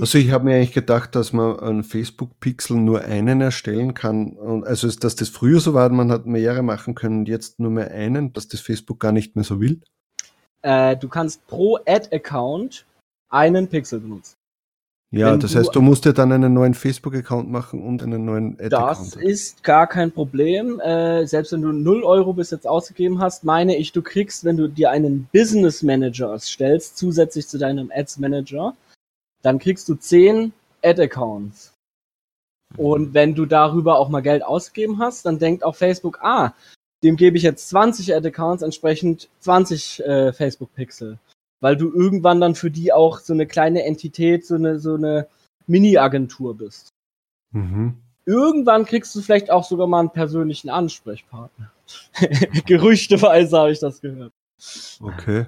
Also 0.00 0.16
ich 0.16 0.30
habe 0.30 0.44
mir 0.44 0.56
eigentlich 0.56 0.72
gedacht, 0.72 1.14
dass 1.14 1.32
man 1.32 1.58
an 1.58 1.84
Facebook-Pixel 1.84 2.78
nur 2.78 3.02
einen 3.02 3.40
erstellen 3.42 3.92
kann. 3.92 4.62
Also 4.64 4.90
dass 4.90 5.14
das 5.14 5.28
früher 5.28 5.60
so 5.60 5.74
war, 5.74 5.88
man 5.90 6.10
hat 6.10 6.24
mehrere 6.24 6.62
machen 6.62 6.94
können, 6.94 7.26
jetzt 7.26 7.60
nur 7.60 7.70
mehr 7.70 7.90
einen, 7.90 8.32
dass 8.32 8.48
das 8.48 8.60
Facebook 8.60 8.98
gar 8.98 9.12
nicht 9.12 9.36
mehr 9.36 9.44
so 9.44 9.60
will. 9.60 9.82
Äh, 10.62 10.96
du 10.96 11.08
kannst 11.08 11.46
pro 11.46 11.76
Ad-Account 11.86 12.86
einen 13.28 13.68
Pixel 13.68 14.00
benutzen. 14.00 14.36
Ja, 15.12 15.32
Wenn 15.32 15.40
das 15.40 15.56
heißt, 15.56 15.74
du 15.74 15.80
musst 15.80 16.04
dir 16.04 16.12
dann 16.12 16.30
einen 16.30 16.54
neuen 16.54 16.74
Facebook-Account 16.74 17.50
machen 17.50 17.82
und 17.82 18.00
einen 18.00 18.24
neuen 18.24 18.56
Ad-Account. 18.60 19.16
Das 19.16 19.22
ist 19.22 19.64
gar 19.64 19.88
kein 19.88 20.12
Problem. 20.12 20.78
Äh, 20.78 21.26
selbst 21.26 21.50
wenn 21.50 21.62
du 21.62 21.72
0 21.72 22.04
Euro 22.04 22.32
bis 22.32 22.52
jetzt 22.52 22.66
ausgegeben 22.66 23.18
hast, 23.18 23.42
meine 23.42 23.76
ich, 23.76 23.90
du 23.90 24.02
kriegst, 24.02 24.44
wenn 24.44 24.56
du 24.56 24.68
dir 24.68 24.90
einen 24.90 25.28
Business 25.32 25.82
Manager 25.82 26.38
stellst, 26.38 26.96
zusätzlich 26.96 27.48
zu 27.48 27.58
deinem 27.58 27.90
Ads 27.92 28.18
Manager, 28.18 28.76
dann 29.42 29.58
kriegst 29.58 29.88
du 29.88 29.96
10 29.96 30.52
Ad-Accounts. 30.84 31.72
Und 32.76 33.12
wenn 33.12 33.34
du 33.34 33.46
darüber 33.46 33.98
auch 33.98 34.10
mal 34.10 34.20
Geld 34.20 34.44
ausgegeben 34.44 35.00
hast, 35.00 35.26
dann 35.26 35.40
denkt 35.40 35.64
auch 35.64 35.74
Facebook, 35.74 36.20
ah, 36.22 36.54
dem 37.02 37.16
gebe 37.16 37.36
ich 37.36 37.42
jetzt 37.42 37.68
20 37.70 38.14
Ad-Accounts, 38.14 38.62
entsprechend 38.62 39.28
20 39.40 40.04
äh, 40.04 40.32
Facebook-Pixel 40.32 41.18
weil 41.60 41.76
du 41.76 41.92
irgendwann 41.92 42.40
dann 42.40 42.54
für 42.54 42.70
die 42.70 42.92
auch 42.92 43.18
so 43.18 43.32
eine 43.32 43.46
kleine 43.46 43.84
Entität, 43.84 44.46
so 44.46 44.54
eine, 44.54 44.78
so 44.78 44.94
eine 44.94 45.28
Mini-Agentur 45.66 46.56
bist. 46.56 46.88
Mhm. 47.52 47.96
Irgendwann 48.26 48.84
kriegst 48.84 49.14
du 49.14 49.22
vielleicht 49.22 49.50
auch 49.50 49.64
sogar 49.64 49.86
mal 49.86 50.00
einen 50.00 50.10
persönlichen 50.10 50.70
Ansprechpartner. 50.70 51.72
Gerüchteweise 52.66 53.58
habe 53.58 53.72
ich 53.72 53.80
das 53.80 54.00
gehört. 54.00 54.32
Okay. 55.00 55.46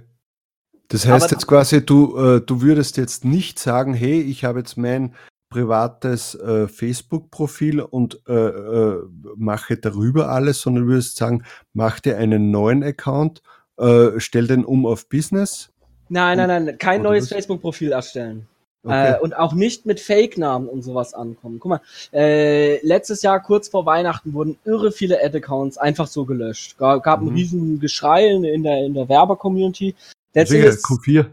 Das 0.88 1.06
heißt 1.06 1.24
Aber 1.24 1.32
jetzt 1.32 1.46
quasi, 1.46 1.84
du, 1.84 2.16
äh, 2.16 2.40
du 2.40 2.60
würdest 2.60 2.96
jetzt 2.96 3.24
nicht 3.24 3.58
sagen, 3.58 3.94
hey, 3.94 4.20
ich 4.20 4.44
habe 4.44 4.58
jetzt 4.58 4.76
mein 4.76 5.14
privates 5.48 6.34
äh, 6.34 6.66
Facebook-Profil 6.66 7.80
und 7.80 8.20
äh, 8.26 8.32
äh, 8.32 9.02
mache 9.36 9.76
darüber 9.76 10.30
alles, 10.30 10.60
sondern 10.62 10.84
du 10.84 10.90
würdest 10.90 11.16
sagen, 11.16 11.44
mach 11.72 12.00
dir 12.00 12.16
einen 12.16 12.50
neuen 12.50 12.82
Account, 12.82 13.42
äh, 13.76 14.18
stell 14.18 14.46
den 14.46 14.64
um 14.64 14.86
auf 14.86 15.08
Business 15.08 15.72
Nein, 16.12 16.36
nein, 16.36 16.64
nein, 16.64 16.78
kein 16.78 17.00
neues 17.00 17.30
Facebook-Profil 17.30 17.92
erstellen. 17.92 18.46
Okay. 18.84 19.12
Äh, 19.12 19.20
und 19.20 19.34
auch 19.34 19.54
nicht 19.54 19.86
mit 19.86 19.98
Fake-Namen 19.98 20.68
und 20.68 20.82
sowas 20.82 21.14
ankommen. 21.14 21.58
Guck 21.58 21.70
mal, 21.70 21.80
äh, 22.12 22.84
letztes 22.84 23.22
Jahr 23.22 23.40
kurz 23.40 23.68
vor 23.68 23.86
Weihnachten 23.86 24.34
wurden 24.34 24.58
irre 24.64 24.92
viele 24.92 25.24
Ad-Accounts 25.24 25.78
einfach 25.78 26.08
so 26.08 26.26
gelöscht. 26.26 26.76
Gab, 26.76 27.02
gab 27.02 27.22
mhm. 27.22 27.28
ein 27.28 27.34
riesen 27.34 27.80
Geschrei 27.80 28.26
in 28.28 28.62
der, 28.62 28.84
in 28.84 28.92
der 28.92 29.08
Werber-Community. 29.08 29.94
Letztendlich, 30.34 30.74
Q4. 30.80 31.26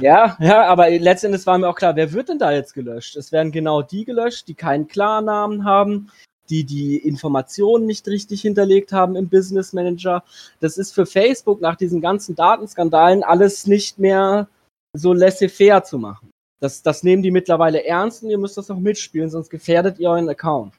ja, 0.00 0.36
ja, 0.40 0.64
aber 0.64 0.88
letztendlich 0.90 1.44
war 1.44 1.58
mir 1.58 1.68
auch 1.68 1.76
klar, 1.76 1.96
wer 1.96 2.12
wird 2.12 2.30
denn 2.30 2.38
da 2.38 2.52
jetzt 2.52 2.72
gelöscht? 2.72 3.16
Es 3.16 3.32
werden 3.32 3.52
genau 3.52 3.82
die 3.82 4.06
gelöscht, 4.06 4.48
die 4.48 4.54
keinen 4.54 4.88
Klarnamen 4.88 5.64
haben, 5.66 6.10
die 6.52 6.64
die 6.64 6.96
Informationen 6.98 7.86
nicht 7.86 8.06
richtig 8.08 8.42
hinterlegt 8.42 8.92
haben 8.92 9.16
im 9.16 9.28
Business 9.30 9.72
Manager. 9.72 10.22
Das 10.60 10.76
ist 10.76 10.92
für 10.92 11.06
Facebook 11.06 11.62
nach 11.62 11.76
diesen 11.76 12.02
ganzen 12.02 12.34
Datenskandalen 12.34 13.22
alles 13.22 13.66
nicht 13.66 13.98
mehr 13.98 14.48
so 14.94 15.14
laissez-faire 15.14 15.82
zu 15.82 15.98
machen. 15.98 16.30
Das, 16.60 16.82
das 16.82 17.02
nehmen 17.02 17.22
die 17.22 17.30
mittlerweile 17.30 17.86
ernst 17.86 18.22
und 18.22 18.28
ihr 18.28 18.36
müsst 18.36 18.58
das 18.58 18.70
auch 18.70 18.78
mitspielen, 18.78 19.30
sonst 19.30 19.48
gefährdet 19.48 19.98
ihr 19.98 20.10
euren 20.10 20.28
Account. 20.28 20.74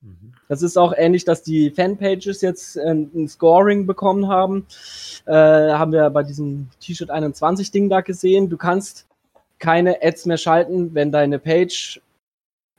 Mhm. 0.00 0.32
Das 0.48 0.62
ist 0.62 0.78
auch 0.78 0.94
ähnlich, 0.96 1.26
dass 1.26 1.42
die 1.42 1.70
Fanpages 1.70 2.40
jetzt 2.40 2.78
ein, 2.78 3.10
ein 3.14 3.28
Scoring 3.28 3.86
bekommen 3.86 4.28
haben. 4.28 4.66
Äh, 5.26 5.32
haben 5.32 5.92
wir 5.92 6.08
bei 6.08 6.22
diesem 6.22 6.68
T-Shirt 6.80 7.10
21 7.10 7.70
Ding 7.70 7.90
da 7.90 8.00
gesehen. 8.00 8.48
Du 8.48 8.56
kannst 8.56 9.06
keine 9.58 10.02
Ads 10.02 10.24
mehr 10.24 10.38
schalten, 10.38 10.94
wenn 10.94 11.12
deine 11.12 11.38
Page 11.38 12.00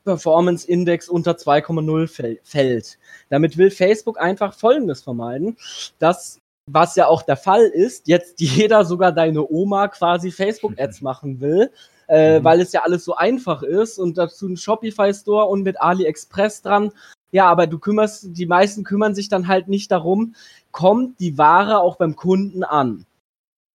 Performance 0.04 0.68
Index 0.68 1.10
unter 1.10 1.34
2,0 1.34 2.40
fällt. 2.44 2.98
Damit 3.30 3.58
will 3.58 3.72
Facebook 3.72 4.20
einfach 4.20 4.54
Folgendes 4.54 5.02
vermeiden, 5.02 5.58
dass 6.00 6.40
was 6.72 6.96
ja 6.96 7.08
auch 7.08 7.24
der 7.24 7.38
Fall 7.38 7.64
ist, 7.64 8.08
jetzt 8.08 8.40
jeder, 8.42 8.86
sogar 8.86 9.12
deine 9.12 9.50
Oma, 9.50 9.88
quasi 9.88 10.32
Facebook-Ads 10.32 11.02
machen 11.02 11.40
will, 11.42 11.72
äh, 12.08 12.40
mhm. 12.40 12.44
weil 12.44 12.62
es 12.62 12.72
ja 12.72 12.84
alles 12.84 13.04
so 13.06 13.16
einfach 13.16 13.64
ist 13.64 13.98
und 13.98 14.18
dazu 14.18 14.48
ein 14.48 14.58
Shopify-Store 14.58 15.46
und 15.46 15.64
mit 15.64 15.82
AliExpress 15.82 16.62
dran. 16.62 16.92
Ja, 17.32 17.46
aber 17.46 17.68
du 17.68 17.78
kümmerst, 17.78 18.30
die 18.32 18.48
meisten 18.48 18.84
kümmern 18.84 19.14
sich 19.14 19.30
dann 19.30 19.48
halt 19.48 19.68
nicht 19.68 19.92
darum, 19.92 20.34
kommt 20.72 21.20
die 21.20 21.38
Ware 21.38 21.80
auch 21.80 21.98
beim 21.98 22.16
Kunden 22.16 22.64
an. 22.64 23.06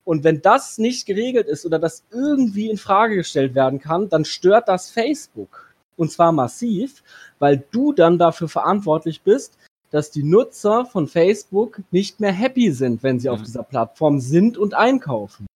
Und 0.04 0.22
wenn 0.22 0.42
das 0.42 0.76
nicht 0.78 1.06
geregelt 1.06 1.46
ist 1.46 1.64
oder 1.64 1.78
das 1.78 2.04
irgendwie 2.10 2.68
in 2.68 2.76
Frage 2.76 3.16
gestellt 3.16 3.54
werden 3.54 3.78
kann, 3.78 4.08
dann 4.08 4.24
stört 4.24 4.68
das 4.68 4.90
Facebook. 4.90 5.63
Und 5.96 6.10
zwar 6.10 6.32
massiv, 6.32 7.02
weil 7.38 7.64
du 7.70 7.92
dann 7.92 8.18
dafür 8.18 8.48
verantwortlich 8.48 9.22
bist, 9.22 9.58
dass 9.90 10.10
die 10.10 10.24
Nutzer 10.24 10.86
von 10.86 11.06
Facebook 11.06 11.80
nicht 11.92 12.18
mehr 12.18 12.32
happy 12.32 12.72
sind, 12.72 13.02
wenn 13.02 13.20
sie 13.20 13.28
mhm. 13.28 13.34
auf 13.34 13.42
dieser 13.42 13.62
Plattform 13.62 14.18
sind 14.18 14.58
und 14.58 14.74
einkaufen. 14.74 15.46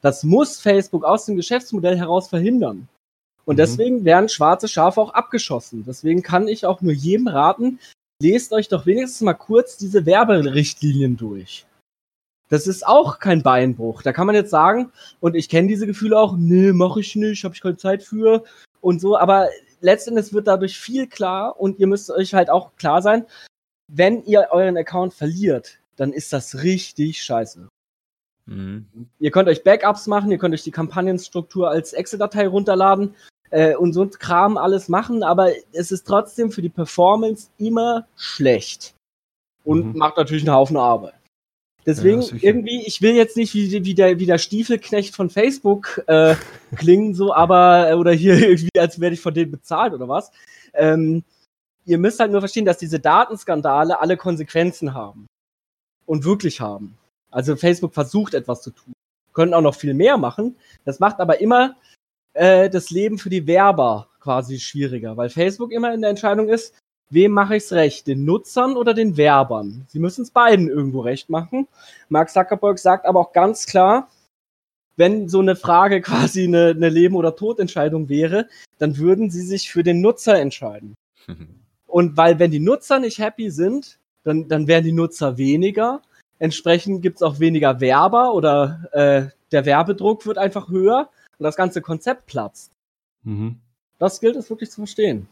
Das 0.00 0.24
muss 0.24 0.60
Facebook 0.60 1.04
aus 1.04 1.26
dem 1.26 1.36
Geschäftsmodell 1.36 1.96
heraus 1.96 2.28
verhindern. 2.28 2.88
Und 3.44 3.54
mhm. 3.54 3.58
deswegen 3.58 4.04
werden 4.04 4.28
schwarze 4.28 4.68
Schafe 4.68 5.00
auch 5.00 5.14
abgeschossen. 5.14 5.84
Deswegen 5.86 6.22
kann 6.22 6.48
ich 6.48 6.66
auch 6.66 6.80
nur 6.80 6.92
jedem 6.92 7.28
raten, 7.28 7.78
lest 8.20 8.52
euch 8.52 8.68
doch 8.68 8.86
wenigstens 8.86 9.20
mal 9.20 9.34
kurz 9.34 9.76
diese 9.76 10.06
Werberichtlinien 10.06 11.16
durch. 11.16 11.66
Das 12.48 12.66
ist 12.66 12.86
auch 12.86 13.18
kein 13.18 13.42
Beinbruch. 13.42 14.02
Da 14.02 14.12
kann 14.12 14.26
man 14.26 14.36
jetzt 14.36 14.50
sagen, 14.50 14.92
und 15.20 15.34
ich 15.34 15.48
kenne 15.48 15.68
diese 15.68 15.86
Gefühle 15.86 16.18
auch, 16.18 16.36
nee, 16.36 16.72
mach 16.72 16.96
ich 16.96 17.16
nicht, 17.16 17.44
habe 17.44 17.54
ich 17.54 17.60
keine 17.60 17.76
Zeit 17.76 18.02
für 18.02 18.44
und 18.80 19.00
so, 19.00 19.16
aber 19.16 19.48
letztendlich 19.84 20.32
wird 20.32 20.46
dadurch 20.46 20.78
viel 20.78 21.06
klar 21.06 21.60
und 21.60 21.78
ihr 21.78 21.86
müsst 21.86 22.10
euch 22.10 22.34
halt 22.34 22.48
auch 22.48 22.74
klar 22.76 23.02
sein, 23.02 23.26
wenn 23.86 24.24
ihr 24.24 24.48
euren 24.50 24.78
Account 24.78 25.12
verliert, 25.12 25.78
dann 25.96 26.12
ist 26.12 26.32
das 26.32 26.62
richtig 26.62 27.22
scheiße. 27.22 27.68
Mhm. 28.46 28.86
Ihr 29.18 29.30
könnt 29.30 29.48
euch 29.48 29.62
Backups 29.62 30.06
machen, 30.06 30.30
ihr 30.30 30.38
könnt 30.38 30.54
euch 30.54 30.62
die 30.62 30.70
Kampagnenstruktur 30.70 31.70
als 31.70 31.92
Excel-Datei 31.92 32.48
runterladen 32.48 33.14
äh, 33.50 33.76
und 33.76 33.92
so 33.92 34.02
ein 34.02 34.10
Kram 34.10 34.56
alles 34.56 34.88
machen, 34.88 35.22
aber 35.22 35.52
es 35.72 35.92
ist 35.92 36.06
trotzdem 36.06 36.50
für 36.50 36.62
die 36.62 36.70
Performance 36.70 37.50
immer 37.58 38.06
schlecht. 38.16 38.94
Und 39.64 39.92
mhm. 39.92 39.98
macht 39.98 40.16
natürlich 40.16 40.44
einen 40.44 40.56
Haufen 40.56 40.78
Arbeit. 40.78 41.14
Deswegen 41.86 42.22
ja, 42.22 42.36
irgendwie, 42.40 42.82
ich 42.86 43.02
will 43.02 43.14
jetzt 43.14 43.36
nicht 43.36 43.52
wie, 43.54 43.84
wie, 43.84 43.94
der, 43.94 44.18
wie 44.18 44.26
der 44.26 44.38
Stiefelknecht 44.38 45.14
von 45.14 45.28
Facebook 45.28 46.02
äh, 46.06 46.34
klingen, 46.76 47.14
so, 47.14 47.34
aber, 47.34 47.90
äh, 47.90 47.94
oder 47.94 48.12
hier 48.12 48.38
irgendwie, 48.38 48.78
als 48.78 49.00
werde 49.00 49.14
ich 49.14 49.20
von 49.20 49.34
denen 49.34 49.50
bezahlt 49.50 49.92
oder 49.92 50.08
was. 50.08 50.30
Ähm, 50.72 51.24
ihr 51.84 51.98
müsst 51.98 52.20
halt 52.20 52.32
nur 52.32 52.40
verstehen, 52.40 52.64
dass 52.64 52.78
diese 52.78 53.00
Datenskandale 53.00 54.00
alle 54.00 54.16
Konsequenzen 54.16 54.94
haben. 54.94 55.26
Und 56.06 56.24
wirklich 56.24 56.60
haben. 56.60 56.98
Also 57.30 57.56
Facebook 57.56 57.94
versucht 57.94 58.34
etwas 58.34 58.62
zu 58.62 58.70
tun. 58.70 58.92
Können 59.32 59.54
auch 59.54 59.62
noch 59.62 59.74
viel 59.74 59.94
mehr 59.94 60.18
machen. 60.18 60.56
Das 60.84 61.00
macht 61.00 61.18
aber 61.18 61.40
immer 61.40 61.76
äh, 62.34 62.68
das 62.68 62.90
Leben 62.90 63.18
für 63.18 63.30
die 63.30 63.46
Werber 63.46 64.08
quasi 64.20 64.60
schwieriger, 64.60 65.16
weil 65.16 65.30
Facebook 65.30 65.72
immer 65.72 65.92
in 65.94 66.00
der 66.02 66.10
Entscheidung 66.10 66.48
ist, 66.48 66.74
wem 67.14 67.32
mache 67.32 67.56
ich 67.56 67.64
es 67.64 67.72
recht? 67.72 68.06
Den 68.06 68.24
Nutzern 68.24 68.76
oder 68.76 68.94
den 68.94 69.16
Werbern? 69.16 69.84
Sie 69.88 69.98
müssen 69.98 70.22
es 70.22 70.30
beiden 70.30 70.68
irgendwo 70.68 71.00
recht 71.00 71.30
machen. 71.30 71.68
Mark 72.08 72.30
Zuckerberg 72.30 72.78
sagt 72.78 73.06
aber 73.06 73.20
auch 73.20 73.32
ganz 73.32 73.66
klar, 73.66 74.08
wenn 74.96 75.28
so 75.28 75.40
eine 75.40 75.56
Frage 75.56 76.00
quasi 76.02 76.44
eine, 76.44 76.68
eine 76.70 76.88
Leben- 76.88 77.16
oder 77.16 77.36
Todentscheidung 77.36 78.08
wäre, 78.08 78.48
dann 78.78 78.98
würden 78.98 79.30
sie 79.30 79.42
sich 79.42 79.70
für 79.70 79.82
den 79.82 80.00
Nutzer 80.00 80.38
entscheiden. 80.38 80.94
Und 81.86 82.16
weil, 82.16 82.40
wenn 82.40 82.50
die 82.50 82.60
Nutzer 82.60 82.98
nicht 82.98 83.18
happy 83.18 83.50
sind, 83.50 83.98
dann, 84.24 84.48
dann 84.48 84.66
werden 84.66 84.84
die 84.84 84.92
Nutzer 84.92 85.38
weniger. 85.38 86.02
Entsprechend 86.40 87.02
gibt 87.02 87.16
es 87.16 87.22
auch 87.22 87.38
weniger 87.38 87.80
Werber 87.80 88.34
oder 88.34 88.88
äh, 88.92 89.30
der 89.52 89.64
Werbedruck 89.64 90.26
wird 90.26 90.36
einfach 90.36 90.68
höher 90.68 91.08
und 91.38 91.44
das 91.44 91.54
ganze 91.54 91.80
Konzept 91.80 92.26
platzt. 92.26 92.72
Mhm. 93.22 93.60
Das 93.98 94.20
gilt 94.20 94.34
es 94.34 94.50
wirklich 94.50 94.70
zu 94.70 94.80
verstehen. 94.80 95.28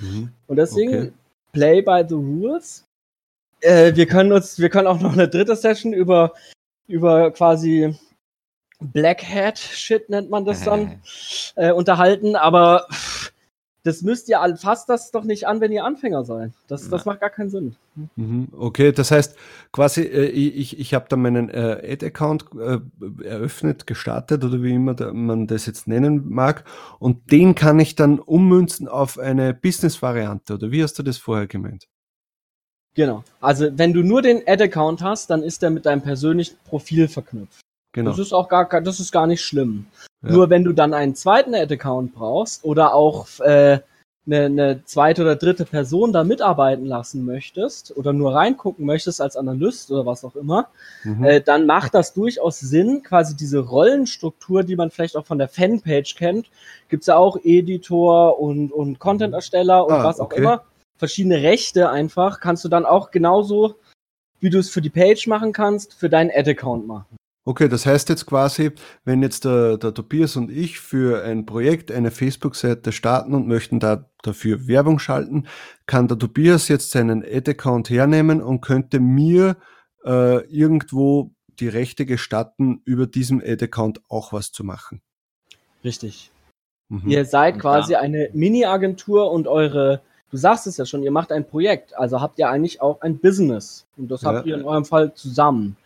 Mhm. 0.00 0.32
Und 0.46 0.56
deswegen 0.56 0.94
okay. 0.94 1.12
Play 1.56 1.80
by 1.80 2.04
the 2.06 2.14
rules. 2.14 2.84
Äh, 3.60 3.94
wir 3.94 4.06
können 4.06 4.32
uns, 4.32 4.58
wir 4.58 4.68
können 4.68 4.86
auch 4.86 5.00
noch 5.00 5.14
eine 5.14 5.26
dritte 5.28 5.56
Session 5.56 5.94
über, 5.94 6.34
über 6.86 7.30
quasi 7.30 7.96
Black 8.80 9.22
Hat 9.22 9.58
Shit 9.58 10.10
nennt 10.10 10.28
man 10.28 10.44
das 10.44 10.62
dann, 10.62 11.00
äh, 11.56 11.72
unterhalten, 11.72 12.36
aber 12.36 12.86
das 13.86 14.02
müsst 14.02 14.28
ihr 14.28 14.40
all, 14.40 14.56
fasst 14.56 14.88
das 14.88 15.12
doch 15.12 15.22
nicht 15.22 15.46
an, 15.46 15.60
wenn 15.60 15.70
ihr 15.70 15.84
Anfänger 15.84 16.24
seid. 16.24 16.50
Das, 16.66 16.88
das 16.88 17.04
macht 17.04 17.20
gar 17.20 17.30
keinen 17.30 17.50
Sinn. 17.50 17.76
Mhm, 18.16 18.48
okay, 18.58 18.90
das 18.90 19.12
heißt 19.12 19.36
quasi, 19.70 20.02
äh, 20.02 20.26
ich, 20.26 20.80
ich 20.80 20.92
habe 20.92 21.06
da 21.08 21.14
meinen 21.14 21.48
äh, 21.50 21.92
Ad-Account 21.92 22.46
äh, 22.58 22.78
eröffnet, 23.24 23.86
gestartet 23.86 24.42
oder 24.42 24.60
wie 24.60 24.74
immer 24.74 24.94
da, 24.94 25.12
man 25.12 25.46
das 25.46 25.66
jetzt 25.66 25.86
nennen 25.86 26.28
mag 26.28 26.64
und 26.98 27.30
den 27.30 27.54
kann 27.54 27.78
ich 27.78 27.94
dann 27.94 28.18
ummünzen 28.18 28.88
auf 28.88 29.20
eine 29.20 29.54
Business-Variante 29.54 30.54
oder 30.54 30.72
wie 30.72 30.82
hast 30.82 30.98
du 30.98 31.04
das 31.04 31.18
vorher 31.18 31.46
gemeint? 31.46 31.86
Genau. 32.94 33.22
Also 33.40 33.68
wenn 33.78 33.92
du 33.92 34.02
nur 34.02 34.20
den 34.20 34.42
Ad-Account 34.46 35.00
hast, 35.02 35.30
dann 35.30 35.44
ist 35.44 35.62
der 35.62 35.70
mit 35.70 35.86
deinem 35.86 36.02
persönlichen 36.02 36.56
Profil 36.64 37.06
verknüpft. 37.06 37.60
Genau. 37.96 38.10
Das 38.10 38.18
ist 38.18 38.34
auch 38.34 38.50
gar, 38.50 38.68
das 38.82 39.00
ist 39.00 39.10
gar 39.10 39.26
nicht 39.26 39.42
schlimm. 39.42 39.86
Ja. 40.22 40.32
Nur 40.32 40.50
wenn 40.50 40.64
du 40.64 40.74
dann 40.74 40.92
einen 40.92 41.14
zweiten 41.14 41.54
Ad-Account 41.54 42.14
brauchst 42.14 42.62
oder 42.62 42.92
auch 42.92 43.26
äh, 43.40 43.78
eine, 44.26 44.44
eine 44.44 44.84
zweite 44.84 45.22
oder 45.22 45.34
dritte 45.34 45.64
Person 45.64 46.12
da 46.12 46.22
mitarbeiten 46.22 46.84
lassen 46.84 47.24
möchtest 47.24 47.96
oder 47.96 48.12
nur 48.12 48.34
reingucken 48.34 48.84
möchtest 48.84 49.22
als 49.22 49.34
Analyst 49.34 49.90
oder 49.90 50.04
was 50.04 50.26
auch 50.26 50.36
immer, 50.36 50.68
mhm. 51.04 51.24
äh, 51.24 51.40
dann 51.40 51.64
macht 51.64 51.94
das 51.94 52.12
durchaus 52.12 52.60
Sinn, 52.60 53.02
quasi 53.02 53.34
diese 53.34 53.60
Rollenstruktur, 53.60 54.62
die 54.62 54.76
man 54.76 54.90
vielleicht 54.90 55.16
auch 55.16 55.24
von 55.24 55.38
der 55.38 55.48
Fanpage 55.48 56.16
kennt, 56.16 56.50
gibt's 56.90 57.06
ja 57.06 57.16
auch 57.16 57.38
Editor 57.44 58.38
und, 58.38 58.72
und 58.72 58.98
Content-Ersteller 58.98 59.86
und 59.86 59.94
ah, 59.94 60.04
was 60.04 60.20
auch 60.20 60.26
okay. 60.26 60.42
immer, 60.42 60.64
verschiedene 60.98 61.42
Rechte 61.42 61.88
einfach, 61.88 62.40
kannst 62.40 62.62
du 62.62 62.68
dann 62.68 62.84
auch 62.84 63.10
genauso, 63.10 63.76
wie 64.40 64.50
du 64.50 64.58
es 64.58 64.68
für 64.68 64.82
die 64.82 64.90
Page 64.90 65.26
machen 65.28 65.54
kannst, 65.54 65.94
für 65.94 66.10
deinen 66.10 66.30
Ad-Account 66.30 66.86
machen. 66.86 67.15
Okay, 67.48 67.68
das 67.68 67.86
heißt 67.86 68.08
jetzt 68.08 68.26
quasi, 68.26 68.72
wenn 69.04 69.22
jetzt 69.22 69.44
der, 69.44 69.78
der 69.78 69.94
Tobias 69.94 70.34
und 70.34 70.50
ich 70.50 70.80
für 70.80 71.22
ein 71.22 71.46
Projekt 71.46 71.92
eine 71.92 72.10
Facebook-Seite 72.10 72.90
starten 72.90 73.34
und 73.34 73.46
möchten 73.46 73.78
da 73.78 74.10
dafür 74.24 74.66
Werbung 74.66 74.98
schalten, 74.98 75.46
kann 75.86 76.08
der 76.08 76.18
Tobias 76.18 76.66
jetzt 76.66 76.90
seinen 76.90 77.22
Ad-Account 77.24 77.88
hernehmen 77.88 78.42
und 78.42 78.62
könnte 78.62 78.98
mir 78.98 79.56
äh, 80.04 80.44
irgendwo 80.46 81.30
die 81.60 81.68
Rechte 81.68 82.04
gestatten, 82.04 82.82
über 82.84 83.06
diesem 83.06 83.40
Ad-Account 83.40 84.00
auch 84.08 84.32
was 84.32 84.50
zu 84.50 84.64
machen. 84.64 85.00
Richtig. 85.84 86.32
Mhm. 86.88 87.08
Ihr 87.08 87.24
seid 87.26 87.60
quasi 87.60 87.92
ja. 87.92 88.00
eine 88.00 88.28
Mini-Agentur 88.32 89.30
und 89.30 89.46
eure, 89.46 90.00
du 90.32 90.36
sagst 90.36 90.66
es 90.66 90.78
ja 90.78 90.84
schon, 90.84 91.04
ihr 91.04 91.12
macht 91.12 91.30
ein 91.30 91.46
Projekt, 91.46 91.96
also 91.96 92.20
habt 92.20 92.40
ihr 92.40 92.48
eigentlich 92.48 92.82
auch 92.82 93.02
ein 93.02 93.18
Business. 93.18 93.86
Und 93.96 94.10
das 94.10 94.22
ja. 94.22 94.32
habt 94.32 94.46
ihr 94.48 94.56
in 94.56 94.64
eurem 94.64 94.84
Fall 94.84 95.14
zusammen. 95.14 95.76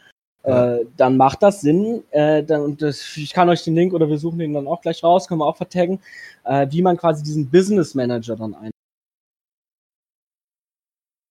Äh, 0.43 0.87
dann 0.97 1.17
macht 1.17 1.43
das 1.43 1.61
Sinn. 1.61 2.03
Äh, 2.11 2.43
dann, 2.43 2.63
und 2.63 2.83
das, 2.83 3.17
ich 3.17 3.33
kann 3.33 3.49
euch 3.49 3.63
den 3.65 3.75
Link 3.75 3.93
oder 3.93 4.09
wir 4.09 4.19
suchen 4.19 4.39
den 4.39 4.55
dann 4.55 4.67
auch 4.67 4.81
gleich 4.81 5.03
raus, 5.05 5.29
können 5.29 5.41
wir 5.41 5.47
auch 5.47 5.57
vertaggen, 5.57 6.01
äh, 6.45 6.67
wie 6.71 6.83
man 6.83 6.97
quasi 6.97 7.23
diesen 7.23 7.51
Business 7.51 7.95
Manager 7.95 8.37
dann 8.37 8.55
ein. 8.55 8.71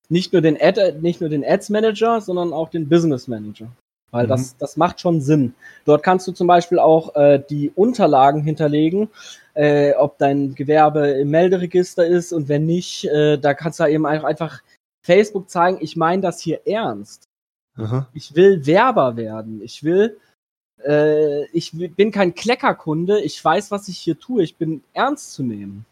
Nicht 0.10 0.34
nur 0.34 0.42
den 0.42 0.60
Ad, 0.60 0.96
nicht 1.02 1.22
nur 1.22 1.30
den 1.30 1.46
Ads 1.46 1.70
Manager, 1.70 2.22
sondern 2.22 2.52
auch 2.54 2.70
den 2.70 2.90
Business 2.90 3.28
Manager. 3.28 3.68
Weil 4.12 4.26
mhm. 4.26 4.30
das, 4.30 4.58
das 4.58 4.78
macht 4.78 5.00
schon 5.00 5.22
Sinn. 5.22 5.54
Dort 5.86 6.04
kannst 6.04 6.28
du 6.28 6.32
zum 6.32 6.48
Beispiel 6.48 6.80
auch 6.80 7.16
äh, 7.16 7.42
die 7.48 7.72
Unterlagen 7.76 8.42
hinterlegen, 8.42 9.10
äh, 9.54 9.94
ob 9.94 10.18
dein 10.18 10.56
Gewerbe 10.56 11.10
im 11.10 11.30
Melderegister 11.30 12.06
ist 12.06 12.34
und 12.34 12.48
wenn 12.50 12.66
nicht, 12.66 13.06
äh, 13.06 13.38
da 13.38 13.54
kannst 13.54 13.80
du 13.80 13.86
eben 13.86 14.06
einfach 14.06 14.62
Facebook 15.04 15.50
zeigen, 15.50 15.78
ich 15.82 15.96
meine 15.96 16.22
das 16.22 16.40
hier 16.40 16.66
ernst. 16.68 17.29
Aha. 17.82 18.08
Ich 18.14 18.36
will 18.36 18.66
Werber 18.66 19.16
werden. 19.16 19.62
Ich 19.62 19.84
will, 19.84 20.18
äh, 20.86 21.46
ich 21.48 21.72
bin 21.96 22.12
kein 22.12 22.36
Kleckerkunde. 22.36 23.22
Ich 23.22 23.44
weiß, 23.44 23.72
was 23.72 23.88
ich 23.88 23.98
hier 23.98 24.20
tue. 24.20 24.44
Ich 24.44 24.56
bin 24.56 24.84
ernst 24.94 25.34
zu 25.34 25.44
nehmen. 25.44 25.86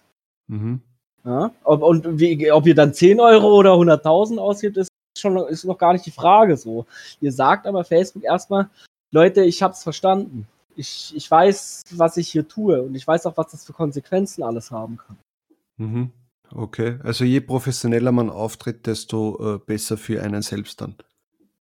Mhm. 0.48 0.82
Ja? 1.24 1.52
Ob, 1.64 1.82
und 1.82 2.20
wie, 2.20 2.52
ob 2.52 2.66
ihr 2.66 2.76
dann 2.76 2.94
10 2.94 3.20
Euro 3.20 3.56
oder 3.56 3.74
100.000 3.74 4.38
ausgibt, 4.38 4.78
ist 4.78 4.90
schon 5.18 5.38
ist 5.48 5.66
noch 5.66 5.78
gar 5.78 5.94
nicht 5.94 6.06
die 6.06 6.12
Frage 6.12 6.58
so. 6.58 6.86
Ihr 7.22 7.32
sagt 7.32 7.68
aber 7.68 7.84
Facebook 7.84 8.24
erstmal, 8.24 8.70
Leute, 9.12 9.44
ich 9.44 9.62
hab's 9.64 9.84
verstanden. 9.84 10.48
Ich, 10.76 11.14
ich 11.16 11.30
weiß, 11.30 11.84
was 11.94 12.18
ich 12.18 12.30
hier 12.30 12.48
tue 12.48 12.82
und 12.82 12.96
ich 12.96 13.08
weiß 13.08 13.26
auch, 13.26 13.36
was 13.36 13.52
das 13.52 13.66
für 13.66 13.74
Konsequenzen 13.74 14.44
alles 14.44 14.72
haben 14.72 14.98
kann. 14.98 15.18
Mhm. 15.78 16.12
Okay, 16.52 17.00
also 17.04 17.26
je 17.26 17.42
professioneller 17.42 18.12
man 18.12 18.30
auftritt, 18.30 18.86
desto 18.86 19.56
äh, 19.56 19.58
besser 19.58 19.98
für 19.98 20.22
einen 20.24 20.42
selbst 20.42 20.80
dann. 20.80 20.96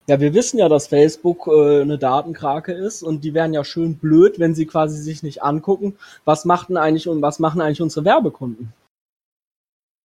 Ja, 0.08 0.20
wir 0.20 0.34
wissen 0.34 0.58
ja, 0.58 0.68
dass 0.68 0.86
Facebook 0.86 1.48
äh, 1.48 1.82
eine 1.82 1.98
Datenkrake 1.98 2.72
ist 2.72 3.02
und 3.02 3.24
die 3.24 3.34
wären 3.34 3.52
ja 3.52 3.64
schön 3.64 3.96
blöd, 3.96 4.38
wenn 4.38 4.54
sie 4.54 4.66
quasi 4.66 4.96
sich 4.98 5.22
nicht 5.24 5.42
angucken, 5.42 5.96
was 6.24 6.44
machten 6.44 6.76
eigentlich 6.76 7.08
und 7.08 7.22
was 7.22 7.40
machen 7.40 7.60
eigentlich 7.60 7.82
unsere 7.82 8.04
Werbekunden. 8.04 8.72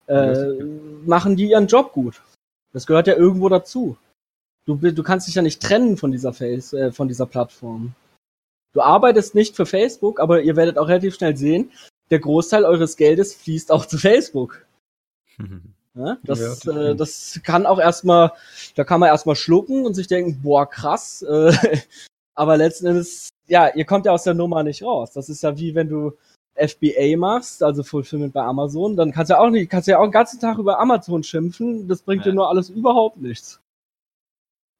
Äh, 0.07 0.65
machen 1.05 1.37
die 1.37 1.51
ihren 1.51 1.67
Job 1.67 1.93
gut? 1.93 2.23
Das 2.73 2.87
gehört 2.87 3.09
ja 3.09 3.15
irgendwo 3.15 3.49
dazu. 3.49 3.97
Du, 4.65 4.77
du 4.77 5.03
kannst 5.03 5.29
dich 5.29 5.35
ja 5.35 5.43
nicht 5.43 5.63
trennen 5.63 5.97
von 5.97 6.13
dieser 6.13 6.33
Face, 6.33 6.73
äh, 6.73 6.93
von 6.93 7.09
dieser 7.09 7.27
Plattform. 7.27 7.95
Du 8.73 8.81
arbeitest 8.81 9.35
nicht 9.35 9.55
für 9.55 9.67
Facebook, 9.67 10.19
aber 10.19 10.43
ihr 10.43 10.57
werdet 10.57 10.79
auch 10.79 10.89
relativ 10.89 11.15
schnell 11.17 11.37
sehen, 11.37 11.71
der 12.11 12.21
Großteil 12.21 12.65
eures 12.65 12.97
Geldes 12.97 13.35
fließt 13.35 13.71
auch 13.71 13.85
zu 13.85 13.99
Facebook. 13.99 14.65
Ja, 15.95 16.19
das, 16.23 16.65
ja, 16.65 16.73
äh, 16.73 16.97
das 16.97 17.41
kann 17.43 17.67
auch 17.67 17.81
erstmal, 17.81 18.33
da 18.77 18.85
kann 18.85 19.01
man 19.01 19.09
erstmal 19.09 19.35
schlucken 19.35 19.85
und 19.85 19.95
sich 19.95 20.07
denken, 20.07 20.41
boah, 20.43 20.69
krass. 20.69 21.23
Äh, 21.23 21.53
aber 22.35 22.57
letzten 22.57 22.87
Endes, 22.87 23.29
ja, 23.47 23.69
ihr 23.75 23.85
kommt 23.85 24.07
ja 24.07 24.13
aus 24.13 24.23
der 24.23 24.35
Nummer 24.35 24.63
nicht 24.63 24.83
raus. 24.83 25.13
Das 25.13 25.29
ist 25.29 25.43
ja 25.43 25.59
wie 25.59 25.75
wenn 25.75 25.89
du 25.89 26.13
FBA 26.55 27.17
machst, 27.17 27.63
also 27.63 27.83
Fulfillment 27.83 28.33
bei 28.33 28.43
Amazon, 28.43 28.97
dann 28.97 29.13
kannst 29.13 29.31
du 29.31 29.35
ja 29.35 29.41
auch 29.41 29.51
nicht, 29.51 29.71
kannst 29.71 29.89
du 29.89 29.93
ja 29.93 29.99
auch 29.99 30.05
den 30.05 30.13
ganzen 30.13 30.41
Tag 30.41 30.59
über 30.59 30.79
Amazon 30.79 31.23
schimpfen. 31.23 31.89
Das 31.89 32.03
bringt 32.03 32.25
ja. 32.25 32.31
dir 32.31 32.37
nur 32.37 32.49
alles 32.49 32.71
überhaupt 32.71 33.17
nichts. 33.19 33.61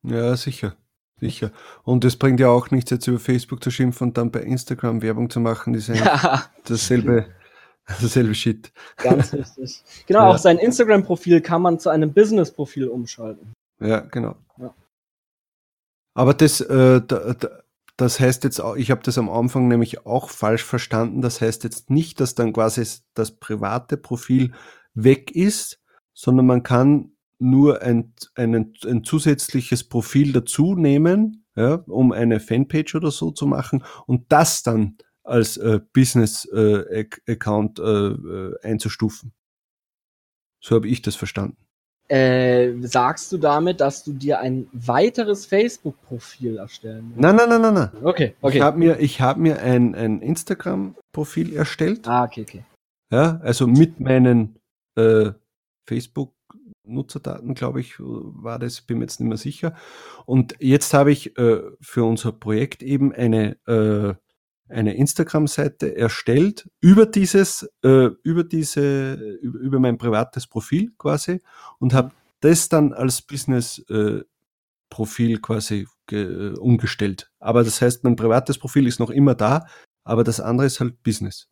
Ja, 0.03 0.37
sicher. 0.37 0.77
Sicher. 1.21 1.53
Und 1.83 2.05
es 2.07 2.17
bringt 2.17 2.41
ja 2.41 2.49
auch 2.49 2.71
nichts, 2.71 2.91
jetzt 2.91 3.07
über 3.07 3.19
Facebook 3.19 3.63
zu 3.63 3.71
schimpfen 3.71 4.09
und 4.09 4.19
dann 4.19 4.31
bei 4.31 4.41
Instagram 4.41 5.03
Werbung 5.03 5.29
zu 5.29 5.39
machen. 5.39 5.75
Das 5.75 5.89
ist 5.89 5.99
ja 5.99 6.45
dasselbe. 6.65 7.27
Dasselbe 8.01 8.35
Shit. 8.35 8.73
Ganz 8.97 9.33
richtig. 9.33 9.83
Genau, 10.07 10.21
ja. 10.21 10.29
auch 10.29 10.39
sein 10.39 10.59
Instagram-Profil 10.59 11.41
kann 11.41 11.63
man 11.63 11.79
zu 11.79 11.91
einem 11.91 12.13
Business-Profil 12.13 12.89
umschalten. 12.89 13.53
Ja, 13.81 14.01
genau. 14.01 14.37
Ja. 14.59 14.75
Aber 16.15 16.35
das, 16.35 16.61
äh, 16.61 17.01
da, 17.07 17.35
da, 17.35 17.49
das 17.97 18.21
heißt 18.21 18.45
jetzt 18.45 18.61
auch, 18.61 18.77
ich 18.77 18.91
habe 18.91 19.03
das 19.03 19.19
am 19.19 19.29
Anfang 19.29 19.69
nämlich 19.69 20.07
auch 20.07 20.31
falsch 20.31 20.65
verstanden. 20.65 21.21
Das 21.21 21.41
heißt 21.41 21.65
jetzt 21.65 21.91
nicht, 21.91 22.21
dass 22.21 22.35
dann 22.35 22.53
quasi 22.53 22.87
das 23.15 23.33
private 23.33 23.97
Profil 23.97 24.53
weg 24.95 25.31
ist, 25.33 25.81
sondern 26.15 26.47
man 26.47 26.63
kann 26.63 27.13
nur 27.39 27.83
ein, 27.83 28.15
ein, 28.35 28.75
ein 28.85 29.05
zusätzliches 29.05 29.89
Profil 29.89 30.33
dazu 30.33 30.75
nehmen, 30.75 31.47
ja, 31.57 31.75
um 31.87 32.13
eine 32.13 32.39
Fanpage 32.39 32.95
oder 32.95 33.11
so 33.11 33.31
zu 33.31 33.47
machen 33.47 33.83
und 34.07 34.31
das 34.31 34.63
dann 34.63 34.99
als 35.31 35.57
äh, 35.57 35.81
Business-Account 35.93 37.79
äh, 37.79 37.83
äh, 37.83 38.55
einzustufen. 38.63 39.33
So 40.63 40.75
habe 40.75 40.89
ich 40.89 41.01
das 41.03 41.17
verstanden. 41.17 41.57
Äh, 42.09 42.73
sagst 42.83 43.31
du 43.31 43.39
damit, 43.39 43.81
dass 43.81 44.03
du 44.03 44.13
dir 44.13 44.41
ein 44.41 44.67
weiteres 44.73 45.47
Facebook-Profil 45.47 46.59
erstellen 46.59 47.05
willst? 47.11 47.21
Nein, 47.21 47.37
nein, 47.37 47.49
nein, 47.49 47.63
nein, 47.63 47.75
nein. 47.75 47.91
Okay, 48.03 48.35
okay. 48.41 48.57
Ich 48.57 48.63
habe 48.63 48.79
mir, 48.79 48.99
ich 48.99 49.21
hab 49.21 49.37
mir 49.37 49.61
ein, 49.63 49.95
ein 49.95 50.21
Instagram-Profil 50.21 51.55
erstellt. 51.55 52.09
Ah, 52.09 52.25
okay, 52.25 52.43
okay. 52.43 52.65
Ja, 53.13 53.41
also 53.45 53.69
mit 53.69 54.01
meinen 54.01 54.59
äh, 54.97 55.31
Facebook-Nutzerdaten, 55.87 57.55
glaube 57.55 57.81
ich, 57.81 57.95
war 58.01 58.59
das, 58.59 58.81
bin 58.81 58.99
mir 58.99 59.05
jetzt 59.05 59.21
nicht 59.21 59.29
mehr 59.29 59.39
sicher. 59.39 59.77
Und 60.27 60.57
jetzt 60.59 60.93
habe 60.93 61.13
ich 61.13 61.39
äh, 61.39 61.63
für 61.81 62.05
unser 62.05 62.33
Projekt 62.33 62.83
eben 62.83 63.13
eine 63.13 63.57
äh, 63.69 64.15
eine 64.71 64.95
Instagram-Seite 64.95 65.97
erstellt 65.97 66.69
über 66.81 67.07
dieses, 67.07 67.69
äh, 67.83 68.11
über 68.23 68.45
diese, 68.45 69.15
über, 69.43 69.59
über, 69.59 69.81
mein 69.81 69.99
privates 69.99 70.47
Profil 70.47 70.93
quasi 70.99 71.43
und 71.79 71.95
habe 71.95 72.13
das 72.41 72.69
dann 72.69 72.93
als 72.93 73.23
Business-Profil 73.23 75.31
äh, 75.31 75.39
quasi 75.39 75.87
äh, 76.11 76.51
umgestellt. 76.57 77.31
Aber 77.39 77.65
das 77.65 77.81
heißt, 77.81 78.05
mein 78.05 78.17
privates 78.17 78.59
Profil 78.59 78.87
ist 78.87 79.01
noch 79.01 79.11
immer 79.11 79.35
da, 79.35 79.67
aber 80.05 80.25
das 80.25 80.41
andere 80.41 80.67
ist 80.67 80.81
halt 80.81 81.03
Business. 81.03 81.49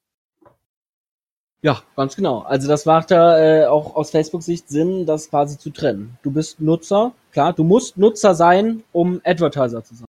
Ja, 1.61 1.83
ganz 1.97 2.15
genau. 2.15 2.43
Also 2.43 2.69
das 2.69 2.87
macht 2.87 3.11
ja 3.11 3.39
äh, 3.39 3.67
auch 3.67 3.97
aus 3.97 4.11
Facebook-Sicht 4.11 4.69
Sinn, 4.69 5.07
das 5.07 5.29
quasi 5.29 5.59
zu 5.59 5.71
trennen. 5.71 6.17
Du 6.23 6.31
bist 6.31 6.61
Nutzer, 6.61 7.13
klar, 7.33 7.53
du 7.53 7.65
musst 7.65 7.97
Nutzer 7.97 8.35
sein, 8.35 8.85
um 8.93 9.21
Advertiser 9.25 9.83
zu 9.83 9.97
sein. 9.97 10.07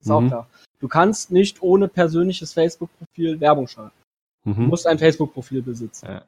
Ist 0.00 0.08
mhm. 0.08 0.12
auch 0.12 0.26
klar. 0.26 0.48
Du 0.82 0.88
kannst 0.88 1.30
nicht 1.30 1.62
ohne 1.62 1.86
persönliches 1.86 2.52
Facebook-Profil 2.52 3.40
Werbung 3.40 3.68
schalten. 3.68 3.94
Mhm. 4.42 4.54
Du 4.54 4.62
musst 4.62 4.84
ein 4.88 4.98
Facebook-Profil 4.98 5.62
besitzen. 5.62 6.06
Ja. 6.06 6.22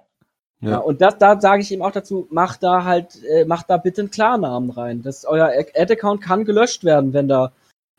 Ja. 0.61 0.71
ja. 0.71 0.79
und 0.79 1.01
das, 1.01 1.19
da 1.19 1.41
sage 1.41 1.63
ich 1.63 1.73
ihm 1.73 1.83
auch 1.83 1.91
dazu, 1.91 2.29
macht 2.31 2.63
da 2.63 2.85
halt, 2.85 3.21
äh, 3.25 3.45
macht 3.45 3.69
da 3.69 3.79
bitte 3.79 4.03
einen 4.03 4.13
Klarnamen 4.13 4.71
rein. 4.71 5.03
Das, 5.03 5.25
euer 5.25 5.51
Ad-Account 5.75 6.23
kann 6.23 6.45
gelöscht 6.45 6.85
werden, 6.85 7.13
wenn 7.13 7.27
da 7.27 7.51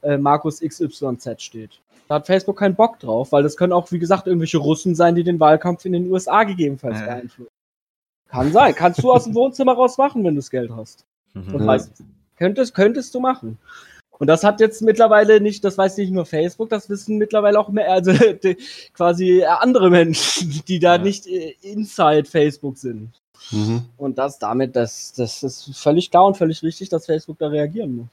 äh, 0.02 0.18
Markus 0.18 0.62
XYZ 0.62 1.42
steht. 1.42 1.82
Da 2.08 2.16
hat 2.16 2.26
Facebook 2.26 2.58
keinen 2.58 2.76
Bock 2.76 3.00
drauf, 3.00 3.34
weil 3.34 3.44
das 3.44 3.58
können 3.58 3.74
auch, 3.74 3.92
wie 3.92 4.00
gesagt, 4.00 4.26
irgendwelche 4.26 4.60
Russen 4.60 4.96
sein, 4.96 5.16
die 5.16 5.26
den 5.26 5.42
Wahlkampf 5.42 5.84
in 5.84 5.92
den 5.92 6.10
USA 6.10 6.46
gegebenenfalls 6.46 7.02
ja. 7.02 7.06
beeinflussen. 7.06 7.52
Kann 8.30 8.54
sein. 8.54 8.74
Kannst 8.76 9.04
du 9.04 9.12
aus 9.12 9.26
dem 9.26 9.36
Wohnzimmer 9.36 9.74
raus 9.74 9.98
machen, 9.98 10.24
wenn 10.24 10.36
du 10.36 10.40
das 10.40 10.50
Geld 10.50 10.72
hast. 10.72 11.04
Mhm. 11.34 11.54
Und 11.54 11.68
weißt, 11.68 12.02
könntest, 12.38 12.74
könntest 12.74 13.14
du 13.14 13.20
machen. 13.20 13.58
Und 14.18 14.28
das 14.28 14.44
hat 14.44 14.60
jetzt 14.60 14.82
mittlerweile 14.82 15.42
nicht, 15.42 15.64
das 15.64 15.78
weiß 15.78 15.98
nicht 15.98 16.12
nur 16.12 16.26
Facebook, 16.26 16.70
das 16.70 16.90
wissen 16.90 17.18
mittlerweile 17.18 17.60
auch 17.60 17.70
mehr, 17.70 17.92
also 17.92 18.12
die, 18.44 18.58
quasi 18.94 19.44
andere 19.44 19.90
Menschen, 19.90 20.62
die 20.68 20.80
da 20.80 20.96
ja. 20.96 21.02
nicht 21.02 21.28
äh, 21.28 21.56
inside 21.62 22.26
Facebook 22.26 22.78
sind. 22.78 23.10
Mhm. 23.52 23.84
Und 23.98 24.18
das 24.18 24.40
damit, 24.40 24.76
das, 24.76 25.14
das 25.14 25.44
ist 25.44 25.78
völlig 25.78 26.12
klar 26.12 26.26
und 26.26 26.38
völlig 26.38 26.64
richtig, 26.64 26.90
dass 26.90 27.06
Facebook 27.06 27.38
da 27.40 27.48
reagieren 27.48 27.96
muss. 27.96 28.08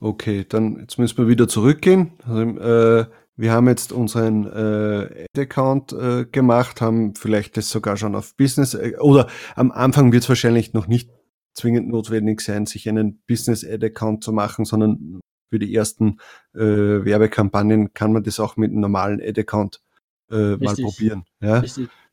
Okay, 0.00 0.44
dann 0.46 0.80
jetzt 0.80 0.98
müssen 0.98 1.16
wir 1.18 1.28
wieder 1.28 1.48
zurückgehen. 1.48 2.12
Also, 2.26 2.42
äh, 2.42 3.06
wir 3.38 3.52
haben 3.52 3.68
jetzt 3.68 3.92
unseren 3.92 4.46
äh, 4.46 5.24
Ad-Account 5.24 5.92
äh, 5.92 6.24
gemacht, 6.24 6.80
haben 6.80 7.14
vielleicht 7.14 7.56
das 7.56 7.70
sogar 7.70 7.96
schon 7.96 8.14
auf 8.14 8.34
Business 8.36 8.74
äh, 8.74 8.94
oder 8.98 9.26
am 9.54 9.70
Anfang 9.70 10.12
wird 10.12 10.22
es 10.22 10.28
wahrscheinlich 10.28 10.72
noch 10.72 10.86
nicht 10.86 11.10
zwingend 11.56 11.88
notwendig 11.88 12.40
sein, 12.40 12.66
sich 12.66 12.88
einen 12.88 13.22
Business-Ad-Account 13.26 14.22
zu 14.22 14.32
machen, 14.32 14.64
sondern 14.64 15.20
für 15.48 15.58
die 15.58 15.74
ersten 15.74 16.18
äh, 16.54 16.60
Werbekampagnen 16.60 17.94
kann 17.94 18.12
man 18.12 18.22
das 18.22 18.40
auch 18.40 18.56
mit 18.56 18.70
einem 18.70 18.80
normalen 18.80 19.20
Ad-Account 19.20 19.80
äh, 20.30 20.56
mal 20.56 20.74
probieren. 20.74 21.24
Ja? 21.40 21.62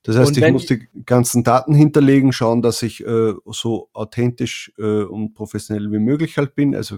Das 0.03 0.17
heißt, 0.17 0.37
ich 0.37 0.51
muss 0.51 0.65
die 0.65 0.87
ganzen 1.05 1.43
Daten 1.43 1.73
hinterlegen, 1.73 2.33
schauen, 2.33 2.61
dass 2.61 2.83
ich 2.83 3.05
äh, 3.05 3.33
so 3.45 3.89
authentisch 3.93 4.73
äh, 4.77 5.03
und 5.03 5.33
professionell 5.33 5.91
wie 5.91 5.99
möglich 5.99 6.37
halt 6.37 6.55
bin. 6.55 6.75
Also 6.75 6.97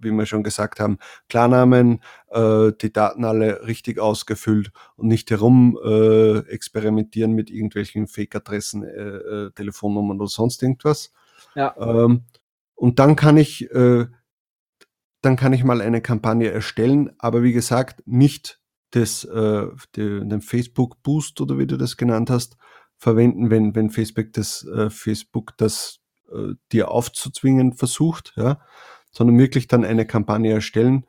wie 0.00 0.10
wir 0.10 0.26
schon 0.26 0.42
gesagt 0.42 0.80
haben, 0.80 0.98
Klarnamen, 1.28 2.00
äh, 2.30 2.72
die 2.80 2.92
Daten 2.92 3.24
alle 3.24 3.66
richtig 3.66 3.98
ausgefüllt 3.98 4.70
und 4.96 5.08
nicht 5.08 5.30
herum 5.30 5.78
äh, 5.84 6.38
experimentieren 6.48 7.32
mit 7.32 7.50
irgendwelchen 7.50 8.06
Fake-Adressen, 8.06 8.84
äh, 8.84 8.88
äh, 8.88 9.50
Telefonnummern 9.50 10.18
oder 10.18 10.28
sonst 10.28 10.62
irgendwas. 10.62 11.12
Ja. 11.54 11.74
Ähm, 11.78 12.24
und 12.74 12.98
dann 12.98 13.16
kann 13.16 13.36
ich, 13.36 13.70
äh, 13.70 14.06
dann 15.22 15.36
kann 15.36 15.52
ich 15.52 15.64
mal 15.64 15.80
eine 15.80 16.00
Kampagne 16.00 16.50
erstellen, 16.50 17.10
aber 17.18 17.42
wie 17.42 17.52
gesagt, 17.52 18.02
nicht 18.06 18.60
das, 18.90 19.24
äh, 19.24 19.66
die, 19.96 20.20
den 20.28 20.40
Facebook 20.40 21.02
Boost 21.02 21.40
oder 21.40 21.58
wie 21.58 21.66
du 21.66 21.76
das 21.76 21.96
genannt 21.96 22.30
hast, 22.30 22.56
verwenden, 22.96 23.50
wenn, 23.50 23.74
wenn 23.74 23.90
Facebook 23.90 24.32
das, 24.32 24.64
äh, 24.66 24.90
Facebook 24.90 25.56
das 25.56 26.00
äh, 26.30 26.54
dir 26.72 26.90
aufzuzwingen 26.90 27.72
versucht, 27.74 28.32
ja, 28.36 28.60
sondern 29.10 29.38
wirklich 29.38 29.68
dann 29.68 29.84
eine 29.84 30.06
Kampagne 30.06 30.52
erstellen. 30.52 31.06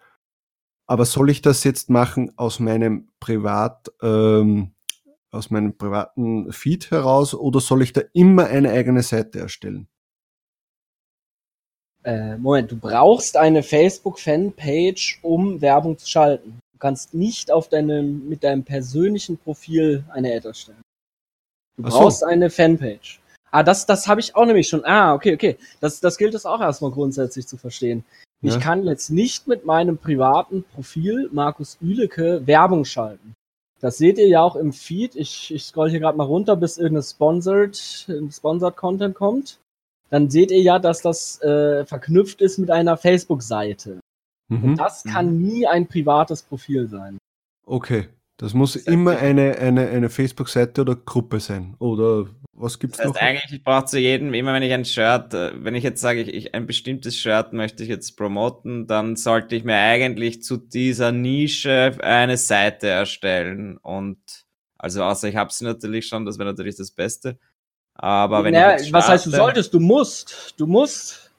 Aber 0.85 1.05
soll 1.05 1.29
ich 1.29 1.41
das 1.41 1.63
jetzt 1.63 1.89
machen 1.89 2.31
aus 2.35 2.59
meinem 2.59 3.09
Privat, 3.19 3.91
ähm, 4.01 4.73
aus 5.31 5.51
meinem 5.51 5.77
privaten 5.77 6.51
Feed 6.51 6.89
heraus 6.89 7.35
oder 7.35 7.59
soll 7.59 7.83
ich 7.83 7.93
da 7.93 8.01
immer 8.13 8.47
eine 8.47 8.71
eigene 8.71 9.03
Seite 9.03 9.39
erstellen? 9.39 9.87
Äh, 12.03 12.37
Moment, 12.37 12.71
du 12.71 12.77
brauchst 12.77 13.35
eine 13.35 13.61
Facebook-Fanpage, 13.61 15.19
um 15.21 15.61
Werbung 15.61 15.97
zu 15.97 16.07
schalten. 16.07 16.59
Du 16.73 16.79
kannst 16.79 17.13
nicht 17.13 17.51
auf 17.51 17.67
deinem, 17.67 18.27
mit 18.29 18.43
deinem 18.43 18.63
persönlichen 18.63 19.37
Profil 19.37 20.03
eine 20.09 20.33
Ad 20.33 20.47
erstellen. 20.47 20.81
Du 21.77 21.83
Ach 21.85 21.89
brauchst 21.89 22.19
so. 22.19 22.25
eine 22.25 22.49
Fanpage. 22.49 23.19
Ah, 23.51 23.63
das, 23.63 23.85
das 23.85 24.07
habe 24.07 24.21
ich 24.21 24.35
auch 24.35 24.45
nämlich 24.45 24.67
schon. 24.67 24.85
Ah, 24.85 25.13
okay, 25.13 25.33
okay. 25.33 25.57
Das, 25.81 25.99
das 25.99 26.17
gilt 26.17 26.35
es 26.35 26.45
auch 26.45 26.61
erstmal 26.61 26.91
grundsätzlich 26.91 27.47
zu 27.47 27.57
verstehen. 27.57 28.05
Ja. 28.41 28.55
Ich 28.55 28.59
kann 28.61 28.85
jetzt 28.85 29.09
nicht 29.09 29.47
mit 29.47 29.65
meinem 29.65 29.97
privaten 29.97 30.63
Profil 30.63 31.29
Markus 31.33 31.77
Ülecke 31.81 32.45
Werbung 32.45 32.85
schalten. 32.85 33.33
Das 33.81 33.97
seht 33.97 34.17
ihr 34.17 34.27
ja 34.27 34.41
auch 34.41 34.55
im 34.55 34.71
Feed. 34.71 35.15
Ich, 35.15 35.53
ich 35.53 35.63
scroll 35.63 35.89
hier 35.89 35.99
gerade 35.99 36.17
mal 36.17 36.25
runter, 36.25 36.55
bis 36.55 36.77
irgendein 36.77 37.03
Sponsored, 37.03 37.77
Sponsored 38.31 38.75
Content 38.75 39.15
kommt. 39.15 39.57
Dann 40.09 40.29
seht 40.29 40.51
ihr 40.51 40.61
ja, 40.61 40.79
dass 40.79 41.01
das 41.01 41.41
äh, 41.41 41.85
verknüpft 41.85 42.41
ist 42.41 42.57
mit 42.57 42.71
einer 42.71 42.97
Facebook-Seite. 42.97 43.99
Mhm. 44.49 44.63
Und 44.63 44.75
das 44.77 45.03
kann 45.03 45.35
mhm. 45.35 45.41
nie 45.41 45.67
ein 45.67 45.87
privates 45.87 46.41
Profil 46.41 46.87
sein. 46.87 47.17
Okay. 47.65 48.07
Das 48.39 48.53
muss 48.53 48.71
das 48.71 48.83
heißt, 48.83 48.93
immer 48.93 49.17
eine, 49.17 49.57
eine, 49.57 49.89
eine 49.89 50.09
Facebook-Seite 50.09 50.81
oder 50.81 50.95
Gruppe 50.95 51.41
sein. 51.41 51.75
Oder 51.79 52.27
was 52.53 52.79
gibt 52.79 52.93
es 52.93 52.97
das 52.97 53.07
heißt, 53.07 53.15
noch? 53.15 53.21
Eigentlich, 53.21 53.51
ich 53.51 53.63
brauche 53.65 53.85
zu 53.85 53.99
jedem, 53.99 54.33
immer 54.33 54.53
wenn 54.53 54.63
ich 54.63 54.71
ein 54.71 54.85
Shirt, 54.85 55.33
äh, 55.33 55.51
wenn 55.61 55.75
ich 55.75 55.83
jetzt 55.83 55.99
sage, 55.99 56.21
ich, 56.21 56.33
ich, 56.33 56.55
ein 56.55 56.65
bestimmtes 56.65 57.17
Shirt 57.17 57.51
möchte 57.51 57.83
ich 57.83 57.89
jetzt 57.89 58.15
promoten, 58.15 58.87
dann 58.87 59.17
sollte 59.17 59.57
ich 59.57 59.65
mir 59.65 59.75
eigentlich 59.75 60.41
zu 60.41 60.55
dieser 60.55 61.11
Nische 61.11 61.97
eine 62.01 62.37
Seite 62.37 62.87
erstellen. 62.87 63.75
Und 63.75 64.19
also 64.77 65.03
außer 65.03 65.27
ich 65.27 65.35
habe 65.35 65.51
sie 65.51 65.65
natürlich 65.65 66.07
schon, 66.07 66.25
das 66.25 66.39
wäre 66.39 66.47
natürlich 66.47 66.77
das 66.77 66.91
Beste. 66.91 67.37
Aber 68.01 68.45
wenn 68.45 68.53
naja, 68.53 68.81
was 68.91 69.09
heißt 69.09 69.25
du 69.25 69.31
solltest? 69.31 69.73
Du 69.73 69.79
musst. 69.79 70.53
Du 70.57 70.65
musst 70.65 71.29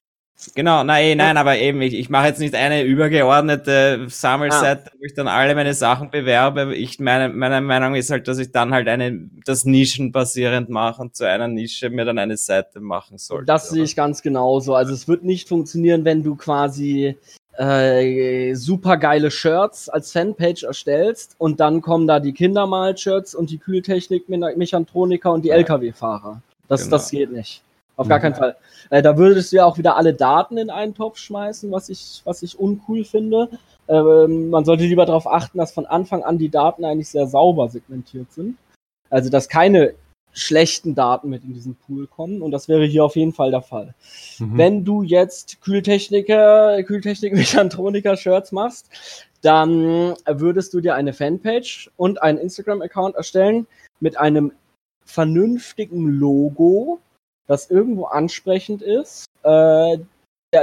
Genau, 0.54 0.84
nein, 0.84 1.18
nein, 1.18 1.36
aber 1.36 1.58
eben, 1.58 1.82
ich, 1.82 1.92
ich 1.92 2.08
mache 2.08 2.28
jetzt 2.28 2.40
nicht 2.40 2.54
eine 2.54 2.82
übergeordnete 2.82 4.06
Sammelseite, 4.08 4.84
ah. 4.86 4.92
wo 4.98 5.04
ich 5.04 5.12
dann 5.12 5.28
alle 5.28 5.54
meine 5.54 5.74
Sachen 5.74 6.10
bewerbe. 6.10 6.74
Ich, 6.74 6.98
meine, 6.98 7.28
meine 7.28 7.60
Meinung 7.60 7.94
ist 7.94 8.10
halt, 8.10 8.26
dass 8.26 8.38
ich 8.38 8.50
dann 8.50 8.72
halt 8.72 8.88
eine, 8.88 9.28
das 9.44 9.66
nischenbasierend 9.66 10.70
mache 10.70 11.02
und 11.02 11.14
zu 11.14 11.28
einer 11.28 11.46
Nische 11.46 11.90
mir 11.90 12.06
dann 12.06 12.18
eine 12.18 12.38
Seite 12.38 12.80
machen 12.80 13.18
sollte. 13.18 13.44
Das 13.44 13.68
sehe 13.68 13.84
ich 13.84 13.94
ganz 13.94 14.22
genauso. 14.22 14.74
Also 14.74 14.94
es 14.94 15.08
wird 15.08 15.24
nicht 15.24 15.46
funktionieren, 15.46 16.06
wenn 16.06 16.22
du 16.22 16.36
quasi 16.36 17.18
äh, 17.58 18.54
super 18.54 18.96
geile 18.96 19.30
Shirts 19.30 19.90
als 19.90 20.12
Fanpage 20.12 20.62
erstellst 20.62 21.34
und 21.36 21.60
dann 21.60 21.82
kommen 21.82 22.06
da 22.06 22.18
die 22.18 22.32
Kindermal-Shirts 22.32 23.34
und 23.34 23.50
die 23.50 23.58
Kühltechnik-Mechantroniker 23.58 25.32
und 25.32 25.44
die 25.44 25.48
ja. 25.48 25.56
LKW-Fahrer. 25.56 26.40
Das, 26.70 26.84
genau. 26.84 26.96
das 26.96 27.10
geht 27.10 27.32
nicht. 27.32 27.62
Auf 27.96 28.08
gar 28.08 28.20
keinen 28.20 28.34
Fall. 28.34 28.56
Äh, 28.88 29.02
da 29.02 29.18
würdest 29.18 29.52
du 29.52 29.56
ja 29.56 29.66
auch 29.66 29.76
wieder 29.76 29.96
alle 29.96 30.14
Daten 30.14 30.56
in 30.56 30.70
einen 30.70 30.94
Topf 30.94 31.18
schmeißen, 31.18 31.70
was 31.70 31.90
ich, 31.90 32.22
was 32.24 32.42
ich 32.42 32.58
uncool 32.58 33.04
finde. 33.04 33.50
Ähm, 33.88 34.48
man 34.48 34.64
sollte 34.64 34.84
lieber 34.84 35.04
darauf 35.04 35.26
achten, 35.26 35.58
dass 35.58 35.72
von 35.72 35.84
Anfang 35.84 36.22
an 36.22 36.38
die 36.38 36.48
Daten 36.48 36.84
eigentlich 36.84 37.10
sehr 37.10 37.26
sauber 37.26 37.68
segmentiert 37.68 38.32
sind. 38.32 38.56
Also, 39.10 39.28
dass 39.28 39.50
keine 39.50 39.94
schlechten 40.32 40.94
Daten 40.94 41.28
mit 41.28 41.42
in 41.44 41.52
diesen 41.52 41.74
Pool 41.74 42.06
kommen 42.06 42.40
und 42.40 42.52
das 42.52 42.68
wäre 42.68 42.84
hier 42.84 43.04
auf 43.04 43.16
jeden 43.16 43.32
Fall 43.32 43.50
der 43.50 43.62
Fall. 43.62 43.94
Mhm. 44.38 44.56
Wenn 44.58 44.84
du 44.84 45.02
jetzt 45.02 45.60
Kühltechniker, 45.60 46.82
Kühltechnik-Mechantroniker-Shirts 46.84 48.52
machst, 48.52 48.88
dann 49.42 50.14
würdest 50.26 50.72
du 50.72 50.80
dir 50.80 50.94
eine 50.94 51.12
Fanpage 51.12 51.90
und 51.96 52.22
einen 52.22 52.38
Instagram-Account 52.38 53.16
erstellen 53.16 53.66
mit 53.98 54.18
einem 54.18 54.52
vernünftigen 55.10 56.06
Logo, 56.18 57.00
das 57.46 57.70
irgendwo 57.70 58.04
ansprechend 58.04 58.82
ist, 58.82 59.26
äh, 59.42 59.98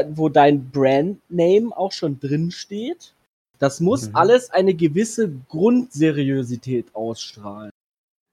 wo 0.09 0.29
dein 0.29 0.69
Brandname 0.69 1.75
auch 1.75 1.91
schon 1.91 2.19
drin 2.19 2.51
steht. 2.51 3.13
Das 3.59 3.79
muss 3.79 4.09
mhm. 4.09 4.15
alles 4.15 4.49
eine 4.51 4.73
gewisse 4.73 5.31
Grundseriosität 5.49 6.87
ausstrahlen. 6.93 7.71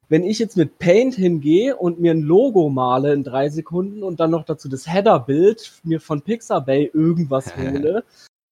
Wenn 0.09 0.23
ich 0.23 0.39
jetzt 0.39 0.57
mit 0.57 0.79
Paint 0.79 1.15
hingehe 1.15 1.77
und 1.77 1.99
mir 1.99 2.13
ein 2.13 2.21
Logo 2.21 2.69
male 2.69 3.13
in 3.13 3.25
drei 3.25 3.49
Sekunden 3.49 4.03
und 4.03 4.21
dann 4.21 4.31
noch 4.31 4.45
dazu 4.45 4.69
das 4.69 4.87
Header-Bild 4.87 5.81
mir 5.83 6.01
von 6.01 6.21
Pixabay 6.21 6.91
irgendwas 6.93 7.57
hole, 7.57 8.05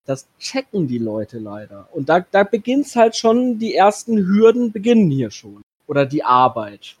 das 0.05 0.27
checken 0.39 0.87
die 0.87 0.97
Leute 0.97 1.39
leider. 1.39 1.87
Und 1.93 2.09
da, 2.09 2.19
da 2.19 2.43
beginnt's 2.43 2.95
halt 2.95 3.15
schon, 3.15 3.59
die 3.59 3.75
ersten 3.75 4.17
Hürden 4.17 4.71
beginnen 4.71 5.11
hier 5.11 5.31
schon. 5.31 5.61
Oder 5.87 6.05
die 6.05 6.23
Arbeit. 6.23 6.97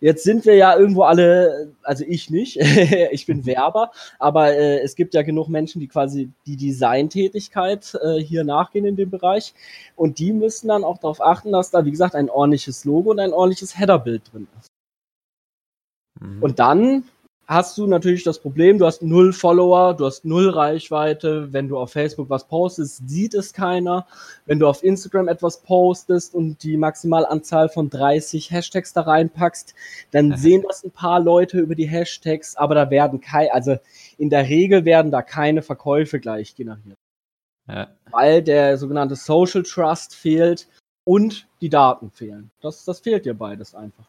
Jetzt 0.00 0.22
sind 0.22 0.46
wir 0.46 0.54
ja 0.54 0.76
irgendwo 0.76 1.02
alle, 1.02 1.72
also 1.82 2.04
ich 2.06 2.30
nicht, 2.30 2.56
ich 3.10 3.26
bin 3.26 3.46
Werber, 3.46 3.90
aber 4.18 4.54
äh, 4.54 4.78
es 4.80 4.94
gibt 4.94 5.14
ja 5.14 5.22
genug 5.22 5.48
Menschen, 5.48 5.80
die 5.80 5.88
quasi 5.88 6.30
die 6.46 6.56
Designtätigkeit 6.56 7.98
äh, 8.02 8.18
hier 8.18 8.44
nachgehen 8.44 8.84
in 8.84 8.96
dem 8.96 9.10
Bereich. 9.10 9.54
Und 9.96 10.20
die 10.20 10.32
müssen 10.32 10.68
dann 10.68 10.84
auch 10.84 10.98
darauf 10.98 11.20
achten, 11.20 11.50
dass 11.50 11.70
da, 11.70 11.84
wie 11.84 11.90
gesagt, 11.90 12.14
ein 12.14 12.30
ordentliches 12.30 12.84
Logo 12.84 13.10
und 13.10 13.18
ein 13.18 13.32
ordentliches 13.32 13.78
Headerbild 13.78 14.32
drin 14.32 14.46
ist. 14.60 14.68
Mhm. 16.20 16.42
Und 16.42 16.58
dann 16.58 17.04
hast 17.48 17.78
du 17.78 17.86
natürlich 17.86 18.24
das 18.24 18.38
Problem, 18.38 18.78
du 18.78 18.84
hast 18.84 19.02
null 19.02 19.32
Follower, 19.32 19.94
du 19.94 20.04
hast 20.04 20.24
null 20.26 20.50
Reichweite. 20.50 21.52
Wenn 21.52 21.68
du 21.68 21.78
auf 21.78 21.92
Facebook 21.92 22.28
was 22.28 22.46
postest, 22.46 23.08
sieht 23.08 23.32
es 23.34 23.54
keiner. 23.54 24.06
Wenn 24.44 24.58
du 24.58 24.68
auf 24.68 24.84
Instagram 24.84 25.28
etwas 25.28 25.62
postest 25.62 26.34
und 26.34 26.62
die 26.62 26.76
Maximalanzahl 26.76 27.70
von 27.70 27.88
30 27.88 28.50
Hashtags 28.50 28.92
da 28.92 29.00
reinpackst, 29.00 29.74
dann 30.10 30.36
sehen 30.36 30.62
das 30.68 30.84
ein 30.84 30.90
paar 30.90 31.20
Leute 31.20 31.58
über 31.58 31.74
die 31.74 31.88
Hashtags, 31.88 32.54
aber 32.54 32.74
da 32.74 32.90
werden 32.90 33.20
keine, 33.22 33.52
also 33.52 33.76
in 34.18 34.28
der 34.28 34.46
Regel 34.48 34.84
werden 34.84 35.10
da 35.10 35.22
keine 35.22 35.62
Verkäufe 35.62 36.20
gleich 36.20 36.54
generiert. 36.54 36.98
Ja. 37.66 37.88
Weil 38.10 38.42
der 38.42 38.76
sogenannte 38.76 39.16
Social 39.16 39.62
Trust 39.62 40.14
fehlt 40.14 40.68
und 41.04 41.48
die 41.62 41.70
Daten 41.70 42.10
fehlen. 42.10 42.50
Das, 42.60 42.84
das 42.84 43.00
fehlt 43.00 43.24
dir 43.24 43.34
beides 43.34 43.74
einfach. 43.74 44.06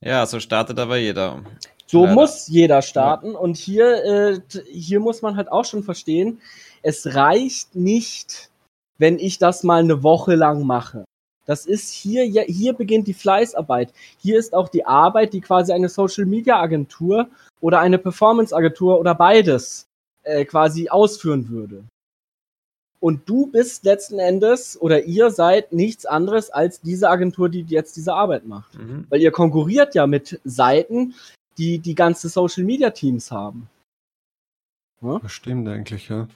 Ja, 0.00 0.26
so 0.26 0.40
startet 0.40 0.78
aber 0.78 0.96
jeder. 0.96 1.42
So 1.86 2.02
Leider. 2.02 2.14
muss 2.14 2.48
jeder 2.48 2.82
starten. 2.82 3.34
Und 3.34 3.56
hier, 3.56 4.04
äh, 4.04 4.40
hier 4.70 5.00
muss 5.00 5.22
man 5.22 5.36
halt 5.36 5.50
auch 5.50 5.64
schon 5.64 5.82
verstehen, 5.82 6.40
es 6.82 7.14
reicht 7.14 7.74
nicht, 7.74 8.50
wenn 8.98 9.18
ich 9.18 9.38
das 9.38 9.64
mal 9.64 9.80
eine 9.80 10.02
Woche 10.02 10.34
lang 10.34 10.64
mache. 10.64 11.04
Das 11.46 11.64
ist 11.64 11.90
hier, 11.90 12.24
hier 12.24 12.74
beginnt 12.74 13.08
die 13.08 13.14
Fleißarbeit. 13.14 13.94
Hier 14.18 14.38
ist 14.38 14.52
auch 14.52 14.68
die 14.68 14.84
Arbeit, 14.84 15.32
die 15.32 15.40
quasi 15.40 15.72
eine 15.72 15.88
Social 15.88 16.26
Media 16.26 16.60
Agentur 16.60 17.28
oder 17.62 17.80
eine 17.80 17.98
Performance 17.98 18.54
Agentur 18.54 19.00
oder 19.00 19.14
beides 19.14 19.86
äh, 20.24 20.44
quasi 20.44 20.90
ausführen 20.90 21.48
würde. 21.48 21.84
Und 23.00 23.28
du 23.28 23.46
bist 23.46 23.84
letzten 23.84 24.18
Endes 24.18 24.80
oder 24.80 25.04
ihr 25.04 25.30
seid 25.30 25.72
nichts 25.72 26.04
anderes 26.04 26.50
als 26.50 26.80
diese 26.80 27.08
Agentur, 27.08 27.48
die 27.48 27.62
jetzt 27.62 27.96
diese 27.96 28.14
Arbeit 28.14 28.46
macht. 28.46 28.74
Mhm. 28.76 29.06
Weil 29.08 29.20
ihr 29.20 29.30
konkurriert 29.30 29.94
ja 29.94 30.06
mit 30.06 30.40
Seiten, 30.44 31.14
die 31.58 31.78
die 31.78 31.94
ganze 31.94 32.28
Social 32.28 32.64
Media 32.64 32.90
Teams 32.90 33.30
haben. 33.30 33.68
Ja? 35.00 35.18
Das 35.20 35.32
stimmt 35.32 35.68
eigentlich, 35.68 36.08
ja. 36.08 36.26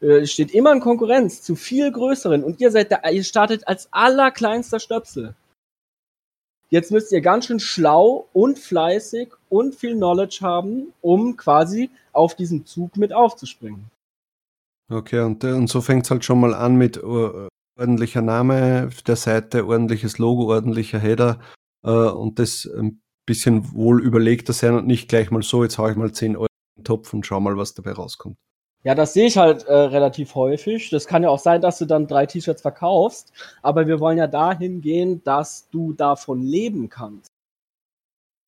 Äh, 0.00 0.26
steht 0.26 0.52
immer 0.52 0.72
in 0.72 0.80
Konkurrenz 0.80 1.42
zu 1.42 1.54
viel 1.54 1.90
größeren 1.90 2.42
und 2.42 2.60
ihr 2.60 2.70
seid 2.70 2.90
da, 2.90 3.08
ihr 3.08 3.24
startet 3.24 3.68
als 3.68 3.88
allerkleinster 3.92 4.80
Stöpsel. 4.80 5.34
Jetzt 6.70 6.90
müsst 6.90 7.12
ihr 7.12 7.20
ganz 7.20 7.46
schön 7.46 7.60
schlau 7.60 8.26
und 8.32 8.58
fleißig 8.58 9.28
und 9.48 9.74
viel 9.74 9.94
Knowledge 9.94 10.38
haben, 10.40 10.92
um 11.02 11.36
quasi 11.36 11.90
auf 12.12 12.34
diesen 12.34 12.64
Zug 12.64 12.96
mit 12.96 13.12
aufzuspringen. 13.12 13.90
Okay, 14.92 15.20
und, 15.20 15.42
und 15.42 15.68
so 15.68 15.80
fängt 15.80 16.04
es 16.04 16.10
halt 16.10 16.24
schon 16.24 16.40
mal 16.40 16.54
an 16.54 16.76
mit 16.76 17.02
uh, 17.02 17.48
ordentlicher 17.78 18.20
Name 18.20 18.90
der 19.06 19.16
Seite, 19.16 19.66
ordentliches 19.66 20.18
Logo, 20.18 20.52
ordentlicher 20.52 20.98
Header 20.98 21.40
uh, 21.86 22.10
und 22.10 22.38
das 22.38 22.68
ein 22.76 23.02
bisschen 23.24 23.72
wohl 23.72 24.02
überlegter 24.02 24.52
sein 24.52 24.74
und 24.74 24.86
nicht 24.86 25.08
gleich 25.08 25.30
mal 25.30 25.42
so, 25.42 25.62
jetzt 25.62 25.78
haue 25.78 25.92
ich 25.92 25.96
mal 25.96 26.12
10 26.12 26.36
Euro 26.36 26.46
in 26.76 26.82
den 26.82 26.84
Topf 26.84 27.14
und 27.14 27.24
schau 27.24 27.40
mal, 27.40 27.56
was 27.56 27.72
dabei 27.72 27.92
rauskommt. 27.92 28.36
Ja, 28.84 28.94
das 28.94 29.14
sehe 29.14 29.28
ich 29.28 29.38
halt 29.38 29.62
äh, 29.64 29.72
relativ 29.72 30.34
häufig. 30.34 30.90
Das 30.90 31.06
kann 31.06 31.22
ja 31.22 31.30
auch 31.30 31.38
sein, 31.38 31.60
dass 31.60 31.78
du 31.78 31.86
dann 31.86 32.08
drei 32.08 32.26
T-Shirts 32.26 32.62
verkaufst, 32.62 33.32
aber 33.62 33.86
wir 33.86 34.00
wollen 34.00 34.18
ja 34.18 34.26
dahin 34.26 34.80
gehen, 34.82 35.22
dass 35.22 35.70
du 35.70 35.92
davon 35.94 36.42
leben 36.42 36.88
kannst. 36.88 37.30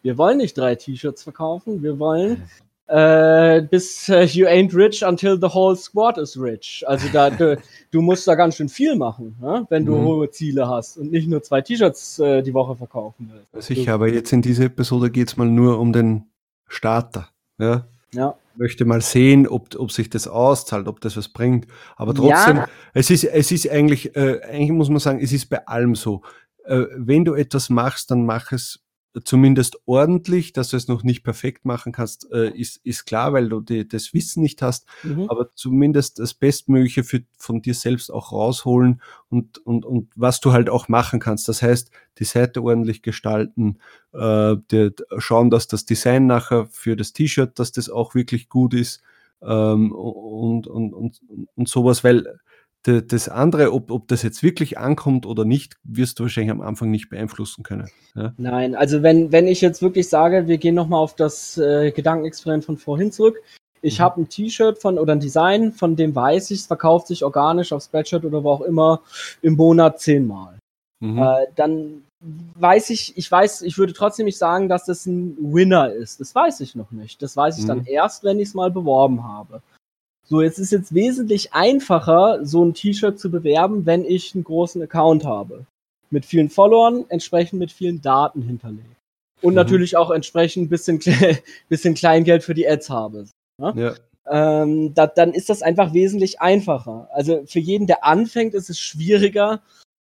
Wir 0.03 0.19
wollen 0.19 0.39
nicht 0.39 0.59
drei 0.59 0.75
T-Shirts 0.75 1.23
verkaufen, 1.23 1.83
wir 1.83 1.99
wollen 1.99 2.47
äh, 2.87 3.63
bis 3.63 4.09
äh, 4.09 4.25
you 4.25 4.47
ain't 4.47 4.75
rich 4.75 5.03
until 5.03 5.39
the 5.41 5.49
whole 5.49 5.75
squad 5.77 6.19
is 6.19 6.39
rich. 6.39 6.85
Also 6.87 7.09
da 7.13 7.31
du, 7.31 7.57
du 7.91 8.03
musst 8.03 8.29
da 8.29 8.35
ganz 8.35 8.57
schön 8.57 8.69
viel 8.69 8.97
machen, 8.97 9.37
ne? 9.41 9.67
wenn 9.71 9.87
du 9.87 9.97
mhm. 9.97 10.05
hohe 10.05 10.31
Ziele 10.31 10.69
hast 10.69 10.99
und 10.99 11.11
nicht 11.11 11.29
nur 11.29 11.43
zwei 11.43 11.63
T-Shirts 11.63 12.19
äh, 12.19 12.43
die 12.43 12.53
Woche 12.53 12.77
verkaufen 12.77 13.31
willst. 13.33 13.69
Sicher, 13.69 13.95
aber 13.95 14.09
jetzt 14.09 14.33
in 14.33 14.43
dieser 14.43 14.65
Episode 14.65 15.11
geht's 15.11 15.37
mal 15.37 15.49
nur 15.49 15.79
um 15.79 15.93
den 15.93 16.27
Starter. 16.67 17.29
Ja. 17.59 17.87
Ja. 18.13 18.35
Möchte 18.57 18.85
mal 18.85 19.01
sehen, 19.01 19.49
ob, 19.49 19.75
ob 19.77 19.91
sich 19.91 20.11
das 20.11 20.29
auszahlt, 20.29 20.87
ob 20.87 21.01
das 21.01 21.17
was 21.17 21.29
bringt. 21.29 21.67
Aber 21.97 22.15
trotzdem, 22.15 22.59
ja. 22.59 22.69
es 22.93 23.11
ist, 23.11 23.25
es 23.25 23.51
ist 23.51 23.69
eigentlich, 23.69 24.15
äh, 24.15 24.41
eigentlich 24.43 24.71
muss 24.71 24.91
man 24.91 25.01
sagen, 25.01 25.21
es 25.21 25.33
ist 25.33 25.47
bei 25.47 25.67
allem 25.67 25.97
so. 25.97 26.23
Äh, 26.65 26.85
wenn 26.97 27.25
du 27.25 27.35
etwas 27.35 27.71
machst, 27.71 28.11
dann 28.11 28.25
mach 28.25 28.53
es 28.53 28.84
zumindest 29.23 29.79
ordentlich, 29.87 30.53
dass 30.53 30.71
du 30.71 30.77
es 30.77 30.89
noch 30.89 31.05
nicht 31.05 31.23
perfekt 31.23 31.65
machen 31.65 31.93
kannst, 31.93 32.31
äh, 32.33 32.51
ist, 32.51 32.81
ist 32.85 33.05
klar, 33.05 33.33
weil 33.33 33.49
du 33.49 33.61
die, 33.61 33.87
das 33.87 34.13
Wissen 34.13 34.43
nicht 34.43 34.61
hast, 34.61 34.87
mhm. 35.03 35.29
aber 35.29 35.55
zumindest 35.55 36.19
das 36.19 36.35
Bestmögliche 36.35 37.05
für, 37.05 37.23
von 37.39 37.63
dir 37.63 37.75
selbst 37.75 38.11
auch 38.11 38.33
rausholen 38.33 39.01
und, 39.29 39.59
und, 39.59 39.85
und 39.85 40.11
was 40.17 40.41
du 40.41 40.53
halt 40.53 40.69
auch 40.69 40.89
machen 40.89 41.21
kannst. 41.21 41.49
Das 41.49 41.63
heißt, 41.63 41.91
die 42.19 42.25
Seite 42.25 42.63
ordentlich 42.63 43.03
gestalten, 43.03 43.79
äh, 44.13 44.57
die, 44.71 44.91
schauen, 45.19 45.51
dass 45.51 45.69
das 45.69 45.85
Design 45.85 46.27
nachher 46.27 46.67
für 46.67 46.97
das 46.97 47.13
T-Shirt, 47.13 47.59
dass 47.59 47.71
das 47.71 47.89
auch 47.89 48.15
wirklich 48.15 48.49
gut 48.49 48.75
ist 48.75 49.01
ähm, 49.43 49.93
und, 49.93 50.67
und, 50.67 50.93
und, 50.93 51.21
und 51.55 51.69
sowas, 51.69 52.03
weil 52.03 52.41
das 52.85 53.29
andere, 53.29 53.73
ob, 53.73 53.91
ob 53.91 54.09
das 54.09 54.23
jetzt 54.23 54.43
wirklich 54.43 54.79
ankommt 54.79 55.27
oder 55.27 55.45
nicht, 55.45 55.77
wirst 55.85 56.19
du 56.19 56.25
wahrscheinlich 56.25 56.51
am 56.51 56.61
Anfang 56.61 56.91
nicht 56.91 57.09
beeinflussen 57.09 57.63
können. 57.63 57.89
Ja? 58.15 58.35
Nein, 58.37 58.75
also 58.75 59.03
wenn, 59.03 59.33
wenn 59.33 59.47
ich 59.47 59.61
jetzt 59.61 59.81
wirklich 59.81 60.09
sage, 60.09 60.47
wir 60.49 60.59
gehen 60.59 60.75
nochmal 60.75 61.01
auf 61.01 61.17
das 61.17 61.57
äh, 61.57 61.93
Gedankenexperiment 61.93 62.65
von 62.65 62.77
vorhin 62.77 63.11
zurück. 63.11 63.41
Ich 63.81 63.99
mhm. 63.99 64.03
habe 64.03 64.21
ein 64.23 64.29
T-Shirt 64.29 64.79
von 64.79 64.99
oder 64.99 65.15
ein 65.15 65.21
Design, 65.21 65.73
von 65.73 65.97
dem 65.97 66.15
weiß 66.15 66.51
ich, 66.51 66.61
es 66.61 66.67
verkauft 66.67 67.07
sich 67.07 67.25
organisch 67.25 67.73
auf 67.73 67.83
Spreadshirt 67.83 68.25
oder 68.25 68.45
wo 68.45 68.51
auch 68.51 68.61
immer 68.63 69.01
im 69.41 69.55
Monat 69.57 70.01
zehnmal. 70.01 70.59
Mhm. 71.01 71.19
Äh, 71.19 71.47
dann 71.57 72.05
weiß 72.55 72.91
ich, 72.91 73.17
ich 73.17 73.31
weiß, 73.31 73.63
ich 73.63 73.77
würde 73.79 73.93
trotzdem 73.93 74.27
nicht 74.27 74.39
sagen, 74.39 74.69
dass 74.69 74.85
das 74.85 75.07
ein 75.07 75.37
Winner 75.39 75.93
ist. 75.93 76.21
Das 76.21 76.35
weiß 76.35 76.61
ich 76.61 76.75
noch 76.75 76.91
nicht. 76.91 77.23
Das 77.23 77.37
weiß 77.37 77.59
ich 77.59 77.65
mhm. 77.65 77.69
dann 77.69 77.87
erst, 77.87 78.25
wenn 78.25 78.41
ich 78.41 78.49
es 78.49 78.55
mal 78.55 78.71
beworben 78.71 79.25
habe. 79.25 79.63
So, 80.27 80.41
jetzt 80.41 80.59
ist 80.59 80.73
jetzt 80.73 80.95
wesentlich 80.95 81.53
einfacher, 81.53 82.45
so 82.45 82.65
ein 82.65 82.75
T-Shirt 82.75 83.19
zu 83.19 83.31
bewerben, 83.31 83.85
wenn 83.85 84.05
ich 84.05 84.35
einen 84.35 84.45
großen 84.45 84.83
Account 84.83 85.25
habe. 85.25 85.67
Mit 86.11 86.25
vielen 86.25 86.49
Followern, 86.49 87.05
entsprechend 87.09 87.59
mit 87.59 87.73
vielen 87.73 88.01
Daten 88.01 88.43
hinterlegt. 88.43 88.97
Und 89.43 89.53
mhm. 89.53 89.57
natürlich 89.57 89.97
auch 89.97 90.11
entsprechend 90.11 90.71
bisschen, 90.71 91.01
bisschen 91.69 91.95
Kleingeld 91.95 92.43
für 92.43 92.55
die 92.55 92.67
Ads 92.67 92.89
habe. 92.89 93.27
Ne? 93.61 93.75
Ja. 93.77 93.95
Ähm, 94.27 94.95
da, 94.95 95.07
dann 95.07 95.35
ist 95.35 95.51
das 95.51 95.61
einfach 95.61 95.93
wesentlich 95.93 96.41
einfacher. 96.41 97.09
Also 97.13 97.45
für 97.47 97.59
jeden, 97.59 97.87
der 97.87 98.05
anfängt, 98.05 98.55
ist 98.55 98.71
es 98.71 98.79
schwieriger. 98.79 99.61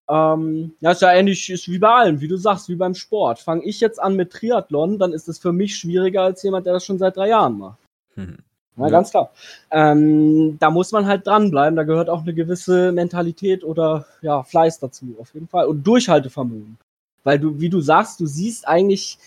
Ähm, 0.08 0.76
ja, 0.82 0.92
ist 0.92 1.02
ja 1.02 1.14
ähnlich 1.14 1.50
ist 1.50 1.68
wie 1.70 1.80
bei 1.80 1.90
allem, 1.90 2.22
wie 2.22 2.28
du 2.28 2.38
sagst, 2.38 2.70
wie 2.70 2.76
beim 2.76 2.94
Sport. 2.94 3.40
Fange 3.40 3.64
ich 3.66 3.80
jetzt 3.80 4.00
an 4.00 4.16
mit 4.16 4.32
Triathlon, 4.32 5.00
dann 5.00 5.14
ist 5.14 5.28
es 5.28 5.40
für 5.40 5.54
mich 5.54 5.76
schwieriger 5.76 6.22
als 6.22 6.44
jemand, 6.44 6.68
der 6.68 6.74
das 6.74 6.86
schon 6.86 7.00
seit 7.00 7.18
drei 7.18 7.30
Jahren 7.30 7.58
macht. 7.58 7.80
Mhm. 8.16 8.38
Ja, 8.78 8.86
ja. 8.86 8.90
ganz 8.90 9.12
klar. 9.12 9.32
Ähm, 9.70 10.58
da 10.60 10.70
muss 10.70 10.92
man 10.92 11.06
halt 11.06 11.28
dranbleiben. 11.28 11.76
Da 11.76 11.84
gehört 11.84 12.10
auch 12.10 12.22
eine 12.22 12.34
gewisse 12.34 12.92
Mentalität 12.92 13.64
oder 13.64 14.06
ja, 14.22 14.44
Fleiß 14.44 14.80
dazu, 14.80 15.16
auf 15.20 15.34
jeden 15.34 15.48
Fall. 15.48 15.68
Und 15.68 15.86
Durchhaltevermögen. 15.86 16.78
Weil 17.24 17.40
du, 17.40 17.60
wie 17.60 17.70
du 17.70 17.82
sagst, 17.82 18.20
du 18.20 18.26
siehst 18.26 18.68
eigentlich, 18.68 19.20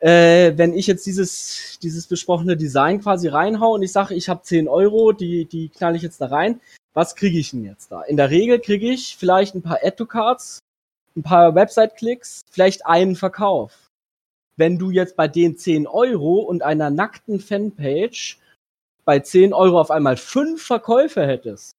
äh, 0.00 0.52
wenn 0.56 0.74
ich 0.74 0.86
jetzt 0.86 1.06
dieses, 1.06 1.78
dieses 1.82 2.06
besprochene 2.06 2.56
Design 2.56 3.00
quasi 3.00 3.28
reinhau 3.28 3.74
und 3.74 3.82
ich 3.82 3.92
sage, 3.92 4.14
ich 4.14 4.28
habe 4.28 4.42
10 4.42 4.68
Euro, 4.68 5.12
die, 5.12 5.46
die 5.46 5.68
knall 5.70 5.96
ich 5.96 6.02
jetzt 6.02 6.20
da 6.20 6.26
rein, 6.26 6.60
was 6.94 7.16
kriege 7.16 7.38
ich 7.38 7.50
denn 7.50 7.64
jetzt 7.64 7.90
da? 7.90 8.02
In 8.02 8.16
der 8.16 8.30
Regel 8.30 8.60
kriege 8.60 8.90
ich 8.90 9.16
vielleicht 9.16 9.54
ein 9.54 9.62
paar 9.62 9.78
Add-to-Cards, 9.82 10.60
ein 11.16 11.22
paar 11.22 11.54
Website-Klicks, 11.54 12.42
vielleicht 12.50 12.86
einen 12.86 13.16
Verkauf. 13.16 13.88
Wenn 14.56 14.78
du 14.78 14.90
jetzt 14.90 15.16
bei 15.16 15.28
den 15.28 15.56
10 15.56 15.86
Euro 15.86 16.40
und 16.40 16.62
einer 16.62 16.90
nackten 16.90 17.40
Fanpage 17.40 18.38
bei 19.08 19.20
10 19.20 19.54
Euro 19.54 19.80
auf 19.80 19.90
einmal 19.90 20.18
fünf 20.18 20.62
Verkäufe 20.62 21.26
hättest, 21.26 21.72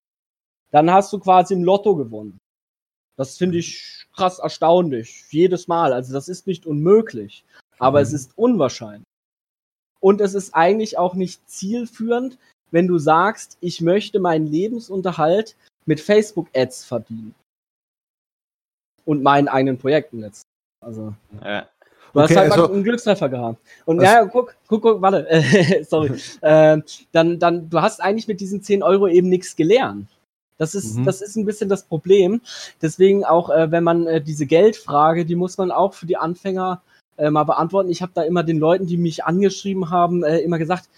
dann 0.72 0.90
hast 0.90 1.14
du 1.14 1.20
quasi 1.20 1.54
im 1.54 1.64
Lotto 1.64 1.96
gewonnen. 1.96 2.40
Das 3.18 3.38
finde 3.38 3.60
ich 3.60 4.08
krass 4.16 4.40
erstaunlich. 4.40 5.26
Jedes 5.30 5.68
Mal. 5.68 5.94
Also 5.94 6.12
das 6.12 6.28
ist 6.28 6.48
nicht 6.48 6.66
unmöglich. 6.66 7.46
Aber 7.78 8.00
mhm. 8.00 8.04
es 8.04 8.14
ist 8.14 8.36
unwahrscheinlich. 8.36 9.06
Und 10.00 10.22
es 10.22 10.34
ist 10.34 10.56
eigentlich 10.56 10.98
auch 10.98 11.14
nicht 11.14 11.48
zielführend, 11.48 12.40
wenn 12.72 12.88
du 12.88 12.98
sagst, 12.98 13.60
ich 13.62 13.80
möchte 13.80 14.20
meinen 14.20 14.48
Lebensunterhalt 14.48 15.56
mit 15.86 16.02
Facebook-Ads 16.02 16.84
verdienen. 16.84 17.36
Und 19.06 19.22
meinen 19.22 19.50
eigenen 19.50 19.78
Projekten 19.78 20.24
jetzt. 20.24 20.42
Also. 20.84 21.14
Ja. 21.44 21.70
Du 22.14 22.20
okay, 22.20 22.30
hast 22.30 22.38
halt 22.38 22.52
also, 22.52 22.64
mal 22.68 22.74
einen 22.74 22.84
Glückstreffer 22.84 23.30
gehabt. 23.30 23.60
Und 23.86 24.02
ja, 24.02 24.26
guck, 24.26 24.56
guck, 24.68 24.82
guck, 24.82 25.02
warte, 25.02 25.28
sorry. 25.88 26.12
äh, 26.42 26.78
dann, 27.12 27.40
dann, 27.40 27.70
du 27.70 27.82
hast 27.82 28.02
eigentlich 28.02 28.28
mit 28.28 28.40
diesen 28.40 28.62
10 28.62 28.84
Euro 28.84 29.08
eben 29.08 29.30
nichts 29.30 29.56
gelernt. 29.56 30.08
Das 30.58 30.76
ist, 30.76 30.98
mhm. 30.98 31.06
das 31.06 31.22
ist 31.22 31.38
ein 31.38 31.46
bisschen 31.46 31.70
das 31.70 31.84
Problem. 31.84 32.42
Deswegen 32.82 33.24
auch, 33.24 33.50
äh, 33.50 33.72
wenn 33.72 33.84
man 33.84 34.08
äh, 34.08 34.22
diese 34.22 34.46
Geldfrage, 34.46 35.26
die 35.26 35.36
muss 35.36 35.58
man 35.58 35.72
auch 35.72 35.94
für 35.94 36.06
die 36.06 36.18
Anfänger 36.18 36.82
äh, 37.18 37.30
mal 37.30 37.46
beantworten. 37.46 37.90
Ich 37.90 38.02
habe 38.02 38.12
da 38.14 38.24
immer 38.24 38.44
den 38.44 38.60
Leuten, 38.60 38.86
die 38.86 38.98
mich 38.98 39.24
angeschrieben 39.24 39.90
haben, 39.90 40.24
äh, 40.24 40.40
immer 40.40 40.58
gesagt, 40.58 40.90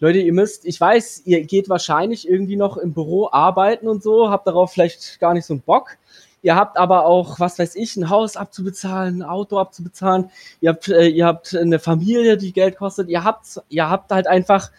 Leute, 0.00 0.18
ihr 0.18 0.32
müsst, 0.32 0.64
ich 0.64 0.80
weiß, 0.80 1.22
ihr 1.24 1.44
geht 1.44 1.68
wahrscheinlich 1.68 2.28
irgendwie 2.28 2.56
noch 2.56 2.76
im 2.76 2.92
Büro 2.92 3.28
arbeiten 3.30 3.88
und 3.88 4.02
so, 4.02 4.30
habt 4.30 4.46
darauf 4.46 4.72
vielleicht 4.72 5.20
gar 5.20 5.34
nicht 5.34 5.46
so 5.46 5.54
einen 5.54 5.62
Bock. 5.62 5.96
Ihr 6.44 6.56
habt 6.56 6.76
aber 6.76 7.06
auch, 7.06 7.40
was 7.40 7.58
weiß 7.58 7.74
ich, 7.74 7.96
ein 7.96 8.10
Haus 8.10 8.36
abzubezahlen, 8.36 9.22
ein 9.22 9.22
Auto 9.22 9.58
abzubezahlen. 9.58 10.30
Ihr 10.60 10.70
habt, 10.70 10.88
äh, 10.88 11.06
ihr 11.06 11.24
habt 11.24 11.56
eine 11.56 11.78
Familie, 11.78 12.36
die 12.36 12.52
Geld 12.52 12.76
kostet. 12.76 13.08
Ihr 13.08 13.24
habt, 13.24 13.62
ihr 13.70 13.88
habt 13.88 14.12
halt 14.12 14.26
einfach, 14.26 14.70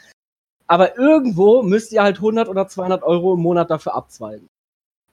aber 0.67 0.95
irgendwo 0.95 1.63
müsst 1.63 1.91
ihr 1.91 2.03
halt 2.03 2.17
100 2.17 2.49
oder 2.49 2.67
200 2.67 3.01
Euro 3.01 3.33
im 3.33 3.39
Monat 3.39 3.71
dafür 3.71 3.95
abzweigen. 3.95 4.47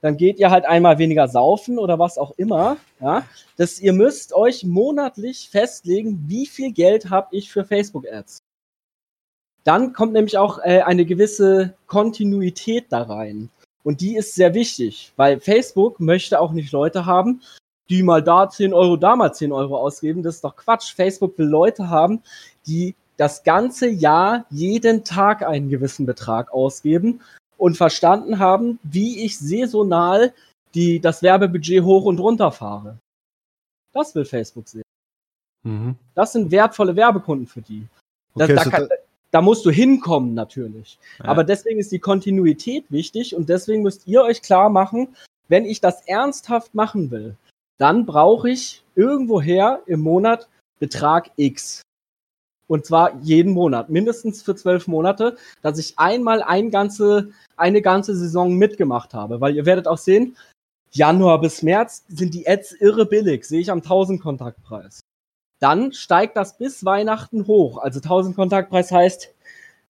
Dann 0.01 0.15
geht 0.15 0.37
ihr 0.37 0.51
halt 0.51 0.65
einmal 0.65 0.99
weniger 0.99 1.27
saufen 1.27 1.79
oder 1.79 1.97
was 1.97 2.19
auch 2.19 2.33
immer. 2.37 2.77
Ja, 3.01 3.25
dass 3.57 3.79
ihr 3.79 3.93
müsst 3.93 4.33
euch 4.33 4.63
monatlich 4.63 5.49
festlegen, 5.49 6.25
wie 6.27 6.45
viel 6.45 6.71
Geld 6.71 7.09
habe 7.09 7.35
ich 7.35 7.51
für 7.51 7.65
Facebook-Ads. 7.65 8.43
Dann 9.63 9.91
kommt 9.91 10.13
nämlich 10.13 10.37
auch 10.37 10.59
äh, 10.59 10.81
eine 10.81 11.05
gewisse 11.05 11.73
Kontinuität 11.87 12.91
da 12.91 13.01
rein. 13.01 13.49
Und 13.83 14.01
die 14.01 14.15
ist 14.15 14.35
sehr 14.35 14.53
wichtig, 14.53 15.11
weil 15.15 15.39
Facebook 15.39 15.99
möchte 15.99 16.39
auch 16.39 16.51
nicht 16.51 16.71
Leute 16.71 17.05
haben, 17.05 17.41
die 17.89 18.01
mal 18.01 18.23
da 18.23 18.49
10 18.49 18.73
Euro, 18.73 18.95
da 18.95 19.15
mal 19.15 19.33
10 19.33 19.51
Euro 19.51 19.77
ausgeben. 19.77 20.23
Das 20.23 20.35
ist 20.35 20.43
doch 20.43 20.55
Quatsch. 20.55 20.93
Facebook 20.95 21.37
will 21.37 21.47
Leute 21.47 21.89
haben, 21.89 22.21
die 22.65 22.95
das 23.17 23.43
ganze 23.43 23.87
Jahr 23.89 24.45
jeden 24.49 25.03
Tag 25.03 25.43
einen 25.43 25.69
gewissen 25.69 26.05
Betrag 26.05 26.51
ausgeben 26.53 27.21
und 27.57 27.77
verstanden 27.77 28.39
haben, 28.39 28.79
wie 28.83 29.23
ich 29.23 29.37
saisonal 29.37 30.33
die, 30.73 30.99
das 30.99 31.21
Werbebudget 31.21 31.83
hoch 31.83 32.05
und 32.05 32.19
runter 32.19 32.51
fahre. 32.51 32.97
Das 33.93 34.15
will 34.15 34.25
Facebook 34.25 34.67
sehen. 34.67 34.83
Mhm. 35.63 35.95
Das 36.15 36.33
sind 36.33 36.51
wertvolle 36.51 36.95
Werbekunden 36.95 37.47
für 37.47 37.61
die. 37.61 37.85
Da, 38.35 38.45
okay, 38.45 38.55
da, 38.55 38.63
kann, 38.63 38.89
da, 39.33 39.41
musst 39.41 39.65
du 39.65 39.71
hinkommen 39.71 40.33
natürlich. 40.33 40.99
Ja. 41.19 41.25
Aber 41.25 41.43
deswegen 41.43 41.79
ist 41.79 41.91
die 41.91 41.99
Kontinuität 41.99 42.85
wichtig 42.89 43.35
und 43.35 43.49
deswegen 43.49 43.81
müsst 43.81 44.07
ihr 44.07 44.21
euch 44.21 44.41
klar 44.41 44.69
machen, 44.69 45.15
wenn 45.47 45.65
ich 45.65 45.81
das 45.81 46.05
ernsthaft 46.07 46.75
machen 46.75 47.11
will, 47.11 47.35
dann 47.77 48.05
brauche 48.05 48.49
ich 48.49 48.83
irgendwoher 48.95 49.81
im 49.87 50.01
Monat 50.01 50.47
Betrag 50.79 51.31
X. 51.35 51.81
Und 52.67 52.85
zwar 52.85 53.19
jeden 53.21 53.51
Monat, 53.51 53.89
mindestens 53.89 54.41
für 54.41 54.55
zwölf 54.55 54.87
Monate, 54.87 55.35
dass 55.61 55.77
ich 55.79 55.97
einmal 55.97 56.41
ein 56.41 56.71
ganze, 56.71 57.29
eine 57.57 57.81
ganze 57.81 58.15
Saison 58.15 58.55
mitgemacht 58.55 59.13
habe. 59.13 59.41
Weil 59.41 59.55
ihr 59.55 59.65
werdet 59.65 59.87
auch 59.87 59.97
sehen, 59.97 60.37
Januar 60.91 61.41
bis 61.41 61.61
März 61.63 62.05
sind 62.07 62.33
die 62.33 62.47
Ads 62.47 62.73
irre 62.73 63.05
billig, 63.05 63.45
sehe 63.45 63.59
ich 63.59 63.71
am 63.71 63.79
1000 63.79 64.21
Kontaktpreis. 64.21 65.02
Dann 65.63 65.93
steigt 65.93 66.35
das 66.35 66.57
bis 66.57 66.83
Weihnachten 66.83 67.47
hoch. 67.47 67.77
Also 67.77 67.99
1000 67.99 68.35
Kontaktpreis 68.35 68.91
heißt, 68.91 69.33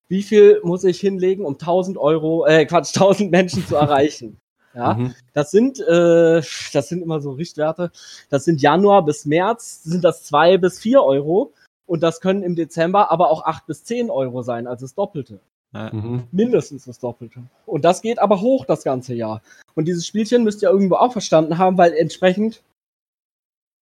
wie 0.07 0.21
viel 0.21 0.61
muss 0.63 0.83
ich 0.83 0.99
hinlegen, 0.99 1.45
um 1.45 1.53
1000 1.53 1.97
Euro, 1.97 2.45
äh, 2.45 2.67
Quatsch, 2.67 2.89
1000 2.95 3.31
Menschen 3.31 3.65
zu 3.65 3.75
erreichen? 3.75 4.37
Ja, 4.75 4.93
mhm. 4.93 5.15
das 5.33 5.49
sind, 5.49 5.79
äh, 5.79 6.41
das 6.73 6.89
sind 6.89 7.01
immer 7.01 7.21
so 7.21 7.31
Richtwerte. 7.31 7.91
Das 8.29 8.45
sind 8.45 8.61
Januar 8.61 9.03
bis 9.03 9.25
März, 9.25 9.81
sind 9.81 10.03
das 10.03 10.23
zwei 10.23 10.59
bis 10.59 10.79
vier 10.79 11.01
Euro. 11.01 11.53
Und 11.87 12.03
das 12.03 12.21
können 12.21 12.43
im 12.43 12.55
Dezember 12.55 13.09
aber 13.09 13.31
auch 13.31 13.43
acht 13.43 13.65
bis 13.65 13.83
zehn 13.83 14.11
Euro 14.11 14.43
sein, 14.43 14.67
also 14.67 14.85
das 14.85 14.93
Doppelte. 14.93 15.39
Mhm. 15.71 16.27
Mindestens 16.31 16.85
das 16.85 16.99
Doppelte. 16.99 17.41
Und 17.65 17.83
das 17.83 18.03
geht 18.03 18.19
aber 18.19 18.41
hoch 18.41 18.65
das 18.65 18.83
ganze 18.83 19.15
Jahr. 19.15 19.41
Und 19.73 19.85
dieses 19.85 20.05
Spielchen 20.05 20.43
müsst 20.43 20.61
ihr 20.61 20.69
irgendwo 20.69 20.97
auch 20.97 21.13
verstanden 21.13 21.57
haben, 21.57 21.79
weil 21.79 21.93
entsprechend 21.93 22.61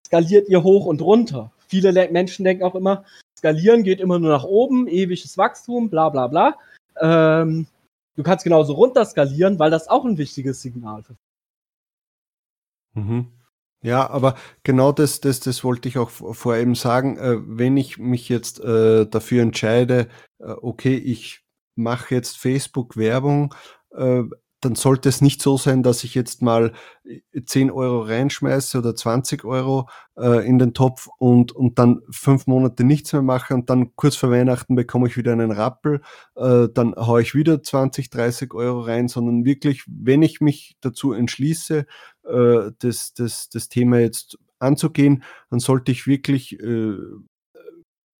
skaliert 0.06 0.48
ihr 0.48 0.62
hoch 0.62 0.86
und 0.86 1.02
runter. 1.02 1.50
Viele 1.72 1.90
Menschen 2.10 2.44
denken 2.44 2.64
auch 2.64 2.74
immer, 2.74 3.02
skalieren 3.38 3.82
geht 3.82 3.98
immer 3.98 4.18
nur 4.18 4.28
nach 4.28 4.44
oben, 4.44 4.86
ewiges 4.88 5.38
Wachstum, 5.38 5.88
bla 5.88 6.10
bla 6.10 6.26
bla. 6.26 6.58
Ähm, 7.00 7.66
du 8.14 8.22
kannst 8.22 8.44
genauso 8.44 8.74
runter 8.74 9.06
skalieren, 9.06 9.58
weil 9.58 9.70
das 9.70 9.88
auch 9.88 10.04
ein 10.04 10.18
wichtiges 10.18 10.60
Signal 10.60 11.02
für. 11.02 11.16
Mhm. 12.92 13.28
Ja, 13.80 14.10
aber 14.10 14.34
genau 14.64 14.92
das, 14.92 15.20
das, 15.20 15.40
das 15.40 15.64
wollte 15.64 15.88
ich 15.88 15.96
auch 15.96 16.10
vor 16.10 16.56
eben 16.56 16.74
sagen. 16.74 17.16
Äh, 17.16 17.38
wenn 17.46 17.78
ich 17.78 17.96
mich 17.96 18.28
jetzt 18.28 18.60
äh, 18.60 19.06
dafür 19.06 19.40
entscheide, 19.40 20.08
äh, 20.40 20.52
okay, 20.60 20.96
ich 20.96 21.40
mache 21.74 22.14
jetzt 22.14 22.36
Facebook-Werbung, 22.36 23.54
äh, 23.92 24.24
dann 24.64 24.76
sollte 24.76 25.08
es 25.08 25.20
nicht 25.20 25.42
so 25.42 25.56
sein, 25.56 25.82
dass 25.82 26.04
ich 26.04 26.14
jetzt 26.14 26.40
mal 26.40 26.72
10 27.44 27.68
äh, 27.68 27.70
Euro 27.72 28.02
reinschmeiße 28.02 28.78
oder 28.78 28.94
20 28.94 29.44
Euro 29.44 29.88
äh, 30.16 30.46
in 30.46 30.58
den 30.58 30.72
Topf 30.72 31.08
und, 31.18 31.52
und 31.52 31.78
dann 31.78 32.00
fünf 32.10 32.46
Monate 32.46 32.84
nichts 32.84 33.12
mehr 33.12 33.22
mache 33.22 33.54
und 33.54 33.68
dann 33.70 33.94
kurz 33.96 34.16
vor 34.16 34.30
Weihnachten 34.30 34.76
bekomme 34.76 35.08
ich 35.08 35.16
wieder 35.16 35.32
einen 35.32 35.50
Rappel, 35.50 36.00
äh, 36.36 36.68
dann 36.72 36.94
haue 36.96 37.22
ich 37.22 37.34
wieder 37.34 37.62
20, 37.62 38.08
30 38.08 38.54
Euro 38.54 38.80
rein, 38.80 39.08
sondern 39.08 39.44
wirklich, 39.44 39.84
wenn 39.86 40.22
ich 40.22 40.40
mich 40.40 40.76
dazu 40.80 41.12
entschließe, 41.12 41.84
äh, 42.24 42.70
das, 42.78 43.14
das, 43.14 43.48
das 43.48 43.68
Thema 43.68 43.98
jetzt 43.98 44.38
anzugehen, 44.60 45.24
dann 45.50 45.58
sollte 45.58 45.90
ich 45.90 46.06
wirklich 46.06 46.58
äh, 46.60 46.96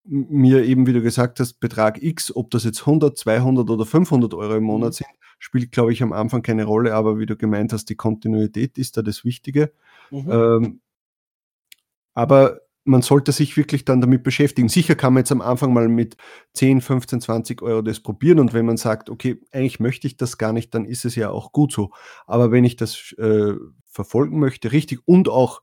mir 0.05 0.65
eben, 0.65 0.87
wie 0.87 0.93
du 0.93 1.03
gesagt 1.03 1.41
hast, 1.41 1.55
Betrag 1.55 2.03
X, 2.03 2.35
ob 2.35 2.51
das 2.51 2.65
jetzt 2.65 2.81
100, 2.81 3.17
200 3.17 3.69
oder 3.71 3.87
500 3.87 4.35
Euro 4.35 4.57
im 4.57 4.65
Monat 4.65 4.91
mhm. 4.91 4.97
sind, 4.97 5.11
spielt, 5.39 5.73
glaube 5.73 5.93
ich, 5.93 6.03
am 6.03 6.13
Anfang 6.13 6.43
keine 6.43 6.65
Rolle, 6.65 6.95
aber 6.95 7.19
wie 7.19 7.27
du 7.27 7.37
gemeint 7.37 7.73
hast, 7.73 7.87
die 7.87 7.97
Kontinuität 7.97 8.79
ist 8.79 8.97
da 8.97 9.03
das 9.03 9.25
Wichtige. 9.25 9.73
Mhm. 10.11 10.31
Ähm, 10.31 10.81
aber 12.15 12.61
man 12.85 13.03
sollte 13.03 13.31
sich 13.31 13.57
wirklich 13.57 13.85
dann 13.85 14.01
damit 14.01 14.25
beschäftigen. 14.25 14.69
Sicher 14.69 14.97
kann 14.97 15.15
man 15.15 15.21
jetzt 15.21 15.33
am 15.33 15.41
Anfang 15.41 15.73
mal 15.73 15.89
mit 15.89 16.17
10, 16.55 16.81
15, 16.81 17.21
20 17.21 17.63
Euro 17.63 17.83
das 17.83 18.01
probieren 18.01 18.41
und 18.41 18.55
wenn 18.55 18.67
man 18.67 18.77
sagt, 18.77 19.09
okay, 19.09 19.41
eigentlich 19.53 19.79
möchte 19.79 20.07
ich 20.07 20.17
das 20.17 20.37
gar 20.37 20.53
nicht, 20.53 20.75
dann 20.75 20.85
ist 20.85 21.05
es 21.05 21.15
ja 21.15 21.31
auch 21.31 21.53
gut 21.53 21.73
so. 21.73 21.93
Aber 22.27 22.51
wenn 22.51 22.65
ich 22.65 22.77
das 22.77 23.15
äh, 23.19 23.55
verfolgen 23.85 24.41
möchte, 24.41 24.73
richtig 24.73 25.01
und 25.07 25.29
auch 25.29 25.63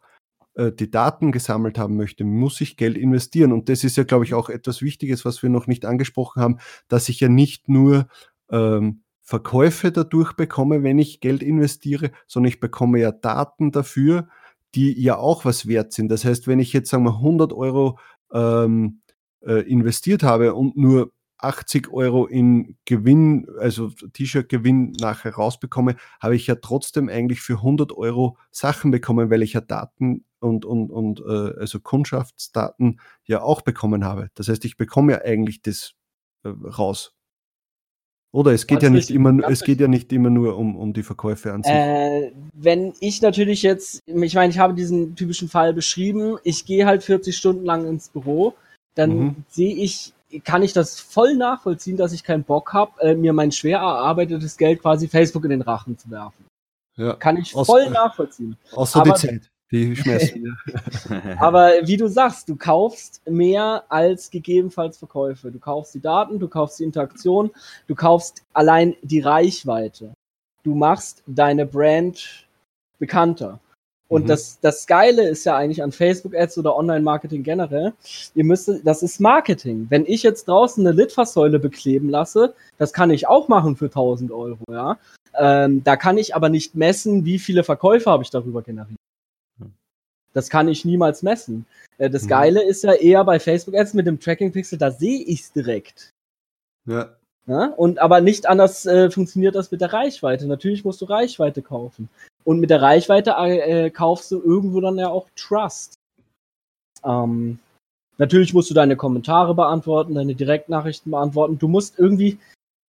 äh, 0.59 0.73
die 0.73 0.91
Daten 0.91 1.31
gesammelt 1.31 1.79
haben 1.79 1.95
möchte, 1.95 2.25
muss 2.25 2.59
ich 2.59 2.75
Geld 2.75 2.97
investieren. 2.97 3.53
Und 3.53 3.69
das 3.69 3.85
ist 3.85 3.95
ja, 3.95 4.03
glaube 4.03 4.25
ich, 4.25 4.33
auch 4.33 4.49
etwas 4.49 4.81
Wichtiges, 4.81 5.23
was 5.23 5.41
wir 5.41 5.49
noch 5.49 5.67
nicht 5.67 5.85
angesprochen 5.85 6.41
haben, 6.41 6.57
dass 6.89 7.07
ich 7.07 7.21
ja 7.21 7.29
nicht 7.29 7.69
nur 7.69 8.07
ähm, 8.51 9.03
Verkäufe 9.21 9.91
dadurch 9.91 10.33
bekomme, 10.33 10.83
wenn 10.83 10.99
ich 10.99 11.21
Geld 11.21 11.43
investiere, 11.43 12.11
sondern 12.27 12.49
ich 12.49 12.59
bekomme 12.59 12.99
ja 12.99 13.11
Daten 13.11 13.71
dafür, 13.71 14.27
die 14.75 15.01
ja 15.01 15.17
auch 15.17 15.45
was 15.45 15.65
wert 15.65 15.93
sind. 15.93 16.09
Das 16.09 16.25
heißt, 16.25 16.47
wenn 16.47 16.59
ich 16.59 16.73
jetzt 16.73 16.89
sagen 16.89 17.05
wir 17.05 17.15
100 17.15 17.53
Euro 17.53 17.97
ähm, 18.33 19.01
äh, 19.41 19.61
investiert 19.61 20.23
habe 20.23 20.55
und 20.55 20.75
nur 20.75 21.13
80 21.37 21.93
Euro 21.93 22.25
in 22.25 22.75
Gewinn, 22.83 23.47
also 23.59 23.89
T-Shirt-Gewinn 23.89 24.91
nachher 24.99 25.35
rausbekomme, 25.35 25.95
habe 26.19 26.35
ich 26.35 26.47
ja 26.47 26.55
trotzdem 26.55 27.07
eigentlich 27.07 27.39
für 27.39 27.57
100 27.57 27.93
Euro 27.93 28.37
Sachen 28.51 28.91
bekommen, 28.91 29.29
weil 29.29 29.41
ich 29.41 29.53
ja 29.53 29.61
Daten 29.61 30.25
und, 30.39 30.65
und, 30.65 30.91
und 30.91 31.19
äh, 31.21 31.59
also 31.59 31.79
Kundschaftsdaten 31.79 32.99
ja 33.25 33.41
auch 33.41 33.61
bekommen 33.61 34.05
habe. 34.05 34.29
Das 34.35 34.47
heißt, 34.47 34.65
ich 34.65 34.77
bekomme 34.77 35.13
ja 35.13 35.21
eigentlich 35.21 35.61
das 35.61 35.93
äh, 36.43 36.49
raus. 36.49 37.13
Oder 38.31 38.51
es 38.51 38.67
geht 38.67 38.83
ja 38.83 38.91
nicht 38.91 39.09
immer, 39.09 39.49
es 39.49 39.63
geht 39.63 39.79
ja 39.79 39.87
nicht 39.87 40.13
immer 40.13 40.29
nur 40.29 40.55
um, 40.55 40.75
um 40.75 40.93
die 40.93 41.01
Verkäufe 41.01 41.51
an 41.51 41.63
sich. 41.63 41.71
Äh, 41.71 42.31
wenn 42.53 42.93
ich 42.99 43.23
natürlich 43.23 43.63
jetzt, 43.63 44.01
ich 44.05 44.35
meine, 44.35 44.51
ich 44.51 44.59
habe 44.59 44.75
diesen 44.75 45.15
typischen 45.15 45.49
Fall 45.49 45.73
beschrieben, 45.73 46.37
ich 46.43 46.65
gehe 46.65 46.85
halt 46.85 47.03
40 47.03 47.35
Stunden 47.35 47.65
lang 47.65 47.87
ins 47.87 48.09
Büro, 48.09 48.53
dann 48.93 49.17
mhm. 49.17 49.35
sehe 49.47 49.73
ich, 49.73 50.13
kann 50.43 50.61
ich 50.61 50.73
das 50.73 50.99
voll 50.99 51.35
nachvollziehen, 51.35 51.97
dass 51.97 52.13
ich 52.13 52.23
keinen 52.23 52.43
Bock 52.43 52.71
habe, 52.71 53.01
äh, 53.01 53.15
mir 53.15 53.33
mein 53.33 53.51
schwer 53.51 53.79
erarbeitetes 53.79 54.57
Geld 54.57 54.83
quasi 54.83 55.07
Facebook 55.07 55.43
in 55.45 55.49
den 55.49 55.61
Rachen 55.63 55.97
zu 55.97 56.11
werfen. 56.11 56.45
Ja. 56.97 57.13
Kann 57.13 57.37
ich 57.37 57.53
voll 57.53 57.85
aus, 57.85 57.89
nachvollziehen. 57.89 58.57
Außer 58.73 59.01
die 59.03 59.13
Zeit. 59.13 59.49
Die 59.71 59.95
schmeißt 59.95 60.35
Aber 61.39 61.73
wie 61.83 61.97
du 61.97 62.07
sagst, 62.07 62.49
du 62.49 62.55
kaufst 62.55 63.21
mehr 63.29 63.83
als 63.89 64.29
gegebenenfalls 64.29 64.97
Verkäufe. 64.97 65.51
Du 65.51 65.59
kaufst 65.59 65.93
die 65.93 66.01
Daten, 66.01 66.39
du 66.39 66.47
kaufst 66.47 66.79
die 66.79 66.83
Interaktion, 66.83 67.51
du 67.87 67.95
kaufst 67.95 68.43
allein 68.53 68.95
die 69.01 69.19
Reichweite. 69.19 70.13
Du 70.63 70.75
machst 70.75 71.23
deine 71.27 71.65
Brand 71.65 72.47
bekannter. 72.99 73.59
Und 74.09 74.23
mhm. 74.23 74.27
das, 74.27 74.59
das 74.59 74.87
Geile 74.87 75.29
ist 75.29 75.45
ja 75.45 75.55
eigentlich 75.55 75.83
an 75.83 75.91
Facebook-Ads 75.91 76.57
oder 76.57 76.75
Online-Marketing 76.75 77.43
generell, 77.43 77.93
ihr 78.33 78.43
müsst, 78.43 78.71
das 78.83 79.03
ist 79.03 79.21
Marketing. 79.21 79.85
Wenn 79.89 80.05
ich 80.05 80.23
jetzt 80.23 80.47
draußen 80.47 80.85
eine 80.85 80.95
Litfaßsäule 80.95 81.59
bekleben 81.59 82.09
lasse, 82.09 82.55
das 82.77 82.91
kann 82.91 83.11
ich 83.11 83.27
auch 83.27 83.47
machen 83.47 83.75
für 83.75 83.85
1000 83.85 84.31
Euro, 84.31 84.63
ja. 84.71 84.97
Ähm, 85.37 85.83
da 85.83 85.95
kann 85.95 86.17
ich 86.17 86.35
aber 86.35 86.49
nicht 86.49 86.73
messen, 86.73 87.23
wie 87.23 87.37
viele 87.37 87.63
Verkäufe 87.63 88.09
habe 88.09 88.23
ich 88.23 88.31
darüber 88.31 88.63
generiert. 88.63 88.97
Das 90.39 90.49
kann 90.49 90.69
ich 90.69 90.85
niemals 90.85 91.21
messen. 91.21 91.65
Äh, 91.97 92.09
das 92.09 92.23
mhm. 92.23 92.29
Geile 92.29 92.63
ist 92.63 92.83
ja 92.85 92.93
eher 92.93 93.25
bei 93.25 93.41
Facebook 93.41 93.75
Ads 93.75 93.93
mit 93.93 94.07
dem 94.07 94.21
Tracking 94.21 94.53
Pixel, 94.53 94.77
da 94.77 94.89
sehe 94.89 95.21
ich 95.21 95.41
es 95.41 95.51
direkt. 95.51 96.13
Ja. 96.85 97.09
ja. 97.45 97.73
Und 97.75 97.99
aber 97.99 98.21
nicht 98.21 98.47
anders 98.47 98.85
äh, 98.85 99.11
funktioniert 99.11 99.55
das 99.55 99.69
mit 99.69 99.81
der 99.81 99.91
Reichweite. 99.91 100.47
Natürlich 100.47 100.85
musst 100.85 101.01
du 101.01 101.05
Reichweite 101.05 101.61
kaufen. 101.61 102.07
Und 102.45 102.61
mit 102.61 102.69
der 102.69 102.81
Reichweite 102.81 103.31
äh, 103.31 103.89
kaufst 103.89 104.31
du 104.31 104.41
irgendwo 104.41 104.79
dann 104.79 104.97
ja 104.97 105.09
auch 105.09 105.27
Trust. 105.35 105.95
Ähm, 107.03 107.59
natürlich 108.17 108.53
musst 108.53 108.69
du 108.69 108.73
deine 108.73 108.95
Kommentare 108.95 109.55
beantworten, 109.55 110.15
deine 110.15 110.35
Direktnachrichten 110.35 111.11
beantworten. 111.11 111.59
Du 111.59 111.67
musst 111.67 111.99
irgendwie 111.99 112.37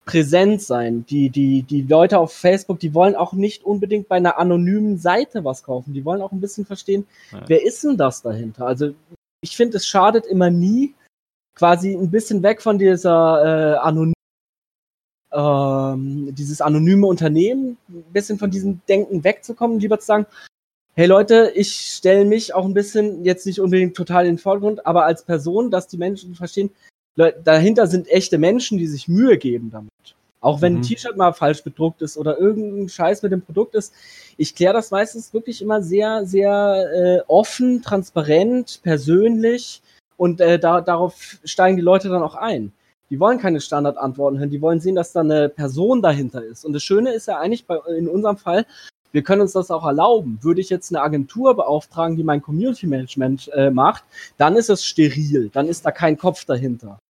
präsent 0.05 0.62
sein. 0.62 1.05
Die, 1.07 1.30
die, 1.30 1.62
die 1.62 1.82
Leute 1.82 2.18
auf 2.18 2.32
Facebook, 2.32 2.80
die 2.80 2.94
wollen 2.94 3.14
auch 3.14 3.32
nicht 3.32 3.64
unbedingt 3.64 4.09
bei 4.09 4.16
einer 4.16 4.38
anonymen 4.38 4.98
Seite 4.98 5.44
was 5.44 5.62
kaufen. 5.62 5.92
Die 5.94 6.05
wollen 6.05 6.22
auch 6.22 6.32
ein 6.32 6.40
bisschen 6.40 6.66
verstehen, 6.66 7.07
ja. 7.32 7.42
wer 7.46 7.64
ist 7.64 7.84
denn 7.84 7.96
das 7.96 8.22
dahinter? 8.22 8.66
Also 8.66 8.94
ich 9.42 9.57
finde, 9.57 9.76
es 9.76 9.86
schadet 9.86 10.26
immer 10.26 10.51
nie, 10.51 10.94
quasi 11.55 11.94
ein 11.94 12.11
bisschen 12.11 12.42
weg 12.42 12.62
von 12.62 12.78
dieser 12.78 13.74
äh, 13.74 13.78
anonym 13.78 14.14
ähm, 15.32 16.34
dieses 16.34 16.61
anonyme 16.61 17.07
Unternehmen, 17.07 17.76
ein 17.88 18.05
bisschen 18.12 18.38
von 18.38 18.51
diesem 18.51 18.80
Denken 18.88 19.22
wegzukommen, 19.22 19.78
lieber 19.78 19.98
zu 20.01 20.07
sagen, 20.07 20.26
hey 20.94 21.07
Leute, 21.07 21.53
ich 21.55 21.72
stelle 21.72 22.24
mich 22.24 22.55
auch 22.55 22.64
ein 22.64 22.74
bisschen, 22.74 23.24
jetzt 23.24 23.46
nicht 23.46 23.61
unbedingt 23.61 23.96
total 23.96 24.26
in 24.26 24.32
den 24.32 24.38
Vordergrund, 24.38 24.86
aber 24.86 25.05
als 25.05 25.24
Person, 25.24 25.70
dass 25.70 25.86
die 25.86 25.98
Menschen 25.98 26.34
verstehen, 26.34 26.70
dahinter 27.44 27.86
sind 27.86 28.08
echte 28.08 28.38
Menschen, 28.38 28.78
die 28.78 28.86
sich 28.86 29.08
Mühe 29.08 29.38
geben 29.38 29.70
damit. 29.70 29.90
Auch 30.40 30.62
wenn 30.62 30.74
mhm. 30.74 30.78
ein 30.78 30.82
T-Shirt 30.82 31.16
mal 31.16 31.32
falsch 31.32 31.62
bedruckt 31.62 32.02
ist 32.02 32.16
oder 32.16 32.38
irgendein 32.38 32.88
Scheiß 32.88 33.22
mit 33.22 33.32
dem 33.32 33.42
Produkt 33.42 33.74
ist. 33.74 33.92
Ich 34.36 34.54
kläre 34.54 34.72
das 34.72 34.90
meistens 34.90 35.34
wirklich 35.34 35.60
immer 35.60 35.82
sehr, 35.82 36.24
sehr 36.24 36.86
äh, 36.94 37.20
offen, 37.28 37.82
transparent, 37.82 38.80
persönlich 38.82 39.82
und 40.16 40.40
äh, 40.40 40.58
da, 40.58 40.80
darauf 40.80 41.38
steigen 41.44 41.76
die 41.76 41.82
Leute 41.82 42.08
dann 42.08 42.22
auch 42.22 42.34
ein. 42.34 42.72
Die 43.10 43.18
wollen 43.18 43.38
keine 43.38 43.60
Standardantworten 43.60 44.38
hören, 44.38 44.50
die 44.50 44.62
wollen 44.62 44.80
sehen, 44.80 44.94
dass 44.94 45.12
da 45.12 45.20
eine 45.20 45.48
Person 45.48 46.00
dahinter 46.00 46.44
ist. 46.44 46.64
Und 46.64 46.72
das 46.72 46.82
Schöne 46.82 47.12
ist 47.12 47.26
ja 47.26 47.38
eigentlich 47.38 47.66
bei, 47.66 47.76
in 47.96 48.08
unserem 48.08 48.36
Fall, 48.36 48.64
wir 49.12 49.22
können 49.22 49.42
uns 49.42 49.52
das 49.52 49.70
auch 49.70 49.84
erlauben. 49.84 50.38
Würde 50.42 50.60
ich 50.60 50.70
jetzt 50.70 50.94
eine 50.94 51.02
Agentur 51.02 51.56
beauftragen, 51.56 52.16
die 52.16 52.22
mein 52.22 52.40
Community 52.40 52.86
Management 52.86 53.50
äh, 53.52 53.70
macht, 53.70 54.04
dann 54.38 54.56
ist 54.56 54.70
es 54.70 54.84
steril, 54.84 55.50
dann 55.52 55.68
ist 55.68 55.84
da 55.84 55.90
kein 55.90 56.16
Kopf 56.16 56.44
dahinter. 56.44 57.00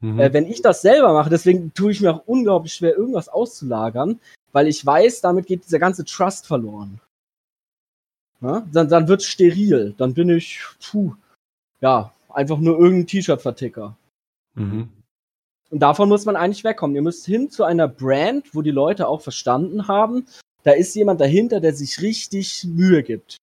Mhm. 0.00 0.20
Äh, 0.20 0.32
wenn 0.32 0.46
ich 0.46 0.62
das 0.62 0.82
selber 0.82 1.12
mache, 1.12 1.30
deswegen 1.30 1.72
tue 1.74 1.92
ich 1.92 2.00
mir 2.00 2.14
auch 2.14 2.26
unglaublich 2.26 2.74
schwer, 2.74 2.96
irgendwas 2.96 3.28
auszulagern, 3.28 4.20
weil 4.52 4.68
ich 4.68 4.84
weiß, 4.84 5.20
damit 5.20 5.46
geht 5.46 5.64
dieser 5.64 5.78
ganze 5.78 6.04
Trust 6.04 6.46
verloren. 6.46 7.00
Ja? 8.40 8.66
Dann, 8.72 8.88
dann 8.88 9.08
wird 9.08 9.22
es 9.22 9.26
steril. 9.26 9.94
Dann 9.98 10.14
bin 10.14 10.30
ich, 10.30 10.60
puh, 10.80 11.14
ja, 11.80 12.12
einfach 12.28 12.58
nur 12.58 12.78
irgendein 12.78 13.06
T-Shirt-Verticker. 13.06 13.96
Mhm. 14.54 14.88
Und 15.70 15.80
davon 15.80 16.08
muss 16.08 16.24
man 16.24 16.36
eigentlich 16.36 16.64
wegkommen. 16.64 16.96
Ihr 16.96 17.02
müsst 17.02 17.26
hin 17.26 17.50
zu 17.50 17.64
einer 17.64 17.88
Brand, 17.88 18.54
wo 18.54 18.62
die 18.62 18.70
Leute 18.70 19.08
auch 19.08 19.20
verstanden 19.20 19.88
haben, 19.88 20.26
da 20.62 20.72
ist 20.72 20.94
jemand 20.94 21.20
dahinter, 21.20 21.60
der 21.60 21.74
sich 21.74 22.00
richtig 22.02 22.64
Mühe 22.64 23.02
gibt. 23.02 23.36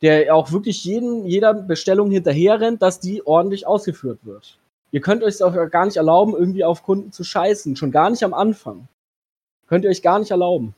Der 0.00 0.34
auch 0.34 0.52
wirklich 0.52 0.84
jeden, 0.84 1.26
jeder 1.26 1.54
Bestellung 1.54 2.10
hinterher 2.10 2.60
rennt, 2.60 2.82
dass 2.82 2.98
die 2.98 3.24
ordentlich 3.26 3.66
ausgeführt 3.66 4.20
wird. 4.24 4.58
Ihr 4.92 5.00
könnt 5.00 5.22
euch 5.24 5.42
auch 5.42 5.54
gar 5.70 5.86
nicht 5.86 5.96
erlauben, 5.96 6.34
irgendwie 6.34 6.64
auf 6.64 6.82
Kunden 6.82 7.12
zu 7.12 7.24
scheißen. 7.24 7.76
Schon 7.76 7.90
gar 7.90 8.10
nicht 8.10 8.22
am 8.22 8.34
Anfang. 8.34 8.88
Könnt 9.66 9.84
ihr 9.84 9.90
euch 9.90 10.02
gar 10.02 10.18
nicht 10.18 10.30
erlauben. 10.30 10.74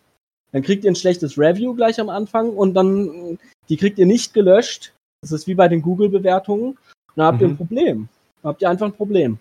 Dann 0.53 0.63
kriegt 0.63 0.85
ihr 0.85 0.93
ein 0.93 0.97
schlechtes 0.97 1.37
Review 1.37 1.75
gleich 1.75 2.01
am 2.01 2.09
Anfang 2.09 2.51
und 2.51 2.75
dann, 2.75 3.39
die 3.69 3.77
kriegt 3.77 3.99
ihr 3.99 4.07
nicht 4.07 4.33
gelöscht. 4.33 4.95
Das 5.21 5.33
ist 5.33 5.49
wie 5.49 5.55
bei 5.57 5.67
den 5.67 5.83
Google-Bewertungen. 5.83 6.79
Dann 7.17 7.27
habt 7.27 7.39
mhm. 7.39 7.43
ihr 7.43 7.49
ein 7.49 7.53
mhm. 7.53 7.57
Problem. 7.57 8.09
Dann 8.41 8.49
habt 8.51 8.63
ihr 8.63 8.71
einfach 8.71 8.87
ein 8.87 8.93
Problem. 8.93 9.39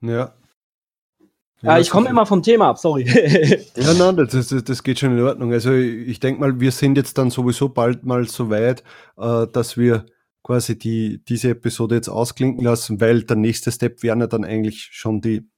Ja. 0.00 0.32
Ja, 1.62 1.78
ich 1.78 1.90
komme 1.90 2.08
immer 2.08 2.26
vom 2.26 2.42
Thema 2.42 2.68
ab, 2.68 2.78
sorry. 2.78 3.04
ja, 3.76 3.94
nein, 3.94 4.16
das, 4.16 4.48
das, 4.48 4.64
das 4.64 4.82
geht 4.82 4.98
schon 4.98 5.18
in 5.18 5.24
Ordnung. 5.24 5.52
Also 5.52 5.72
ich 5.72 6.20
denke 6.20 6.40
mal, 6.40 6.60
wir 6.60 6.70
sind 6.70 6.96
jetzt 6.96 7.18
dann 7.18 7.30
sowieso 7.30 7.68
bald 7.68 8.04
mal 8.04 8.26
so 8.28 8.50
weit, 8.50 8.82
äh, 9.18 9.46
dass 9.46 9.76
wir 9.76 10.06
quasi 10.46 10.78
die, 10.78 11.24
diese 11.24 11.50
Episode 11.50 11.96
jetzt 11.96 12.08
ausklinken 12.08 12.62
lassen, 12.62 13.00
weil 13.00 13.24
der 13.24 13.36
nächste 13.36 13.72
Step 13.72 14.04
wären 14.04 14.20
ja 14.20 14.28
dann 14.28 14.44
eigentlich 14.44 14.90
schon 14.92 15.20
die 15.20 15.50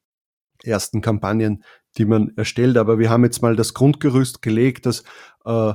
ersten 0.63 1.03
Kampagnen, 1.03 1.63
die 1.99 2.07
man 2.07 2.33
erstellt. 2.37 2.79
Aber 2.79 2.99
wir 2.99 3.11
haben 3.11 3.23
jetzt 3.23 3.43
mal 3.43 3.55
das 3.55 3.75
Grundgerüst 3.75 4.41
gelegt, 4.41 4.87
dass 4.87 5.01
äh, 5.45 5.75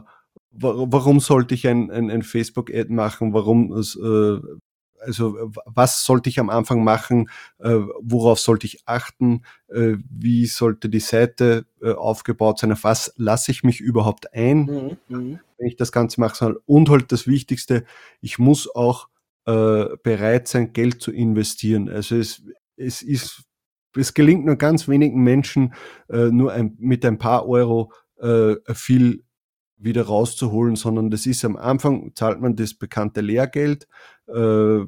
warum 0.49 1.19
sollte 1.19 1.53
ich 1.53 1.67
ein, 1.67 1.91
ein, 1.91 2.09
ein 2.09 2.23
Facebook-Ad 2.23 2.91
machen? 2.91 3.33
Warum 3.33 3.71
äh, 3.71 4.39
also 5.05 5.51
was 5.65 6.05
sollte 6.05 6.29
ich 6.29 6.39
am 6.39 6.49
Anfang 6.49 6.83
machen, 6.83 7.29
äh, 7.59 7.79
worauf 8.01 8.39
sollte 8.39 8.65
ich 8.65 8.83
achten, 8.85 9.43
äh, 9.67 9.95
wie 10.09 10.45
sollte 10.45 10.89
die 10.89 10.99
Seite 10.99 11.65
äh, 11.81 11.91
aufgebaut 11.91 12.59
sein, 12.59 12.71
auf 12.71 12.83
was 12.83 13.13
lasse 13.17 13.51
ich 13.51 13.63
mich 13.63 13.79
überhaupt 13.79 14.33
ein, 14.33 14.65
mhm, 14.65 14.97
mhm. 15.07 15.39
wenn 15.57 15.67
ich 15.67 15.75
das 15.75 15.91
Ganze 15.91 16.19
machen 16.19 16.35
soll. 16.35 16.61
Und 16.65 16.89
halt 16.89 17.11
das 17.11 17.27
Wichtigste, 17.27 17.85
ich 18.21 18.39
muss 18.39 18.73
auch 18.73 19.07
äh, 19.45 19.85
bereit 20.03 20.47
sein, 20.47 20.73
Geld 20.73 21.01
zu 21.01 21.11
investieren. 21.11 21.89
Also 21.89 22.15
es, 22.15 22.43
es 22.77 23.01
ist, 23.01 23.43
es 23.95 24.13
gelingt 24.13 24.45
nur 24.45 24.55
ganz 24.55 24.87
wenigen 24.87 25.21
Menschen, 25.23 25.73
äh, 26.09 26.29
nur 26.31 26.53
ein, 26.53 26.75
mit 26.79 27.05
ein 27.05 27.17
paar 27.17 27.47
Euro 27.47 27.91
äh, 28.19 28.55
viel 28.73 29.23
wieder 29.83 30.03
rauszuholen, 30.03 30.75
sondern 30.75 31.09
das 31.09 31.25
ist 31.25 31.43
am 31.43 31.57
Anfang, 31.57 32.13
zahlt 32.15 32.39
man 32.39 32.55
das 32.55 32.73
bekannte 32.73 33.21
Lehrgeld. 33.21 33.87
Äh, 34.27 34.85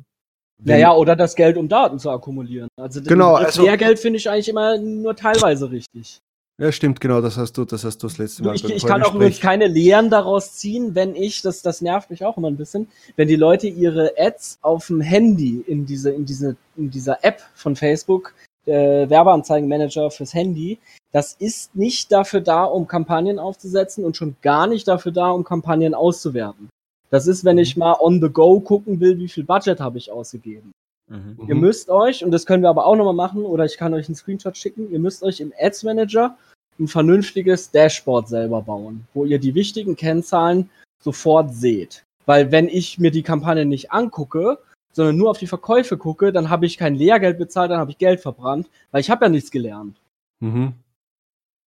naja, 0.63 0.93
oder 0.93 1.15
das 1.15 1.35
Geld, 1.35 1.57
um 1.57 1.67
Daten 1.67 1.99
zu 1.99 2.09
akkumulieren. 2.09 2.69
Also 2.77 3.01
genau, 3.01 3.37
das 3.37 3.47
also, 3.47 3.63
Lehrgeld 3.63 3.99
finde 3.99 4.17
ich 4.17 4.29
eigentlich 4.29 4.49
immer 4.49 4.77
nur 4.77 5.15
teilweise 5.15 5.69
richtig. 5.69 6.21
Ja, 6.57 6.71
stimmt, 6.71 7.01
genau, 7.01 7.19
das 7.19 7.35
hast 7.35 7.57
du, 7.57 7.65
das 7.65 7.83
hast 7.83 8.01
du 8.01 8.07
das 8.07 8.17
letzte 8.17 8.43
Mal. 8.43 8.55
Ich, 8.55 8.63
ich 8.63 8.85
kann 8.85 9.03
auch 9.03 9.13
nur 9.13 9.29
keine 9.31 9.67
Lehren 9.67 10.09
daraus 10.09 10.53
ziehen, 10.53 10.95
wenn 10.95 11.13
ich, 11.13 11.41
das, 11.41 11.61
das 11.61 11.81
nervt 11.81 12.09
mich 12.09 12.23
auch 12.23 12.37
immer 12.37 12.47
ein 12.47 12.55
bisschen, 12.55 12.87
wenn 13.17 13.27
die 13.27 13.35
Leute 13.35 13.67
ihre 13.67 14.13
Ads 14.17 14.59
auf 14.61 14.87
dem 14.87 15.01
Handy 15.01 15.65
in 15.67 15.85
diese, 15.85 16.11
in 16.11 16.25
diese, 16.25 16.55
in 16.77 16.89
dieser 16.89 17.25
App 17.25 17.41
von 17.55 17.75
Facebook, 17.75 18.33
äh, 18.65 19.09
Werbeanzeigenmanager 19.09 20.09
fürs 20.11 20.33
Handy, 20.33 20.79
das 21.11 21.33
ist 21.33 21.75
nicht 21.75 22.13
dafür 22.13 22.39
da, 22.39 22.63
um 22.63 22.87
Kampagnen 22.87 23.37
aufzusetzen 23.37 24.05
und 24.05 24.15
schon 24.15 24.37
gar 24.41 24.65
nicht 24.67 24.87
dafür 24.87 25.11
da, 25.11 25.31
um 25.31 25.43
Kampagnen 25.43 25.93
auszuwerten. 25.93 26.69
Das 27.09 27.27
ist, 27.27 27.45
wenn 27.45 27.57
ich 27.57 27.75
mhm. 27.75 27.81
mal 27.81 27.97
on 27.99 28.21
the 28.21 28.29
go 28.29 28.59
gucken 28.59 28.99
will, 28.99 29.17
wie 29.17 29.27
viel 29.27 29.43
Budget 29.43 29.79
habe 29.79 29.97
ich 29.97 30.11
ausgegeben. 30.11 30.71
Mhm. 31.07 31.37
Ihr 31.47 31.55
müsst 31.55 31.89
euch, 31.89 32.23
und 32.23 32.31
das 32.31 32.45
können 32.45 32.63
wir 32.63 32.69
aber 32.69 32.85
auch 32.85 32.95
nochmal 32.95 33.13
machen, 33.13 33.43
oder 33.43 33.65
ich 33.65 33.77
kann 33.77 33.93
euch 33.93 34.07
einen 34.07 34.15
Screenshot 34.15 34.57
schicken, 34.57 34.91
ihr 34.91 34.99
müsst 34.99 35.23
euch 35.23 35.39
im 35.39 35.53
Ads 35.59 35.83
Manager 35.83 36.37
ein 36.79 36.87
vernünftiges 36.87 37.71
Dashboard 37.71 38.27
selber 38.27 38.61
bauen, 38.61 39.07
wo 39.13 39.25
ihr 39.25 39.39
die 39.39 39.55
wichtigen 39.55 39.95
Kennzahlen 39.95 40.69
sofort 40.99 41.53
seht. 41.53 42.03
Weil 42.25 42.51
wenn 42.51 42.67
ich 42.67 42.99
mir 42.99 43.11
die 43.11 43.23
Kampagne 43.23 43.65
nicht 43.65 43.91
angucke, 43.91 44.57
sondern 44.91 45.17
nur 45.17 45.29
auf 45.29 45.37
die 45.37 45.47
Verkäufe 45.47 45.97
gucke, 45.97 46.31
dann 46.31 46.49
habe 46.49 46.65
ich 46.65 46.77
kein 46.77 46.95
Lehrgeld 46.95 47.37
bezahlt, 47.37 47.71
dann 47.71 47.79
habe 47.79 47.91
ich 47.91 47.97
Geld 47.97 48.21
verbrannt, 48.21 48.67
weil 48.91 49.01
ich 49.01 49.09
habe 49.09 49.25
ja 49.25 49.29
nichts 49.29 49.51
gelernt. 49.51 49.97
Mhm. 50.39 50.73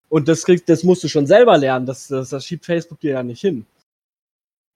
Und 0.10 0.28
das 0.28 0.46
kriegst, 0.46 0.70
das 0.70 0.84
musst 0.84 1.04
du 1.04 1.08
schon 1.08 1.28
selber 1.28 1.58
lernen, 1.58 1.86
das, 1.86 2.08
das, 2.08 2.30
das 2.30 2.46
schiebt 2.46 2.66
Facebook 2.66 3.00
dir 3.00 3.12
ja 3.14 3.24
nicht 3.24 3.42
hin. 3.42 3.66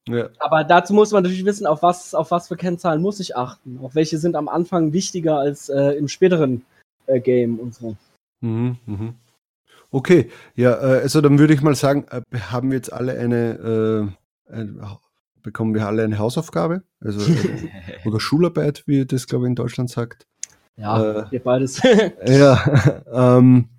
Ja. 0.10 0.30
Aber 0.39 0.64
dazu 0.64 0.93
muss 0.93 1.12
man 1.12 1.24
natürlich 1.24 1.45
wissen, 1.45 1.68
auf 1.68 1.84
was, 1.84 2.16
auf 2.16 2.32
was 2.32 2.47
für 2.47 2.57
Kennzahlen 2.57 3.01
muss 3.01 3.20
ich 3.20 3.36
achten. 3.36 3.80
Auf 3.82 3.95
welche 3.95 4.18
sind 4.18 4.36
am 4.36 4.49
Anfang 4.49 4.93
wichtiger 4.93 5.38
als 5.38 5.70
äh, 5.70 5.91
im 5.91 6.07
späteren 6.07 6.64
äh, 7.05 7.20
Game 7.20 7.60
und 7.60 7.76
so. 7.76 7.95
Mhm, 8.41 8.78
mhm. 8.86 9.14
Okay, 9.91 10.30
ja, 10.55 10.74
äh, 10.74 11.01
also 11.01 11.22
dann 11.22 11.39
würde 11.39 11.53
ich 11.53 11.62
mal 11.62 11.76
sagen, 11.76 12.05
äh, 12.12 12.22
haben 12.38 12.72
wir 12.72 12.78
jetzt 12.78 12.93
alle 12.93 13.18
eine, 13.18 14.10
äh, 14.49 14.53
eine 14.53 14.97
bekommen 15.41 15.74
wir 15.74 15.88
alle 15.88 16.03
eine 16.03 16.20
Hausaufgabe, 16.20 16.84
also 16.99 17.20
oder 18.05 18.20
Schularbeit, 18.20 18.84
wie 18.88 19.05
das 19.05 19.28
glaube 19.28 19.45
ich 19.45 19.49
in 19.49 19.55
Deutschland 19.55 19.89
sagt. 19.89 20.28
Ja, 20.76 21.28
äh, 21.32 21.39
beides. 21.39 21.82
ja, 22.26 23.03
ähm, 23.12 23.70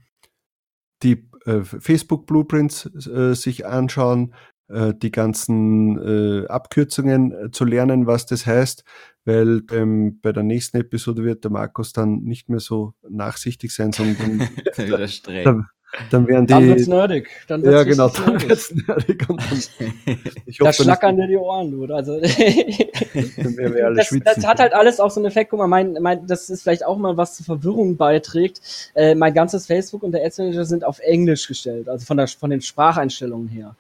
die 1.03 1.29
äh, 1.47 1.63
Facebook 1.63 2.27
Blueprints 2.27 2.87
äh, 3.07 3.35
sich 3.35 3.67
anschauen, 3.67 4.33
äh, 4.33 4.60
die 4.71 5.11
ganzen 5.11 5.99
äh, 5.99 6.47
Abkürzungen 6.47 7.33
äh, 7.33 7.51
zu 7.51 7.65
lernen, 7.65 8.07
was 8.07 8.27
das 8.27 8.47
heißt, 8.47 8.85
weil 9.25 9.63
beim, 9.63 10.21
bei 10.21 10.33
der 10.33 10.43
nächsten 10.43 10.79
Episode 10.79 11.25
wird 11.25 11.45
der 11.45 11.51
Markus 11.51 11.93
dann 11.93 12.23
nicht 12.23 12.49
mehr 12.49 12.61
so 12.61 12.95
nachsichtig 13.09 13.73
sein, 13.73 13.93
sondern 13.93 14.41
wieder 14.77 15.09
streng. 15.09 15.45
Dann, 15.45 15.67
dann 16.11 16.29
werden 16.29 16.47
die. 16.47 16.53
Dann 16.53 16.69
wird's 16.69 16.87
nerdig. 16.87 17.29
Dann 17.49 17.63
wird's 17.63 17.75
ja, 17.75 17.83
genau, 17.83 18.09
dann 18.09 18.49
wird's 18.49 18.73
nerdig. 18.73 19.29
Und 19.29 19.41
dann, 19.41 19.59
ich 20.47 20.61
hoffe, 20.61 20.69
da 20.69 20.73
schlackern 20.73 21.17
dir 21.17 21.27
die 21.27 21.37
Ohren, 21.37 21.71
du. 21.73 21.93
Also, 21.93 22.21
das, 22.21 24.17
das 24.25 24.47
hat 24.47 24.61
halt 24.61 24.73
alles 24.73 25.01
auch 25.01 25.11
so 25.11 25.21
einen 25.21 25.27
Effekt. 25.27 25.51
Guck 25.51 25.59
mal, 25.59 25.67
mein, 25.67 25.95
mein, 26.01 26.27
das 26.27 26.49
ist 26.49 26.63
vielleicht 26.63 26.87
auch 26.87 26.97
mal 26.97 27.17
was 27.17 27.37
zur 27.37 27.47
Verwirrung 27.47 27.97
beiträgt. 27.97 28.61
Äh, 28.95 29.17
mein 29.17 29.35
ganzes 29.35 29.67
Facebook 29.67 30.05
und 30.05 30.13
der 30.13 30.25
Ads 30.25 30.39
Manager 30.39 30.65
sind 30.65 30.85
auf 30.85 31.01
Englisch 31.01 31.49
gestellt, 31.49 31.89
also 31.89 32.07
von, 32.07 32.17
der, 32.17 32.29
von 32.29 32.51
den 32.51 32.61
Spracheinstellungen 32.61 33.49
her. 33.49 33.75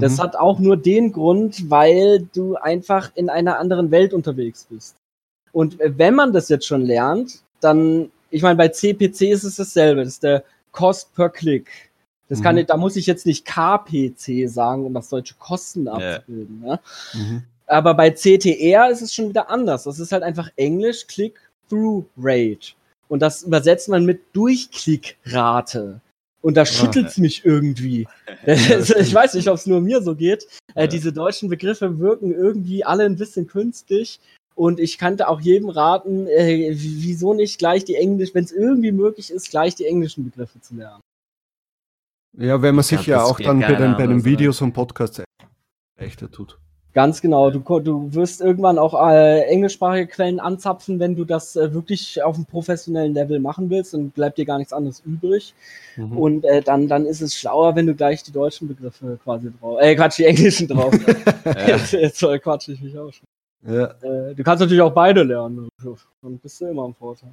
Das 0.00 0.16
mhm. 0.16 0.22
hat 0.22 0.36
auch 0.36 0.58
nur 0.58 0.76
den 0.76 1.12
Grund, 1.12 1.70
weil 1.70 2.26
du 2.34 2.56
einfach 2.56 3.12
in 3.14 3.28
einer 3.28 3.58
anderen 3.58 3.90
Welt 3.90 4.12
unterwegs 4.12 4.66
bist. 4.68 4.96
Und 5.52 5.78
wenn 5.78 6.14
man 6.14 6.32
das 6.32 6.48
jetzt 6.48 6.66
schon 6.66 6.82
lernt, 6.82 7.42
dann, 7.60 8.10
ich 8.30 8.42
meine, 8.42 8.56
bei 8.56 8.68
CPC 8.68 9.22
ist 9.30 9.44
es 9.44 9.56
dasselbe. 9.56 10.02
Das 10.02 10.14
ist 10.14 10.22
der 10.22 10.42
Cost 10.72 11.14
per 11.14 11.30
Click. 11.30 11.68
Das 12.28 12.42
kann, 12.42 12.56
mhm. 12.56 12.66
da 12.66 12.76
muss 12.76 12.96
ich 12.96 13.06
jetzt 13.06 13.26
nicht 13.26 13.44
KPC 13.44 14.48
sagen, 14.48 14.84
um 14.84 14.94
das 14.94 15.10
deutsche 15.10 15.34
Kosten 15.38 15.86
abzubilden. 15.86 16.64
Ja. 16.66 16.80
Mhm. 17.12 17.42
Aber 17.66 17.94
bei 17.94 18.10
CTR 18.10 18.90
ist 18.90 19.02
es 19.02 19.14
schon 19.14 19.28
wieder 19.28 19.48
anders. 19.48 19.84
Das 19.84 19.98
ist 19.98 20.12
halt 20.12 20.22
einfach 20.22 20.50
Englisch 20.56 21.06
Click-Through-Rate. 21.06 22.72
Und 23.08 23.20
das 23.20 23.42
übersetzt 23.42 23.88
man 23.88 24.04
mit 24.04 24.22
Durchklickrate. 24.32 26.00
Und 26.44 26.58
da 26.58 26.60
ah. 26.60 26.66
schüttelt 26.66 27.06
es 27.06 27.16
mich 27.16 27.46
irgendwie. 27.46 28.06
ich 28.46 29.14
weiß 29.14 29.32
nicht, 29.32 29.48
ob 29.48 29.54
es 29.54 29.64
nur 29.64 29.80
mir 29.80 30.02
so 30.02 30.14
geht. 30.14 30.46
Äh, 30.74 30.88
diese 30.88 31.10
deutschen 31.10 31.48
Begriffe 31.48 31.98
wirken 31.98 32.34
irgendwie 32.34 32.84
alle 32.84 33.04
ein 33.04 33.16
bisschen 33.16 33.46
künstlich. 33.46 34.20
Und 34.54 34.78
ich 34.78 34.98
kannte 34.98 35.28
auch 35.28 35.40
jedem 35.40 35.70
raten, 35.70 36.26
äh, 36.26 36.74
wieso 36.74 37.32
nicht 37.32 37.58
gleich 37.58 37.86
die 37.86 37.94
Englisch, 37.94 38.34
wenn 38.34 38.44
es 38.44 38.52
irgendwie 38.52 38.92
möglich 38.92 39.30
ist, 39.30 39.48
gleich 39.48 39.74
die 39.74 39.86
englischen 39.86 40.22
Begriffe 40.22 40.60
zu 40.60 40.74
lernen. 40.74 41.00
Ja, 42.36 42.60
wenn 42.60 42.74
man 42.74 42.84
sich 42.84 43.06
ja, 43.06 43.16
ja 43.16 43.24
auch 43.24 43.40
dann 43.40 43.60
bei 43.60 43.74
den, 43.74 43.96
bei 43.96 44.06
den 44.06 44.22
Videos 44.26 44.60
und 44.60 44.74
Podcasts 44.74 45.22
leichter 45.98 46.30
tut. 46.30 46.58
Ganz 46.94 47.20
genau. 47.20 47.50
Du, 47.50 47.58
du 47.80 48.14
wirst 48.14 48.40
irgendwann 48.40 48.78
auch 48.78 48.94
äh, 49.08 49.40
englischsprachige 49.42 50.06
Quellen 50.06 50.38
anzapfen, 50.38 51.00
wenn 51.00 51.16
du 51.16 51.24
das 51.24 51.56
äh, 51.56 51.74
wirklich 51.74 52.22
auf 52.22 52.36
einem 52.36 52.46
professionellen 52.46 53.12
Level 53.12 53.40
machen 53.40 53.68
willst, 53.68 53.94
dann 53.94 54.10
bleibt 54.10 54.38
dir 54.38 54.44
gar 54.44 54.58
nichts 54.58 54.72
anderes 54.72 55.00
übrig. 55.04 55.54
Mhm. 55.96 56.16
Und 56.16 56.44
äh, 56.44 56.62
dann, 56.62 56.86
dann 56.86 57.04
ist 57.04 57.20
es 57.20 57.34
schlauer, 57.34 57.74
wenn 57.74 57.86
du 57.86 57.94
gleich 57.94 58.22
die 58.22 58.30
deutschen 58.30 58.68
Begriffe 58.68 59.18
quasi 59.24 59.52
drauf, 59.60 59.80
äh, 59.80 59.96
Quatsch, 59.96 60.18
die 60.18 60.24
englischen 60.24 60.68
drauf. 60.68 60.94
jetzt, 61.66 61.92
jetzt 61.92 62.22
äh, 62.22 62.38
quatsch 62.38 62.68
ich 62.68 62.80
mich 62.80 62.96
auch 62.96 63.12
schon. 63.12 63.26
Ja. 63.66 63.86
Äh, 64.02 64.34
du 64.36 64.44
kannst 64.44 64.60
natürlich 64.60 64.82
auch 64.82 64.94
beide 64.94 65.24
lernen. 65.24 65.68
Dann 66.22 66.38
bist 66.38 66.60
du 66.60 66.66
immer 66.66 66.84
am 66.84 66.94
Vorteil. 66.94 67.32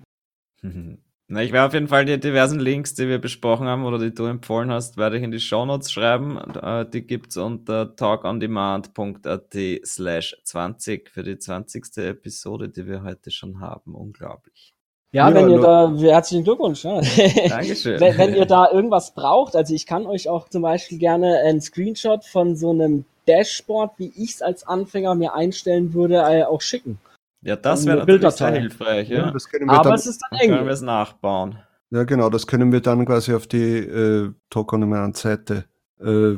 Na, 1.31 1.41
ich 1.41 1.53
werde 1.53 1.67
auf 1.67 1.73
jeden 1.73 1.87
Fall 1.87 2.03
die 2.03 2.19
diversen 2.19 2.59
Links, 2.59 2.93
die 2.93 3.07
wir 3.07 3.17
besprochen 3.17 3.65
haben 3.65 3.85
oder 3.85 3.97
die 3.97 4.13
du 4.13 4.25
empfohlen 4.25 4.69
hast, 4.69 4.97
werde 4.97 5.15
ich 5.15 5.23
in 5.23 5.31
die 5.31 5.39
Shownotes 5.39 5.89
schreiben. 5.89 6.37
Äh, 6.37 6.85
die 6.89 7.07
gibt 7.07 7.29
es 7.29 7.37
unter 7.37 7.95
talkondemand.at 7.95 9.55
slash 9.85 10.35
20 10.43 11.09
für 11.09 11.23
die 11.23 11.37
20. 11.37 11.85
Episode, 11.99 12.67
die 12.67 12.85
wir 12.85 13.03
heute 13.03 13.31
schon 13.31 13.61
haben. 13.61 13.95
Unglaublich. 13.95 14.73
Ja, 15.13 15.29
ja 15.29 15.35
wenn 15.35 15.49
ihr 15.49 15.61
da, 15.61 15.95
herzlichen 15.97 16.43
Glückwunsch. 16.43 16.83
Ja. 16.83 16.99
Dankeschön. 17.47 17.97
wenn, 18.01 18.17
wenn 18.17 18.35
ihr 18.35 18.45
da 18.45 18.69
irgendwas 18.69 19.13
braucht, 19.13 19.55
also 19.55 19.73
ich 19.73 19.85
kann 19.85 20.07
euch 20.07 20.27
auch 20.27 20.49
zum 20.49 20.63
Beispiel 20.63 20.97
gerne 20.97 21.39
einen 21.45 21.61
Screenshot 21.61 22.25
von 22.25 22.57
so 22.57 22.71
einem 22.71 23.05
Dashboard, 23.25 23.91
wie 23.99 24.11
ich 24.17 24.31
es 24.31 24.41
als 24.41 24.67
Anfänger 24.67 25.15
mir 25.15 25.33
einstellen 25.33 25.93
würde, 25.93 26.15
äh, 26.15 26.43
auch 26.43 26.59
schicken. 26.59 26.99
Ja, 27.43 27.55
das 27.55 27.85
wäre 27.85 27.97
natürlich 27.97 28.31
sehr 28.31 28.51
hilfreich. 28.51 29.09
Ja. 29.09 29.33
ja 29.33 29.67
Aber 29.67 29.83
dann, 29.83 29.93
es 29.93 30.05
ist 30.05 30.21
dann 30.29 30.39
eng. 30.39 30.49
Können 30.51 30.65
wir 30.65 30.73
es 30.73 30.81
nachbauen. 30.81 31.57
Ja, 31.89 32.03
genau, 32.03 32.29
das 32.29 32.47
können 32.47 32.71
wir 32.71 32.81
dann 32.81 33.05
quasi 33.05 33.33
auf 33.33 33.47
die 33.47 33.77
äh, 33.77 34.31
Talk-on-Demand-Seite 34.49 35.65
äh, 35.99 36.35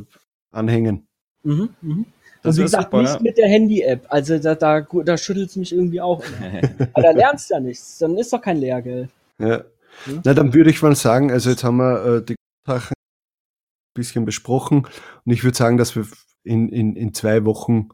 anhängen. 0.51 1.07
Mhm, 1.43 1.69
mhm. 1.81 2.05
Das 2.41 2.55
Und 2.55 2.59
wie 2.59 2.63
gesagt, 2.63 2.85
super, 2.85 3.01
nicht 3.01 3.13
ja. 3.13 3.21
mit 3.21 3.37
der 3.37 3.47
Handy-App. 3.47 4.05
Also 4.09 4.39
da, 4.39 4.55
da, 4.55 4.81
da 4.81 5.17
schüttelt 5.17 5.49
es 5.49 5.55
mich 5.55 5.73
irgendwie 5.73 6.01
auch. 6.01 6.23
Aber 6.93 7.01
da 7.01 7.11
lernst 7.11 7.49
du 7.49 7.53
ja 7.55 7.59
nichts. 7.59 7.99
Dann 7.99 8.17
ist 8.17 8.33
doch 8.33 8.41
kein 8.41 8.57
Lehrgeld. 8.57 9.09
Ja. 9.39 9.63
Hm? 10.05 10.21
Na, 10.23 10.33
dann 10.33 10.53
würde 10.53 10.69
ich 10.69 10.81
mal 10.81 10.95
sagen, 10.95 11.31
also 11.31 11.49
jetzt 11.49 11.63
haben 11.63 11.77
wir 11.77 12.05
äh, 12.05 12.25
die 12.25 12.35
Sachen 12.65 12.93
ein 12.93 13.93
bisschen 13.93 14.25
besprochen 14.25 14.87
und 15.25 15.31
ich 15.31 15.43
würde 15.43 15.57
sagen, 15.57 15.77
dass 15.77 15.95
wir 15.95 16.07
in, 16.43 16.69
in, 16.69 16.95
in 16.95 17.13
zwei 17.13 17.45
Wochen 17.45 17.89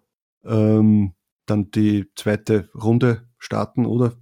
ähm, 0.45 1.13
dann 1.49 1.71
die 1.71 2.09
zweite 2.15 2.69
Runde 2.73 3.27
starten, 3.37 3.85
oder? 3.85 4.13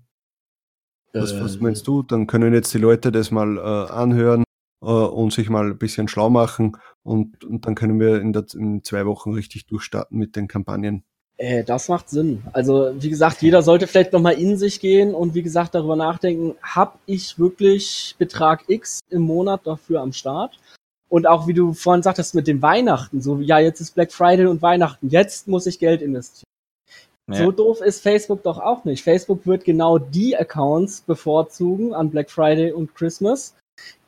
Was, 1.14 1.32
äh, 1.32 1.42
was 1.42 1.60
meinst 1.60 1.88
du? 1.88 2.04
Dann 2.04 2.28
können 2.28 2.54
jetzt 2.54 2.74
die 2.74 2.80
Leute 2.80 3.12
das 3.12 3.32
mal 3.32 3.58
äh, 3.58 3.92
anhören 3.92 4.44
äh, 4.82 4.86
und 4.86 5.34
sich 5.34 5.50
mal 5.50 5.72
ein 5.72 5.78
bisschen 5.78 6.08
schlau 6.08 6.30
machen 6.30 6.78
und, 7.04 7.44
und 7.44 7.66
dann 7.66 7.76
können 7.76 8.00
wir 8.00 8.22
in, 8.22 8.34
der, 8.34 8.46
in 8.54 8.84
zwei 8.84 9.06
Wochen 9.06 9.34
richtig 9.34 9.66
durchstarten 9.66 10.18
mit 10.18 10.36
den 10.36 10.48
Kampagnen. 10.48 11.04
Äh, 11.38 11.64
das 11.64 11.88
macht 11.88 12.10
Sinn. 12.10 12.44
Also 12.54 12.92
wie 13.00 13.10
gesagt, 13.10 13.42
jeder 13.42 13.62
sollte 13.62 13.88
vielleicht 13.88 14.14
nochmal 14.14 14.34
in 14.34 14.58
sich 14.58 14.80
gehen 14.80 15.14
und 15.14 15.36
wie 15.36 15.44
gesagt 15.44 15.76
darüber 15.76 15.96
nachdenken, 15.96 16.56
habe 16.62 16.98
ich 17.06 17.38
wirklich 17.40 18.16
Betrag 18.18 18.64
X 18.68 19.00
im 19.10 19.22
Monat 19.22 19.66
dafür 19.66 20.02
am 20.02 20.14
Start? 20.14 20.60
Und 21.10 21.26
auch 21.26 21.48
wie 21.48 21.54
du 21.54 21.74
vorhin 21.74 22.04
sagtest 22.04 22.36
mit 22.36 22.48
den 22.48 22.62
Weihnachten, 22.62 23.22
so 23.22 23.40
ja, 23.40 23.60
jetzt 23.60 23.80
ist 23.80 23.96
Black 23.96 24.12
Friday 24.12 24.46
und 24.46 24.62
Weihnachten, 24.62 25.08
jetzt 25.10 25.48
muss 25.48 25.66
ich 25.66 25.80
Geld 25.80 26.02
investieren. 26.02 26.44
Ja. 27.30 27.38
So 27.38 27.52
doof 27.52 27.82
ist 27.82 28.02
Facebook 28.02 28.44
doch 28.44 28.58
auch 28.58 28.86
nicht. 28.86 29.04
Facebook 29.04 29.46
wird 29.46 29.66
genau 29.66 29.98
die 29.98 30.38
Accounts 30.38 31.02
bevorzugen 31.02 31.94
an 31.94 32.10
Black 32.10 32.32
Friday 32.32 32.72
und 32.72 32.96
Christmas, 32.96 33.54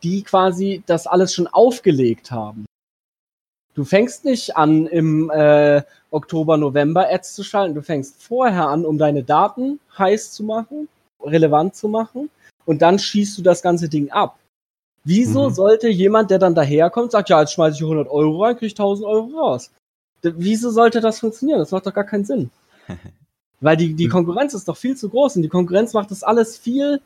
die 0.03 0.23
quasi 0.23 0.83
das 0.85 1.05
alles 1.05 1.33
schon 1.33 1.47
aufgelegt 1.47 2.31
haben. 2.31 2.65
Du 3.73 3.83
fängst 3.83 4.25
nicht 4.25 4.57
an, 4.57 4.87
im 4.87 5.29
äh, 5.29 5.83
Oktober, 6.11 6.57
November 6.57 7.09
Ads 7.09 7.35
zu 7.35 7.43
schalten. 7.43 7.75
Du 7.75 7.81
fängst 7.81 8.21
vorher 8.21 8.67
an, 8.67 8.85
um 8.85 8.97
deine 8.97 9.23
Daten 9.23 9.79
heiß 9.97 10.31
zu 10.31 10.43
machen, 10.43 10.87
relevant 11.21 11.75
zu 11.75 11.87
machen. 11.87 12.29
Und 12.65 12.81
dann 12.81 12.99
schießt 12.99 13.37
du 13.37 13.41
das 13.41 13.61
ganze 13.61 13.89
Ding 13.89 14.11
ab. 14.11 14.37
Wieso 15.03 15.49
mhm. 15.49 15.53
sollte 15.53 15.89
jemand, 15.89 16.31
der 16.31 16.39
dann 16.39 16.55
daherkommt, 16.55 17.11
sagt, 17.11 17.29
ja, 17.29 17.41
jetzt 17.41 17.53
schmeiße 17.53 17.77
ich 17.77 17.83
100 17.83 18.09
Euro 18.09 18.43
rein, 18.43 18.55
kriege 18.55 18.67
ich 18.67 18.73
1000 18.73 19.07
Euro 19.07 19.27
raus? 19.37 19.71
Wieso 20.21 20.69
sollte 20.69 20.99
das 20.99 21.19
funktionieren? 21.19 21.59
Das 21.59 21.71
macht 21.71 21.85
doch 21.85 21.93
gar 21.93 22.03
keinen 22.03 22.25
Sinn. 22.25 22.51
Weil 23.61 23.77
die, 23.77 23.93
die 23.93 24.05
hm. 24.05 24.11
Konkurrenz 24.11 24.53
ist 24.53 24.67
doch 24.67 24.77
viel 24.77 24.95
zu 24.95 25.09
groß 25.09 25.35
und 25.35 25.41
die 25.41 25.49
Konkurrenz 25.49 25.93
macht 25.93 26.11
das 26.11 26.23
alles 26.23 26.57
viel 26.57 27.01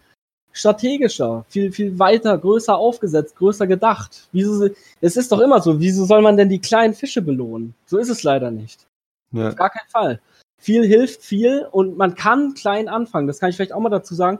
strategischer, 0.54 1.46
viel, 1.50 1.72
viel 1.72 1.98
weiter, 1.98 2.38
größer 2.38 2.78
aufgesetzt, 2.78 3.36
größer 3.36 3.68
gedacht. 3.68 4.28
Wieso, 4.32 4.70
es 5.02 5.18
ist 5.18 5.32
doch 5.32 5.40
immer 5.40 5.62
so, 5.62 5.80
wieso 5.80 6.06
soll 6.06 6.22
man 6.22 6.38
denn 6.38 6.50
die 6.50 6.60
kleinen 6.60 6.94
Fische 6.94 7.22
belohnen? 7.22 7.74
So 7.88 7.98
ist 7.98 8.10
es 8.10 8.24
leider 8.24 8.52
nicht. 8.52 8.86
Ja. 9.32 9.50
Auf 9.50 9.56
gar 9.56 9.72
keinen 9.72 9.90
Fall. 9.90 10.22
Viel 10.60 10.86
hilft 10.86 11.24
viel 11.24 11.68
und 11.72 11.98
man 11.98 12.16
kann 12.16 12.54
klein 12.54 12.88
anfangen. 12.88 13.28
Das 13.28 13.40
kann 13.40 13.50
ich 13.50 13.56
vielleicht 13.56 13.74
auch 13.74 13.82
mal 13.82 13.90
dazu 13.90 14.14
sagen. 14.16 14.40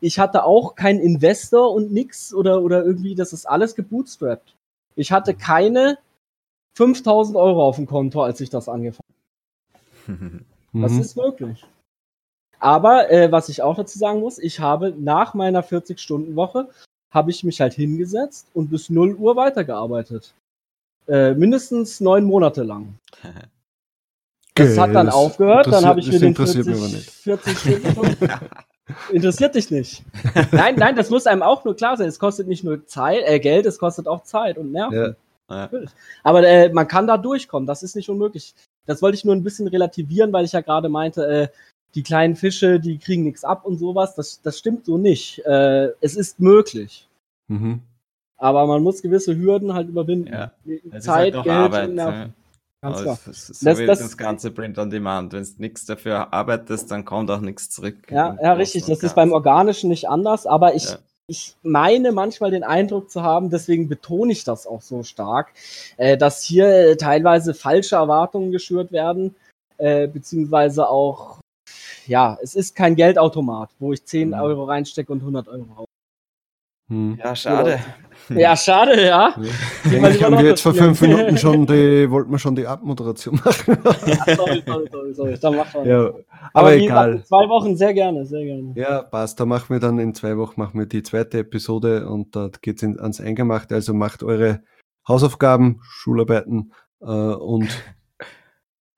Ich 0.00 0.18
hatte 0.18 0.44
auch 0.44 0.74
keinen 0.74 1.00
Investor 1.00 1.72
und 1.72 1.90
nix 1.90 2.34
oder, 2.34 2.62
oder 2.62 2.84
irgendwie, 2.84 3.14
das 3.14 3.32
ist 3.32 3.46
alles 3.46 3.74
gebootstrapped. 3.74 4.54
Ich 4.96 5.10
hatte 5.10 5.34
keine 5.34 5.98
5000 6.76 7.36
Euro 7.36 7.64
auf 7.64 7.76
dem 7.76 7.86
Konto, 7.86 8.22
als 8.22 8.40
ich 8.40 8.50
das 8.50 8.68
angefangen 8.68 9.08
habe. 10.06 10.44
Das 10.74 10.92
mhm. 10.92 11.00
ist 11.00 11.16
möglich. 11.16 11.64
Aber 12.58 13.10
äh, 13.10 13.30
was 13.30 13.48
ich 13.48 13.62
auch 13.62 13.76
dazu 13.76 13.98
sagen 13.98 14.20
muss, 14.20 14.38
ich 14.38 14.60
habe 14.60 14.94
nach 14.98 15.34
meiner 15.34 15.62
40-Stunden-Woche 15.62 16.68
habe 17.10 17.30
ich 17.30 17.44
mich 17.44 17.60
halt 17.60 17.74
hingesetzt 17.74 18.48
und 18.54 18.70
bis 18.70 18.90
0 18.90 19.14
Uhr 19.14 19.36
weitergearbeitet. 19.36 20.34
Äh, 21.06 21.34
mindestens 21.34 22.00
neun 22.00 22.24
Monate 22.24 22.62
lang. 22.62 22.98
Das 24.56 24.78
hat 24.78 24.94
dann 24.94 25.08
aufgehört, 25.08 25.66
dann 25.66 25.84
habe 25.84 25.98
ich 25.98 26.06
mir 26.12 26.20
den 26.20 26.32
40, 26.32 26.64
40 27.10 27.58
Stunden. 27.58 28.30
interessiert 29.10 29.54
dich 29.56 29.68
nicht. 29.72 30.04
nein, 30.52 30.76
nein, 30.76 30.94
das 30.94 31.10
muss 31.10 31.26
einem 31.26 31.42
auch 31.42 31.64
nur 31.64 31.74
klar 31.74 31.96
sein. 31.96 32.06
Es 32.06 32.20
kostet 32.20 32.46
nicht 32.46 32.62
nur 32.62 32.86
Zeit, 32.86 33.24
äh, 33.26 33.40
Geld, 33.40 33.66
es 33.66 33.80
kostet 33.80 34.06
auch 34.06 34.22
Zeit 34.22 34.56
und 34.56 34.70
Nerven. 34.70 35.16
Ja. 35.48 35.68
Aber 36.22 36.46
äh, 36.46 36.72
man 36.72 36.86
kann 36.86 37.08
da 37.08 37.18
durchkommen, 37.18 37.66
das 37.66 37.82
ist 37.82 37.96
nicht 37.96 38.08
unmöglich. 38.08 38.54
Das 38.86 39.02
wollte 39.02 39.16
ich 39.16 39.24
nur 39.24 39.34
ein 39.34 39.44
bisschen 39.44 39.68
relativieren, 39.68 40.32
weil 40.32 40.44
ich 40.44 40.52
ja 40.52 40.60
gerade 40.60 40.88
meinte, 40.88 41.26
äh, 41.26 41.48
die 41.94 42.02
kleinen 42.02 42.36
Fische, 42.36 42.80
die 42.80 42.98
kriegen 42.98 43.22
nichts 43.22 43.44
ab 43.44 43.64
und 43.64 43.78
sowas. 43.78 44.14
Das, 44.14 44.40
das 44.42 44.58
stimmt 44.58 44.84
so 44.84 44.98
nicht. 44.98 45.44
Äh, 45.46 45.90
es 46.00 46.16
ist 46.16 46.40
möglich. 46.40 47.08
Mhm. 47.48 47.80
Aber 48.36 48.66
man 48.66 48.82
muss 48.82 49.00
gewisse 49.00 49.36
Hürden 49.36 49.74
halt 49.74 49.88
überwinden. 49.88 50.32
Ja. 50.32 50.50
Zeit, 51.00 51.34
halt 51.34 51.44
Geld 51.44 51.56
Arbeit, 51.56 51.94
ja. 51.94 52.28
Ganz 52.82 53.00
klar. 53.00 53.18
Das, 53.24 53.46
so 53.46 53.64
das, 53.64 53.78
das, 53.78 53.98
das, 54.00 54.16
ganze 54.18 54.50
Print 54.50 54.76
on 54.78 54.90
Demand. 54.90 55.32
Wenn 55.32 55.42
du 55.42 55.50
nichts 55.56 55.86
dafür 55.86 56.34
arbeitest, 56.34 56.90
dann 56.90 57.04
kommt 57.06 57.30
auch 57.30 57.40
nichts 57.40 57.70
zurück. 57.70 58.10
Ja, 58.10 58.36
ja 58.42 58.52
richtig. 58.52 58.84
Das 58.84 59.02
ist 59.02 59.14
beim 59.14 59.32
Organischen 59.32 59.88
nicht 59.88 60.08
anders, 60.08 60.46
aber 60.46 60.74
ich, 60.74 60.90
ja. 60.90 60.98
Ich 61.26 61.56
meine 61.62 62.12
manchmal 62.12 62.50
den 62.50 62.64
Eindruck 62.64 63.10
zu 63.10 63.22
haben, 63.22 63.50
deswegen 63.50 63.88
betone 63.88 64.32
ich 64.32 64.44
das 64.44 64.66
auch 64.66 64.82
so 64.82 65.02
stark, 65.02 65.52
äh, 65.96 66.16
dass 66.16 66.42
hier 66.42 66.98
teilweise 66.98 67.54
falsche 67.54 67.96
Erwartungen 67.96 68.52
geschürt 68.52 68.92
werden, 68.92 69.34
äh, 69.78 70.06
beziehungsweise 70.06 70.88
auch, 70.88 71.38
ja, 72.06 72.38
es 72.42 72.54
ist 72.54 72.76
kein 72.76 72.96
Geldautomat, 72.96 73.70
wo 73.78 73.92
ich 73.92 74.04
10 74.04 74.28
mhm. 74.28 74.34
Euro 74.34 74.64
reinstecke 74.64 75.12
und 75.12 75.20
100 75.20 75.48
Euro 75.48 75.72
raus. 75.72 75.93
Hm. 76.88 77.18
Ja, 77.22 77.34
schade. 77.34 77.80
Ja, 78.30 78.56
schade, 78.56 79.04
ja. 79.04 79.34
ja. 79.36 79.42
Eigentlich 79.84 80.22
haben 80.24 80.38
wir 80.38 80.44
jetzt 80.46 80.62
vor 80.62 80.72
fünf 80.72 81.00
Minuten 81.02 81.36
schon 81.36 81.66
die, 81.66 82.10
wollten 82.10 82.30
wir 82.30 82.38
schon 82.38 82.54
die 82.54 82.66
Abmoderation 82.66 83.34
machen. 83.44 83.76
ja, 84.06 84.36
sorry, 84.36 84.62
sorry, 84.64 84.88
sorry, 84.90 85.14
sorry. 85.14 85.38
Dann 85.38 85.56
machen 85.56 85.84
wir. 85.84 85.92
Ja, 85.92 86.06
aber, 86.06 86.22
aber 86.54 86.74
egal. 86.74 87.14
In 87.16 87.24
zwei 87.24 87.48
Wochen 87.48 87.76
sehr 87.76 87.92
gerne, 87.92 88.24
sehr 88.24 88.44
gerne. 88.44 88.72
Ja, 88.76 89.02
passt. 89.02 89.40
Da 89.40 89.44
machen 89.44 89.68
wir 89.68 89.80
dann 89.80 89.98
in 89.98 90.14
zwei 90.14 90.38
Wochen 90.38 90.58
machen 90.58 90.78
wir 90.78 90.86
die 90.86 91.02
zweite 91.02 91.38
Episode 91.38 92.08
und 92.08 92.34
da 92.34 92.48
geht's 92.62 92.82
in, 92.82 92.98
ans 92.98 93.20
Eingemachte. 93.20 93.74
Also 93.74 93.92
macht 93.92 94.22
eure 94.22 94.62
Hausaufgaben, 95.06 95.80
Schularbeiten 95.82 96.72
äh, 97.02 97.06
und 97.06 97.68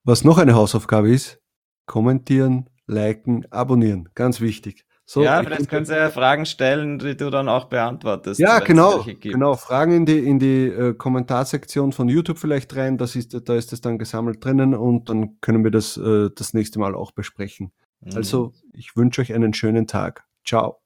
was 0.04 0.22
noch 0.22 0.38
eine 0.38 0.54
Hausaufgabe 0.54 1.10
ist, 1.10 1.40
kommentieren, 1.86 2.70
liken, 2.86 3.44
abonnieren. 3.50 4.08
Ganz 4.14 4.40
wichtig. 4.40 4.85
So, 5.08 5.22
ja, 5.22 5.40
vielleicht 5.40 5.68
können 5.68 5.86
Sie 5.86 5.94
ja 5.94 6.10
Fragen 6.10 6.46
stellen, 6.46 6.98
die 6.98 7.16
du 7.16 7.30
dann 7.30 7.48
auch 7.48 7.66
beantwortest. 7.66 8.40
Ja, 8.40 8.58
genau, 8.58 9.04
genau. 9.20 9.54
Fragen 9.54 9.92
in 9.92 10.04
die, 10.04 10.18
in 10.18 10.40
die 10.40 10.64
äh, 10.66 10.94
Kommentarsektion 10.94 11.92
von 11.92 12.08
YouTube 12.08 12.38
vielleicht 12.38 12.74
rein. 12.74 12.98
Das 12.98 13.14
ist, 13.14 13.48
da 13.48 13.54
ist 13.54 13.70
das 13.70 13.80
dann 13.80 13.98
gesammelt 13.98 14.44
drinnen 14.44 14.74
und 14.74 15.08
dann 15.08 15.40
können 15.40 15.62
wir 15.62 15.70
das 15.70 15.96
äh, 15.96 16.30
das 16.34 16.54
nächste 16.54 16.80
Mal 16.80 16.96
auch 16.96 17.12
besprechen. 17.12 17.72
Mhm. 18.00 18.16
Also, 18.16 18.52
ich 18.72 18.96
wünsche 18.96 19.20
euch 19.20 19.32
einen 19.32 19.54
schönen 19.54 19.86
Tag. 19.86 20.24
Ciao. 20.44 20.80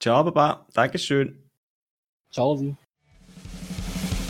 Ciao, 0.00 0.24
Baba. 0.24 0.66
Dankeschön. 0.72 1.50
Ciao, 2.30 2.56
Sie. 2.56 2.74